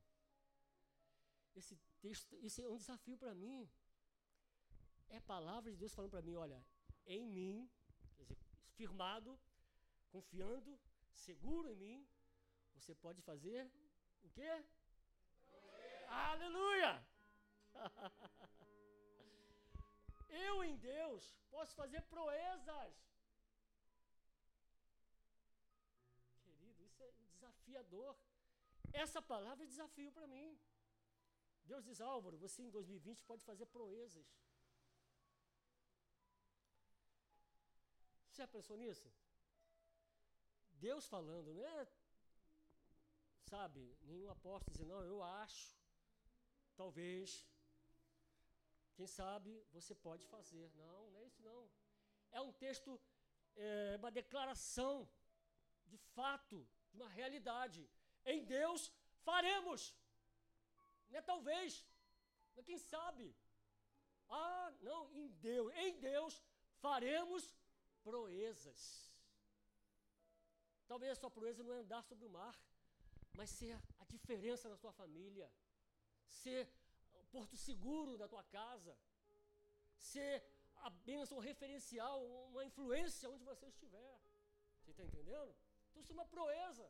Esse 1.55 1.75
texto, 1.99 2.35
esse 2.41 2.63
é 2.63 2.69
um 2.69 2.77
desafio 2.77 3.17
para 3.17 3.35
mim. 3.35 3.69
É 5.09 5.17
a 5.17 5.21
palavra 5.21 5.71
de 5.71 5.77
Deus 5.77 5.93
falando 5.93 6.11
para 6.11 6.21
mim, 6.21 6.35
olha, 6.35 6.63
em 7.05 7.25
mim, 7.25 7.69
quer 8.15 8.23
dizer, 8.23 8.37
firmado, 8.75 9.39
confiando, 10.09 10.79
seguro 11.13 11.67
em 11.69 11.75
mim, 11.75 12.07
você 12.75 12.93
pode 12.95 13.21
fazer 13.21 13.71
o 14.23 14.29
quê? 14.29 14.65
Aleluia! 16.07 17.05
Eu 20.29 20.63
em 20.63 20.75
Deus 20.77 21.35
posso 21.49 21.75
fazer 21.75 22.01
proezas. 22.03 22.93
Querido, 26.43 26.83
isso 26.83 27.03
é 27.03 27.11
desafiador. 27.11 28.15
Essa 28.93 29.21
palavra 29.21 29.63
é 29.63 29.67
desafio 29.67 30.11
para 30.11 30.27
mim. 30.27 30.59
Deus 31.63 31.83
diz, 31.83 32.01
Álvaro, 32.01 32.37
você 32.37 32.61
em 32.63 32.69
2020 32.69 33.23
pode 33.23 33.43
fazer 33.43 33.65
proezas. 33.67 34.27
Você 38.27 38.37
já 38.41 38.47
pensou 38.47 38.77
nisso? 38.77 39.11
Deus 40.87 41.05
falando, 41.07 41.53
não 41.53 41.65
é, 41.65 41.87
sabe, 43.53 43.97
nenhum 44.01 44.29
apóstolo 44.29 44.71
dizendo, 44.71 44.93
não, 44.95 45.03
eu 45.03 45.21
acho, 45.23 45.75
talvez, 46.75 47.45
quem 48.99 49.07
sabe 49.07 49.51
você 49.71 49.95
pode 49.95 50.25
fazer. 50.25 50.69
Não, 50.75 51.09
não 51.11 51.19
é 51.19 51.25
isso 51.25 51.41
não. 51.41 51.69
É 52.31 52.41
um 52.41 52.51
texto, 52.51 52.99
é 53.55 53.95
uma 53.97 54.11
declaração 54.11 55.09
de 55.87 55.97
fato, 56.15 56.67
de 56.89 56.97
uma 56.97 57.07
realidade. 57.07 57.89
Em 58.25 58.43
Deus 58.43 58.91
faremos. 59.23 59.95
Não 61.09 61.17
é 61.17 61.21
talvez, 61.21 61.85
não 62.53 62.61
é 62.61 62.63
quem 62.63 62.77
sabe. 62.77 63.33
Ah, 64.27 64.73
não, 64.81 65.11
em 65.13 65.29
Deus, 65.47 65.73
em 65.75 65.97
Deus 65.99 66.43
faremos 66.81 67.55
proezas. 68.03 69.08
Talvez 70.91 71.11
a 71.11 71.19
sua 71.21 71.31
proeza 71.37 71.63
não 71.63 71.73
é 71.73 71.79
andar 71.83 72.03
sobre 72.09 72.25
o 72.25 72.33
mar, 72.39 72.55
mas 73.37 73.49
ser 73.59 73.75
a 74.03 74.05
diferença 74.15 74.67
na 74.71 74.77
sua 74.83 74.93
família, 75.01 75.47
ser 76.41 76.61
porto 77.33 77.55
seguro 77.67 78.17
da 78.21 78.27
tua 78.33 78.43
casa, 78.57 78.93
ser 80.11 80.33
a 80.87 80.89
bênção 81.09 81.37
referencial, 81.49 82.17
uma 82.51 82.63
influência 82.69 83.29
onde 83.33 83.43
você 83.51 83.67
estiver. 83.67 84.15
Você 84.79 84.91
está 84.91 85.03
entendendo? 85.09 85.51
Então 85.89 86.01
isso 86.01 86.11
é 86.13 86.17
uma 86.19 86.31
proeza. 86.35 86.85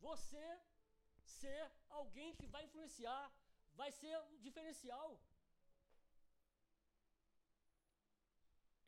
Você 0.00 0.44
ser 1.40 1.60
alguém 2.00 2.34
que 2.34 2.46
vai 2.46 2.64
influenciar, 2.64 3.24
vai 3.80 3.90
ser 4.00 4.16
o 4.34 4.38
diferencial. 4.38 5.20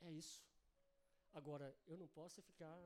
É 0.01 0.11
isso. 0.11 0.43
Agora, 1.35 1.67
eu 1.87 1.97
não 1.99 2.09
posso 2.09 2.41
ficar. 2.43 2.79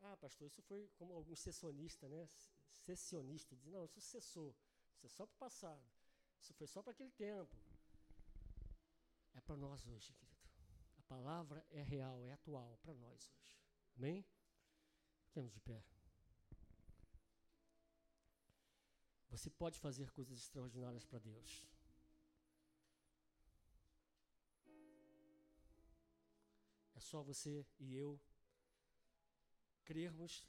Ah, 0.00 0.16
pastor, 0.16 0.46
isso 0.46 0.62
foi 0.62 0.88
como 0.96 1.14
alguns 1.14 1.40
sessionistas, 1.40 2.10
né? 2.10 2.28
Sessionistas, 2.72 3.58
dizem, 3.58 3.72
não, 3.72 3.84
isso 3.84 4.00
cessou. 4.00 4.54
Isso 4.96 5.06
é 5.06 5.08
só 5.08 5.26
para 5.26 5.34
o 5.34 5.38
passado. 5.38 5.84
Isso 6.40 6.52
foi 6.54 6.66
só 6.66 6.82
para 6.82 6.92
aquele 6.92 7.12
tempo. 7.12 7.56
É 9.34 9.40
para 9.40 9.56
nós 9.56 9.86
hoje, 9.86 10.12
querido. 10.12 10.34
A 10.98 11.02
palavra 11.02 11.66
é 11.70 11.82
real, 11.82 12.24
é 12.26 12.32
atual 12.32 12.78
para 12.82 12.94
nós 12.94 13.30
hoje. 13.30 13.58
Amém? 13.96 14.24
Fiquemos 15.26 15.52
de 15.52 15.60
pé. 15.60 15.84
Você 19.28 19.50
pode 19.50 19.78
fazer 19.80 20.10
coisas 20.12 20.38
extraordinárias 20.38 21.04
para 21.04 21.18
Deus. 21.18 21.66
É 26.94 27.00
só 27.00 27.20
você 27.22 27.66
e 27.80 27.96
eu 27.96 28.20
crermos, 29.84 30.46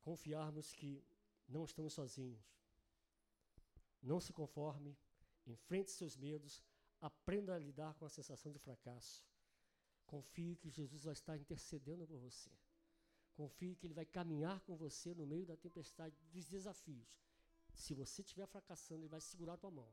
confiarmos 0.00 0.72
que 0.72 1.04
não 1.48 1.64
estamos 1.64 1.92
sozinhos. 1.92 2.42
Não 4.02 4.20
se 4.20 4.32
conforme, 4.32 4.96
enfrente 5.46 5.90
seus 5.90 6.16
medos, 6.16 6.62
aprenda 7.00 7.54
a 7.54 7.58
lidar 7.58 7.94
com 7.94 8.04
a 8.04 8.08
sensação 8.08 8.50
de 8.52 8.58
fracasso. 8.58 9.24
Confie 10.06 10.56
que 10.56 10.70
Jesus 10.70 11.04
vai 11.04 11.12
estar 11.12 11.36
intercedendo 11.36 12.06
por 12.06 12.18
você. 12.18 12.50
Confie 13.34 13.76
que 13.76 13.86
Ele 13.86 13.94
vai 13.94 14.04
caminhar 14.04 14.60
com 14.60 14.76
você 14.76 15.14
no 15.14 15.26
meio 15.26 15.46
da 15.46 15.56
tempestade, 15.56 16.16
dos 16.32 16.46
desafios. 16.46 17.08
Se 17.74 17.94
você 17.94 18.20
estiver 18.22 18.46
fracassando, 18.46 19.02
Ele 19.02 19.08
vai 19.08 19.20
segurar 19.20 19.54
a 19.54 19.56
tua 19.56 19.70
mão. 19.70 19.90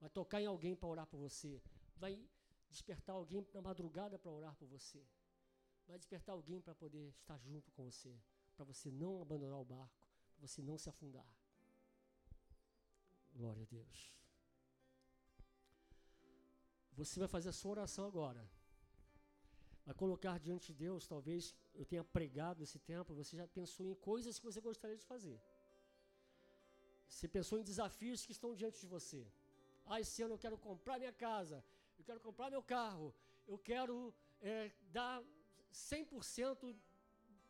Vai 0.00 0.08
tocar 0.08 0.40
em 0.40 0.46
alguém 0.46 0.74
para 0.74 0.88
orar 0.88 1.06
por 1.06 1.18
você. 1.18 1.60
Vai 1.96 2.18
despertar 2.70 3.12
alguém 3.14 3.46
na 3.52 3.60
madrugada 3.60 4.18
para 4.18 4.30
orar 4.30 4.54
por 4.56 4.66
você. 4.66 5.04
Vai 5.88 5.98
despertar 5.98 6.34
alguém 6.34 6.60
para 6.60 6.74
poder 6.74 7.08
estar 7.20 7.38
junto 7.38 7.72
com 7.72 7.82
você. 7.90 8.14
Para 8.54 8.64
você 8.64 8.90
não 8.90 9.22
abandonar 9.22 9.58
o 9.58 9.64
barco. 9.64 10.06
Para 10.36 10.46
você 10.46 10.62
não 10.62 10.78
se 10.78 10.88
afundar. 10.88 11.28
Glória 13.34 13.62
a 13.62 13.66
Deus. 13.66 14.14
Você 16.92 17.18
vai 17.18 17.28
fazer 17.28 17.48
a 17.48 17.52
sua 17.52 17.72
oração 17.72 18.06
agora 18.06 18.48
a 19.90 19.94
colocar 19.94 20.38
diante 20.38 20.66
de 20.70 20.78
Deus, 20.86 21.06
talvez 21.06 21.54
eu 21.74 21.84
tenha 21.90 22.04
pregado 22.04 22.62
esse 22.62 22.78
tempo, 22.78 23.14
você 23.14 23.34
já 23.38 23.46
pensou 23.58 23.86
em 23.86 23.94
coisas 23.94 24.38
que 24.38 24.44
você 24.44 24.60
gostaria 24.60 24.98
de 25.02 25.06
fazer. 25.12 25.40
Você 27.08 27.26
pensou 27.26 27.58
em 27.58 27.64
desafios 27.70 28.24
que 28.26 28.32
estão 28.32 28.54
diante 28.54 28.78
de 28.82 28.86
você. 28.86 29.26
Ah, 29.86 29.98
esse 29.98 30.20
ano 30.20 30.34
eu 30.34 30.38
quero 30.44 30.58
comprar 30.58 30.98
minha 30.98 31.12
casa, 31.26 31.64
eu 31.98 32.04
quero 32.04 32.20
comprar 32.20 32.50
meu 32.50 32.62
carro, 32.62 33.14
eu 33.46 33.58
quero 33.70 34.14
é, 34.42 34.70
dar 34.92 35.24
100% 35.72 36.76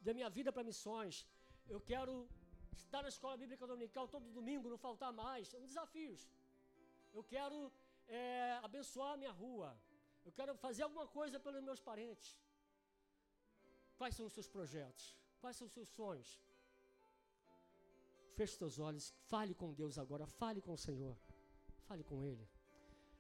da 0.01 0.15
minha 0.15 0.31
vida 0.31 0.53
para 0.53 0.65
missões, 0.71 1.27
eu 1.69 1.81
quero 1.81 2.29
estar 2.77 3.03
na 3.03 3.09
escola 3.09 3.37
bíblica 3.37 3.67
dominical 3.67 4.07
todo 4.09 4.37
domingo, 4.39 4.71
não 4.75 4.79
faltar 4.79 5.13
mais. 5.13 5.49
São 5.49 5.61
desafios. 5.67 6.21
Eu 7.13 7.23
quero 7.23 7.73
é, 8.07 8.59
abençoar 8.63 9.13
a 9.15 9.17
minha 9.17 9.33
rua, 9.33 9.71
eu 10.25 10.33
quero 10.33 10.55
fazer 10.57 10.83
alguma 10.83 11.07
coisa 11.07 11.39
pelos 11.41 11.63
meus 11.63 11.81
parentes. 11.81 12.37
Quais 13.97 14.15
são 14.17 14.27
os 14.27 14.33
seus 14.33 14.49
projetos? 14.49 15.17
Quais 15.41 15.57
são 15.57 15.67
os 15.67 15.73
seus 15.73 15.89
sonhos? 15.89 16.41
Feche 18.37 18.57
seus 18.57 18.79
olhos, 18.79 19.13
fale 19.33 19.55
com 19.55 19.73
Deus 19.73 19.99
agora, 19.99 20.27
fale 20.27 20.61
com 20.61 20.73
o 20.73 20.79
Senhor, 20.79 21.17
fale 21.89 22.05
com 22.05 22.23
Ele. 22.23 22.49